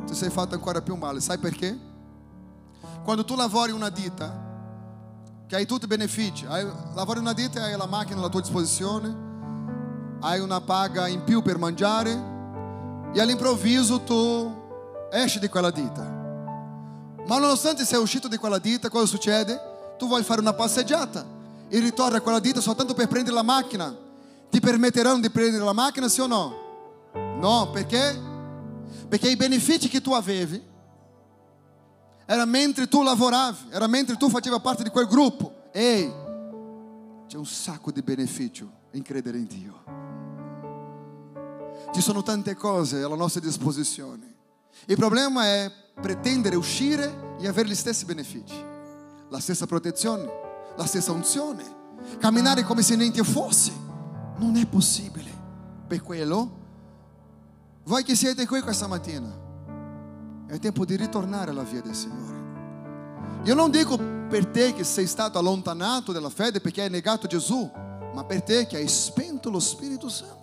Tu 0.06 0.14
sei 0.14 0.30
fatto 0.30 0.54
ancora 0.54 0.80
più 0.80 0.94
male, 0.94 1.20
sai 1.20 1.36
perché? 1.36 1.78
Quando 3.04 3.26
tu 3.26 3.34
lavori 3.34 3.72
una 3.72 3.90
ditta, 3.90 4.50
che 5.46 5.56
hai 5.56 5.66
tutti 5.66 5.84
i 5.84 5.88
benefici, 5.88 6.46
hai, 6.46 6.66
lavori 6.94 7.18
una 7.18 7.34
ditta 7.34 7.60
e 7.60 7.72
hai 7.72 7.76
la 7.76 7.84
macchina 7.84 8.20
alla 8.20 8.30
tua 8.30 8.40
disposizione, 8.40 9.30
hai 10.20 10.40
una 10.40 10.62
paga 10.62 11.08
in 11.08 11.24
più 11.24 11.42
per 11.42 11.58
mangiare 11.58 12.31
e 13.12 13.20
all'improvviso 13.20 14.00
tu 14.00 14.60
esci 15.10 15.38
di 15.38 15.48
quella 15.48 15.70
ditta. 15.70 16.02
Ma 17.26 17.38
nonostante 17.38 17.84
sei 17.84 18.00
uscito 18.00 18.28
di 18.28 18.36
quella 18.36 18.58
ditta, 18.58 18.88
cosa 18.88 19.06
succede? 19.06 19.60
Tu 19.98 20.06
vuoi 20.06 20.22
fare 20.22 20.40
una 20.40 20.54
passeggiata 20.54 21.24
e 21.68 21.78
ritorni 21.78 22.16
a 22.16 22.20
quella 22.20 22.40
ditta 22.40 22.60
soltanto 22.60 22.94
per 22.94 23.08
prendere 23.08 23.34
la 23.34 23.42
macchina. 23.42 23.94
Ti 24.50 24.60
permetteranno 24.60 25.20
di 25.20 25.30
prendere 25.30 25.64
la 25.64 25.72
macchina, 25.72 26.08
sì 26.08 26.20
o 26.20 26.26
no? 26.26 26.60
No, 27.38 27.70
perché? 27.70 28.18
Perché 29.08 29.28
i 29.28 29.36
benefici 29.36 29.88
che 29.88 30.00
tu 30.00 30.12
avevi 30.12 30.70
era 32.24 32.44
mentre 32.44 32.88
tu 32.88 33.02
lavoravi, 33.02 33.68
era 33.70 33.86
mentre 33.86 34.16
tu 34.16 34.28
facevi 34.28 34.60
parte 34.60 34.82
di 34.82 34.90
quel 34.90 35.06
gruppo. 35.06 35.68
Ehi, 35.72 36.12
c'è 37.28 37.36
un 37.36 37.46
sacco 37.46 37.90
di 37.90 38.02
beneficio 38.02 38.70
in 38.92 39.02
credere 39.02 39.38
in 39.38 39.46
Dio. 39.46 40.01
Ci 41.92 42.00
sono 42.00 42.22
tante 42.22 42.56
cose 42.56 43.02
alla 43.02 43.16
nostra 43.16 43.42
disposizione. 43.42 44.34
Il 44.86 44.96
problema 44.96 45.44
è 45.44 45.70
pretendere 46.00 46.56
uscire 46.56 47.36
e 47.38 47.46
avere 47.46 47.68
gli 47.68 47.74
stessi 47.74 48.06
benefici, 48.06 48.56
la 49.28 49.38
stessa 49.38 49.66
protezione, 49.66 50.26
la 50.74 50.86
stessa 50.86 51.12
unzione, 51.12 51.62
camminare 52.18 52.62
come 52.62 52.80
se 52.80 52.96
niente 52.96 53.22
fosse. 53.22 53.72
Non 54.38 54.56
è 54.56 54.64
possibile. 54.66 55.30
Per 55.86 56.00
quello, 56.00 56.60
voi 57.84 58.02
che 58.04 58.16
siete 58.16 58.46
qui 58.46 58.62
questa 58.62 58.86
mattina, 58.86 59.30
è 60.46 60.58
tempo 60.58 60.86
di 60.86 60.96
ritornare 60.96 61.50
alla 61.50 61.62
via 61.62 61.82
del 61.82 61.94
Signore. 61.94 62.40
Io 63.44 63.54
non 63.54 63.70
dico 63.70 63.98
per 64.30 64.46
te 64.46 64.72
che 64.72 64.84
sei 64.84 65.06
stato 65.06 65.38
allontanato 65.38 66.10
dalla 66.10 66.30
fede 66.30 66.62
perché 66.62 66.84
hai 66.84 66.90
negato 66.90 67.26
Gesù, 67.26 67.70
ma 68.14 68.24
per 68.24 68.42
te 68.42 68.66
che 68.66 68.78
hai 68.78 68.88
spento 68.88 69.50
lo 69.50 69.60
Spirito 69.60 70.08
Santo 70.08 70.41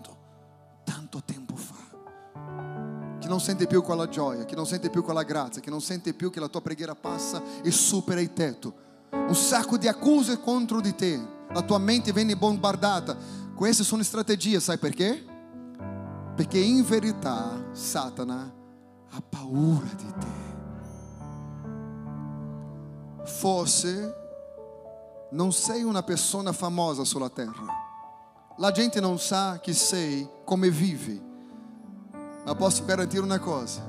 non 3.29 3.39
sente 3.39 3.67
più 3.67 3.83
quella 3.83 4.09
gioia, 4.09 4.43
che 4.43 4.55
non 4.55 4.65
sente 4.65 4.89
più 4.89 5.03
quella 5.03 5.21
grazia, 5.21 5.61
che 5.61 5.69
non 5.69 5.81
sente 5.81 6.13
più 6.13 6.31
che 6.31 6.39
la 6.39 6.47
tua 6.47 6.61
preghiera 6.61 6.95
passa 6.95 7.41
e 7.61 7.69
supera 7.69 8.19
il 8.19 8.33
tetto. 8.33 8.73
Un 9.11 9.35
sacco 9.35 9.77
di 9.77 9.87
accuse 9.87 10.39
contro 10.39 10.81
di 10.81 10.95
te, 10.95 11.21
la 11.51 11.61
tua 11.61 11.77
mente 11.77 12.11
viene 12.11 12.35
bombardata. 12.35 13.15
Queste 13.55 13.83
sono 13.83 14.01
strategie, 14.01 14.59
sai 14.59 14.79
perché? 14.79 15.23
Perché 16.35 16.57
in 16.57 16.83
verità 16.83 17.67
Satana 17.71 18.51
ha 19.11 19.21
paura 19.21 19.89
di 19.95 20.13
te. 20.19 20.47
Forse 23.25 24.15
non 25.31 25.53
sei 25.53 25.83
una 25.83 26.01
persona 26.01 26.51
famosa 26.51 27.03
sulla 27.03 27.29
terra. 27.29 27.67
La 28.57 28.71
gente 28.71 28.99
non 28.99 29.19
sa 29.19 29.59
chi 29.59 29.73
sei, 29.73 30.27
come 30.43 30.71
vivi. 30.71 31.28
Ma 32.49 32.55
posso 32.55 32.83
garantire 32.83 33.21
una 33.21 33.37
cosa: 33.37 33.79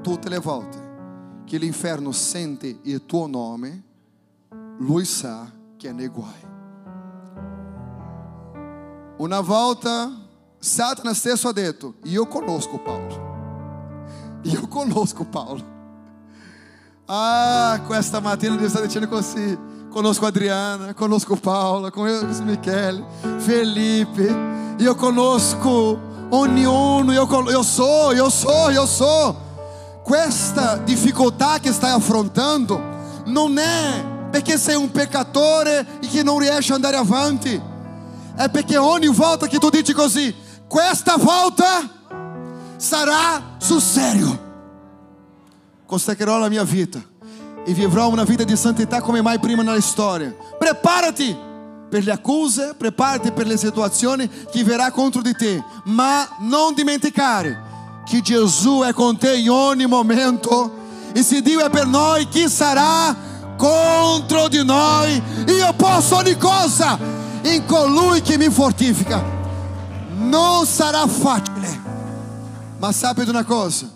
tutte 0.00 0.28
le 0.28 0.38
volte 0.38 1.42
che 1.44 1.58
l'inferno 1.58 2.12
sente 2.12 2.78
il 2.82 3.04
tuo 3.04 3.26
nome, 3.26 3.82
lui 4.78 5.04
sa 5.04 5.50
che 5.76 5.88
è 5.88 5.92
nei. 5.92 6.08
Una 9.16 9.40
volta 9.40 10.08
Satana 10.56 11.12
stesso 11.14 11.48
ha 11.48 11.52
detto: 11.52 11.94
Io 12.04 12.28
conosco 12.28 12.78
Paolo. 12.78 14.38
Io 14.42 14.68
conosco 14.68 15.24
Paolo. 15.24 15.64
Ah, 17.06 17.82
questa 17.84 18.20
mattina 18.20 18.54
Dio 18.54 18.68
sta 18.68 18.80
dicendo 18.80 19.08
così. 19.08 19.58
Conosco 19.88 20.26
Adriana, 20.26 20.94
conosco 20.94 21.34
Paola, 21.34 21.90
conosco 21.90 22.44
Michele, 22.44 23.04
Felipe. 23.38 24.74
Io 24.78 24.94
conosco 24.94 26.09
ognuno, 26.30 27.12
io, 27.12 27.26
io 27.48 27.62
so, 27.62 28.12
io 28.12 28.28
so, 28.28 28.70
io 28.70 28.86
so. 28.86 29.48
Questa 30.02 30.76
difficoltà 30.78 31.58
che 31.60 31.72
stai 31.72 31.92
affrontando 31.92 32.80
non 33.26 33.58
è 33.58 34.04
perché 34.30 34.58
sei 34.58 34.76
un 34.76 34.90
peccatore 34.90 35.86
e 36.00 36.06
che 36.08 36.22
non 36.22 36.38
riesci 36.38 36.70
ad 36.70 36.76
andare 36.76 36.96
avanti. 36.96 37.60
È 38.36 38.48
perché 38.48 38.76
ogni 38.76 39.08
volta 39.08 39.46
che 39.46 39.58
tu 39.58 39.68
dici 39.70 39.92
così, 39.92 40.34
questa 40.66 41.16
volta 41.16 41.88
sarà 42.76 43.56
sul 43.58 43.82
serio. 43.82 44.48
Consacrerò 45.84 46.38
la 46.38 46.48
mia 46.48 46.64
vita 46.64 47.02
e 47.64 47.72
vivrò 47.72 48.08
una 48.08 48.24
vita 48.24 48.44
di 48.44 48.56
santità 48.56 49.00
come 49.00 49.20
mai 49.20 49.38
prima 49.38 49.62
nella 49.62 49.80
storia. 49.80 50.34
Preparati 50.58 51.48
per 51.90 52.04
le 52.04 52.12
accuse, 52.12 52.74
preparati 52.78 53.32
per 53.32 53.46
le 53.46 53.56
situazioni 53.56 54.30
che 54.50 54.62
verrà 54.62 54.92
contro 54.92 55.20
di 55.20 55.34
te, 55.34 55.62
ma 55.84 56.26
non 56.38 56.72
dimenticare 56.72 57.68
che 58.04 58.22
Gesù 58.22 58.82
è 58.86 58.92
con 58.92 59.18
te 59.18 59.36
in 59.36 59.50
ogni 59.50 59.86
momento 59.86 60.78
E 61.12 61.22
se 61.22 61.42
Dio 61.42 61.60
è 61.60 61.70
per 61.70 61.86
noi, 61.86 62.28
chi 62.28 62.48
sarà 62.48 63.14
contro 63.56 64.48
di 64.48 64.64
noi? 64.64 65.20
Io 65.48 65.72
posso 65.74 66.16
ogni 66.16 66.36
cosa 66.36 66.96
in 67.42 67.64
colui 67.66 68.22
che 68.22 68.38
mi 68.38 68.48
fortifica. 68.48 69.22
Non 70.16 70.66
sarà 70.66 71.04
facile, 71.08 71.80
ma 72.78 72.92
di 72.92 73.28
una 73.28 73.44
cosa? 73.44 73.88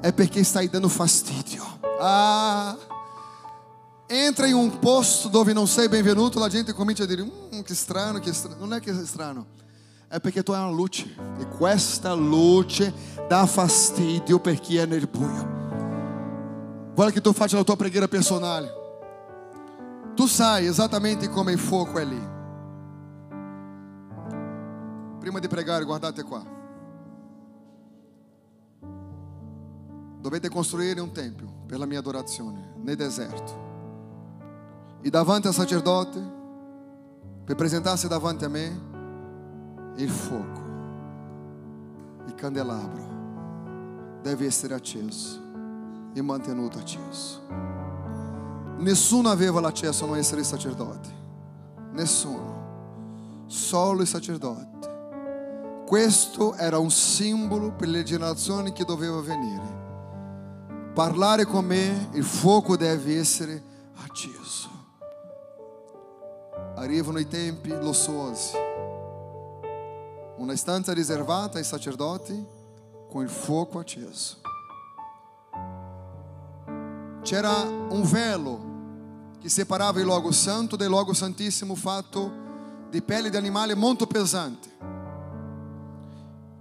È 0.00 0.12
perché 0.12 0.44
stai 0.44 0.68
dando 0.68 0.88
fastidio. 0.88 1.64
Ah, 2.00 2.76
entra 4.14 4.46
in 4.46 4.54
un 4.54 4.78
posto 4.78 5.28
dove 5.28 5.52
non 5.52 5.66
sei 5.66 5.88
benvenuto, 5.88 6.38
la 6.38 6.48
gente 6.48 6.72
comincia 6.72 7.04
a 7.04 7.06
dire: 7.06 7.22
hum, 7.22 7.62
che 7.62 7.74
strano, 7.74 8.18
che 8.18 8.32
strano. 8.32 8.56
Non 8.58 8.74
è 8.74 8.80
che 8.80 8.90
è 8.90 9.04
strano, 9.04 9.46
è 10.08 10.20
perché 10.20 10.42
tu 10.42 10.52
hai 10.52 10.60
una 10.60 10.70
luce 10.70 11.14
e 11.38 11.48
questa 11.48 12.12
luce 12.14 12.92
dà 13.28 13.46
fastidio 13.46 14.38
per 14.40 14.60
chi 14.60 14.76
è 14.76 14.86
nel 14.86 15.08
buio. 15.08 15.62
Vuole 16.94 17.10
che 17.10 17.20
tu 17.20 17.32
faccia 17.32 17.56
la 17.56 17.64
tua 17.64 17.76
preghiera 17.76 18.06
personale. 18.06 18.82
Tu 20.14 20.26
sai 20.26 20.66
esattamente 20.66 21.28
come 21.28 21.52
il 21.52 21.58
fuoco 21.58 21.98
lì. 21.98 22.32
Prima 25.18 25.40
di 25.40 25.48
pregare, 25.48 25.84
guardate 25.84 26.22
qua. 26.22 26.44
Dovete 30.20 30.48
costruire 30.48 31.00
un 31.00 31.12
tempio 31.12 31.52
per 31.66 31.78
la 31.78 31.86
mia 31.86 31.98
adorazione 31.98 32.74
nel 32.82 32.96
deserto. 32.96 33.63
E 35.06 35.10
davanti 35.10 35.48
al 35.48 35.52
sacerdote, 35.52 36.18
per 37.44 37.56
presentarsi 37.56 38.08
davanti 38.08 38.46
a 38.46 38.48
me, 38.48 38.80
il 39.96 40.08
fuoco, 40.08 40.62
il 42.24 42.34
candelabro 42.34 44.20
deve 44.22 44.46
essere 44.46 44.72
acceso 44.72 45.38
e 46.14 46.22
mantenuto 46.22 46.78
acceso. 46.78 47.42
Nessuno 48.78 49.28
aveva 49.28 49.60
l'accesso 49.60 50.04
a 50.04 50.06
non 50.06 50.16
essere 50.16 50.42
sacerdote. 50.42 51.10
Nessuno. 51.92 53.44
Solo 53.44 54.00
il 54.00 54.08
sacerdote. 54.08 55.84
Questo 55.86 56.54
era 56.54 56.78
un 56.78 56.90
simbolo 56.90 57.72
per 57.72 57.88
le 57.88 58.04
generazioni 58.04 58.72
che 58.72 58.86
dovevano 58.86 59.20
venire. 59.20 59.82
Parlare 60.94 61.44
con 61.44 61.66
me, 61.66 62.08
il 62.12 62.24
fuoco 62.24 62.74
deve 62.74 63.18
essere 63.18 63.62
acceso. 63.96 64.73
Arrivano 66.76 67.18
i 67.18 67.28
tempi 67.28 67.68
lussuosi. 67.70 68.56
Una 70.36 70.56
stanza 70.56 70.92
riservata 70.92 71.58
ai 71.58 71.64
sacerdoti 71.64 72.46
con 73.08 73.22
il 73.22 73.28
fuoco 73.28 73.78
acceso. 73.78 74.38
C'era 77.22 77.62
un 77.62 78.02
velo 78.02 78.72
che 79.40 79.48
separava 79.48 80.00
il 80.00 80.04
luogo 80.04 80.32
santo 80.32 80.74
del 80.74 80.88
luogo 80.88 81.12
santissimo 81.12 81.74
fatto 81.74 82.42
di 82.90 83.00
pelle 83.02 83.30
di 83.30 83.36
animale 83.36 83.74
molto 83.74 84.06
pesante. 84.06 84.68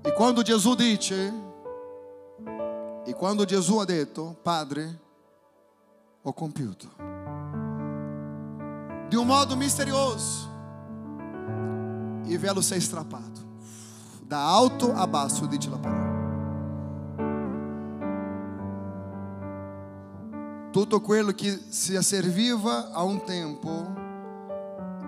E 0.01 0.13
quando 0.13 0.41
Gesù 0.41 0.75
dice, 0.75 1.33
e 3.05 3.13
quando 3.13 3.45
Gesù 3.45 3.77
ha 3.77 3.85
detto, 3.85 4.35
Padre, 4.41 4.99
ho 6.21 6.33
compiuto, 6.33 6.87
di 9.13 9.19
un 9.19 9.27
modo 9.27 9.55
misterioso, 9.55 10.49
il 12.23 12.39
velo 12.39 12.61
si 12.61 12.73
è 12.73 12.79
strappato, 12.79 13.41
da 14.25 14.55
alto 14.55 14.91
a 14.91 15.05
basso, 15.05 15.45
dice 15.45 15.69
la 15.69 15.77
parola. 15.77 16.11
Tutto 20.71 20.99
quello 21.01 21.31
che 21.33 21.61
si 21.69 21.95
serviva 22.01 22.89
a 22.91 23.03
un 23.03 23.23
tempo 23.23 23.93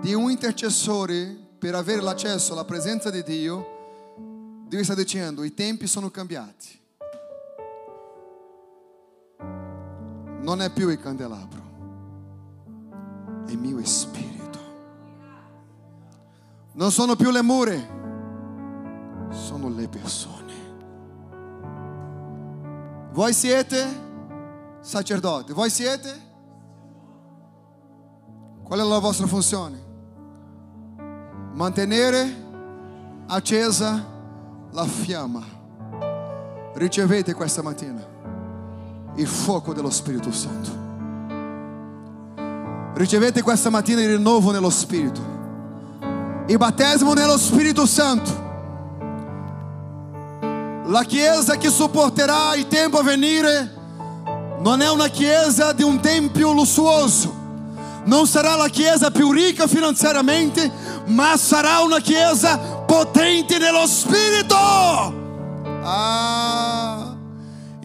di 0.02 0.14
un 0.14 0.30
intercessore 0.30 1.36
per 1.58 1.74
avere 1.74 2.02
l'accesso 2.02 2.54
alla 2.54 2.64
presenza 2.64 3.10
di 3.10 3.24
Dio, 3.24 4.66
Dio 4.68 4.84
sta 4.84 4.94
dicendo, 4.94 5.44
i 5.44 5.56
tempi 5.56 5.88
sono 5.88 6.12
cambiati. 6.12 6.80
Non 10.42 10.62
è 10.62 10.72
più 10.72 10.90
il 10.90 11.00
candelabro, 11.00 11.65
il 13.48 13.58
mio 13.58 13.84
spirito. 13.86 14.60
Non 16.74 16.92
sono 16.92 17.16
più 17.16 17.32
le 17.32 17.42
mura, 17.42 17.76
sono 19.30 19.70
le 19.70 19.88
persone. 19.88 20.54
Voi 23.12 23.34
siete 23.34 24.04
sacerdoti, 24.82 25.54
voi 25.54 25.70
siete? 25.70 26.24
Qual 28.64 28.80
è 28.80 28.84
la 28.84 29.00
vostra 29.00 29.28
funzione? 29.28 29.84
Mantenere 31.54 32.44
accesa 33.28 34.06
la 34.72 34.86
fiamma. 34.86 35.44
Ricevete 36.74 37.34
questa 37.34 37.62
mattina 37.62 38.06
il 39.16 39.28
fuoco 39.28 39.74
dello 39.74 39.90
Spirito 39.90 40.32
Santo. 40.32 40.85
Ricevete 42.96 43.42
questa 43.42 43.70
mattina 43.70 44.02
il 44.02 44.16
rinnovo 44.16 44.52
nello 44.52 44.70
Spirito. 44.70 45.20
Il 46.48 46.58
battesimo 46.58 47.14
nello 47.14 47.38
Spirito 47.38 47.86
Santo. 47.86 48.44
La 50.86 51.04
Chiesa 51.04 51.58
che 51.58 51.70
sopporterà 51.70 52.56
il 52.56 52.68
tempo 52.68 52.98
a 52.98 53.04
venire 53.04 53.74
non 54.60 54.80
è 54.82 54.90
una 54.90 55.10
Chiesa 55.10 55.74
di 55.74 55.84
un 55.84 56.00
tempio 56.00 56.54
lussuoso. 56.54 57.44
Non 58.06 58.28
sarà 58.28 58.56
la 58.56 58.70
Chiesa 58.70 59.12
più 59.12 59.30
ricca 59.32 59.68
finanziariamente, 59.68 60.72
ma 61.08 61.36
sarà 61.36 61.82
una 61.82 62.00
Chiesa 62.00 62.58
potente 62.58 63.58
nello 63.58 63.86
Spirito. 63.88 64.56
Ah. 65.84 66.75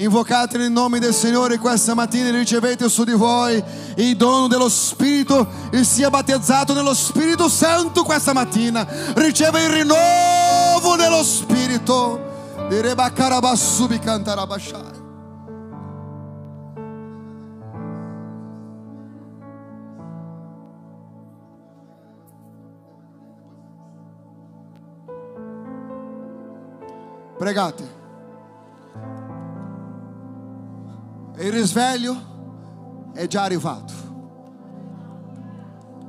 Invocate 0.00 0.56
il 0.56 0.70
nome 0.70 0.98
del 0.98 1.12
Signore 1.12 1.58
questa 1.58 1.92
mattina 1.92 2.28
e 2.28 2.30
ricevete 2.30 2.88
su 2.88 3.04
di 3.04 3.12
voi 3.12 3.62
il 3.96 4.16
dono 4.16 4.46
dello 4.46 4.70
Spirito 4.70 5.46
e 5.70 5.84
sia 5.84 6.08
battezzato 6.08 6.72
nello 6.72 6.94
Spirito 6.94 7.50
Santo 7.50 8.02
questa 8.02 8.32
mattina. 8.32 8.86
Riceve 9.14 9.62
il 9.62 9.68
rinnovo 9.68 10.96
dello 10.96 11.22
Spirito. 11.22 12.28
Di 12.70 12.80
Rebacarabassubi 12.80 13.98
cantarabashai. 13.98 14.98
Pregate. 27.36 27.99
Il 31.40 31.52
risveglio 31.52 33.08
è 33.14 33.26
già 33.26 33.44
arrivato. 33.44 33.94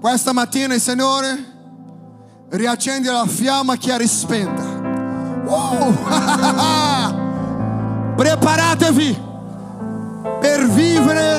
Questa 0.02 0.34
mattina 0.34 0.74
il 0.74 0.82
Signore 0.82 1.46
riaccende 2.50 3.10
la 3.10 3.26
fiamma 3.26 3.78
che 3.78 3.94
era 3.94 4.06
spenta. 4.06 4.62
Uh! 5.46 5.94
Preparatevi 8.16 9.18
per 10.42 10.68
vivere 10.68 11.36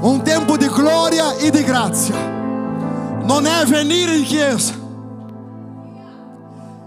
un 0.00 0.22
tempo 0.24 0.56
di 0.56 0.68
gloria 0.68 1.34
e 1.34 1.50
di 1.50 1.62
grazia. 1.64 2.16
Non 2.16 3.44
è 3.44 3.66
venire 3.66 4.16
in 4.16 4.24
chiesa, 4.24 4.72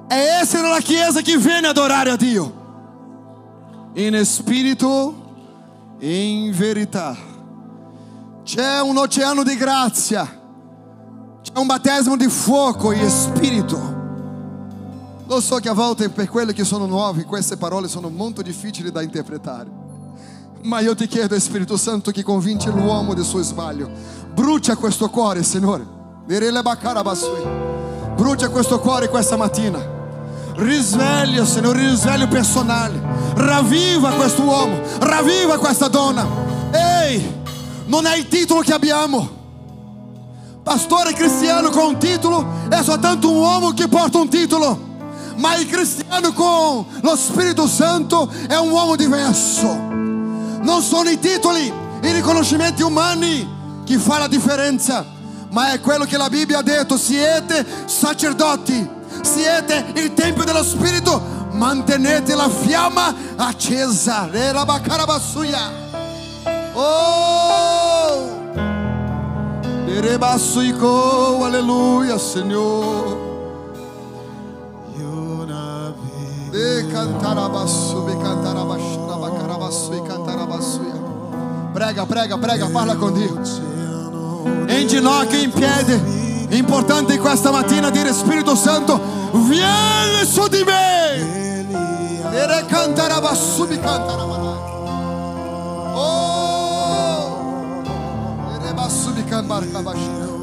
è 0.07 0.39
essere 0.41 0.67
la 0.67 0.79
chiesa 0.79 1.21
che 1.21 1.37
viene 1.37 1.67
adorare 1.67 2.09
a 2.09 2.15
Dio 2.15 2.59
in 3.93 4.25
spirito 4.25 5.30
in 6.01 6.51
verità. 6.51 7.15
C'è 8.43 8.81
un 8.81 8.97
oceano 8.97 9.43
di 9.43 9.55
grazia, 9.55 10.25
c'è 11.41 11.57
un 11.57 11.67
battesimo 11.67 12.17
di 12.17 12.27
fuoco 12.27 12.91
e 12.91 13.07
spirito. 13.09 13.99
Lo 15.27 15.39
so 15.39 15.57
che 15.57 15.69
a 15.69 15.73
volte 15.73 16.09
per 16.09 16.27
quelli 16.27 16.53
che 16.53 16.65
sono 16.65 16.85
nuovi 16.85 17.23
queste 17.23 17.55
parole 17.55 17.87
sono 17.87 18.09
molto 18.09 18.41
difficili 18.41 18.91
da 18.91 19.01
interpretare. 19.01 19.79
Ma 20.63 20.79
io 20.79 20.93
ti 20.93 21.07
chiedo, 21.07 21.39
Spirito 21.39 21.77
Santo, 21.77 22.11
che 22.11 22.21
convince 22.21 22.69
l'uomo 22.69 23.13
del 23.13 23.23
suo 23.23 23.41
sbaglio. 23.41 23.89
Brucia 24.33 24.75
questo 24.75 25.09
cuore, 25.09 25.41
Signore. 25.43 25.85
Brucia 28.15 28.49
questo 28.49 28.79
cuore 28.79 29.07
questa 29.09 29.37
mattina. 29.37 30.00
Risveglia, 30.61 31.43
Signore, 31.43 31.79
risveglio 31.79 32.27
personale. 32.27 33.01
Ravviva 33.33 34.11
questo 34.11 34.43
uomo, 34.43 34.79
ravviva 34.99 35.57
questa 35.57 35.87
donna. 35.87 36.23
Ehi, 36.71 37.33
non 37.87 38.05
è 38.05 38.15
il 38.15 38.27
titolo 38.27 38.61
che 38.61 38.71
abbiamo. 38.71 39.39
Pastore 40.61 41.13
cristiano 41.13 41.71
con 41.71 41.85
un 41.85 41.97
titolo 41.97 42.45
è 42.69 42.83
soltanto 42.83 43.31
un 43.31 43.37
uomo 43.37 43.71
che 43.71 43.87
porta 43.87 44.19
un 44.19 44.29
titolo. 44.29 44.89
Ma 45.37 45.55
il 45.55 45.65
cristiano 45.65 46.31
con 46.31 46.85
lo 47.01 47.15
Spirito 47.15 47.65
Santo 47.65 48.31
è 48.47 48.55
un 48.55 48.69
uomo 48.69 48.95
diverso. 48.95 49.67
Non 49.67 50.83
sono 50.83 51.09
i 51.09 51.17
titoli, 51.17 51.73
i 52.03 52.11
riconoscimenti 52.11 52.83
umani 52.83 53.81
che 53.83 53.97
fa 53.97 54.19
la 54.19 54.27
differenza, 54.27 55.03
ma 55.49 55.71
è 55.71 55.79
quello 55.79 56.05
che 56.05 56.17
la 56.17 56.29
Bibbia 56.29 56.59
ha 56.59 56.61
detto, 56.61 56.97
siete 56.97 57.65
sacerdoti, 57.85 58.99
siete 59.23 59.85
il 59.95 60.13
Tempio 60.13 60.43
dello 60.43 60.63
Spirito, 60.63 61.21
mantenete 61.51 62.35
la 62.35 62.49
fiamma 62.49 63.13
accesa. 63.35 64.29
Oh! 66.73 68.39
Erebasuiko, 69.87 71.43
aleluia, 71.43 72.17
Senhor. 72.17 73.29
E 76.53 76.87
cantarabassu, 76.91 78.07
e 78.07 78.17
cantarabassu, 78.17 79.93
e 79.93 80.01
cantarabassu. 80.01 80.81
Prega, 81.73 82.05
prega, 82.05 82.37
prega, 82.37 82.69
parla 82.69 82.95
con 82.95 83.13
Dio. 83.13 83.39
In 84.67 84.87
ginocchio, 84.87 85.39
in 85.39 85.51
Importante 86.51 87.17
questa 87.17 87.49
mattina 87.49 87.89
dire 87.89 88.11
Spirito 88.11 88.55
Santo, 88.55 88.99
vieni 89.31 90.25
su 90.25 90.47
di 90.49 90.63
me. 90.65 91.69
Ere 92.33 92.65
cantarabassu, 92.67 93.67
mi 93.67 93.79
cantarabassu. 93.79 94.59
Oh! 95.93 97.81
Erebassu, 98.59 99.13
mi 99.13 99.23
cantarabassu. 99.23 100.40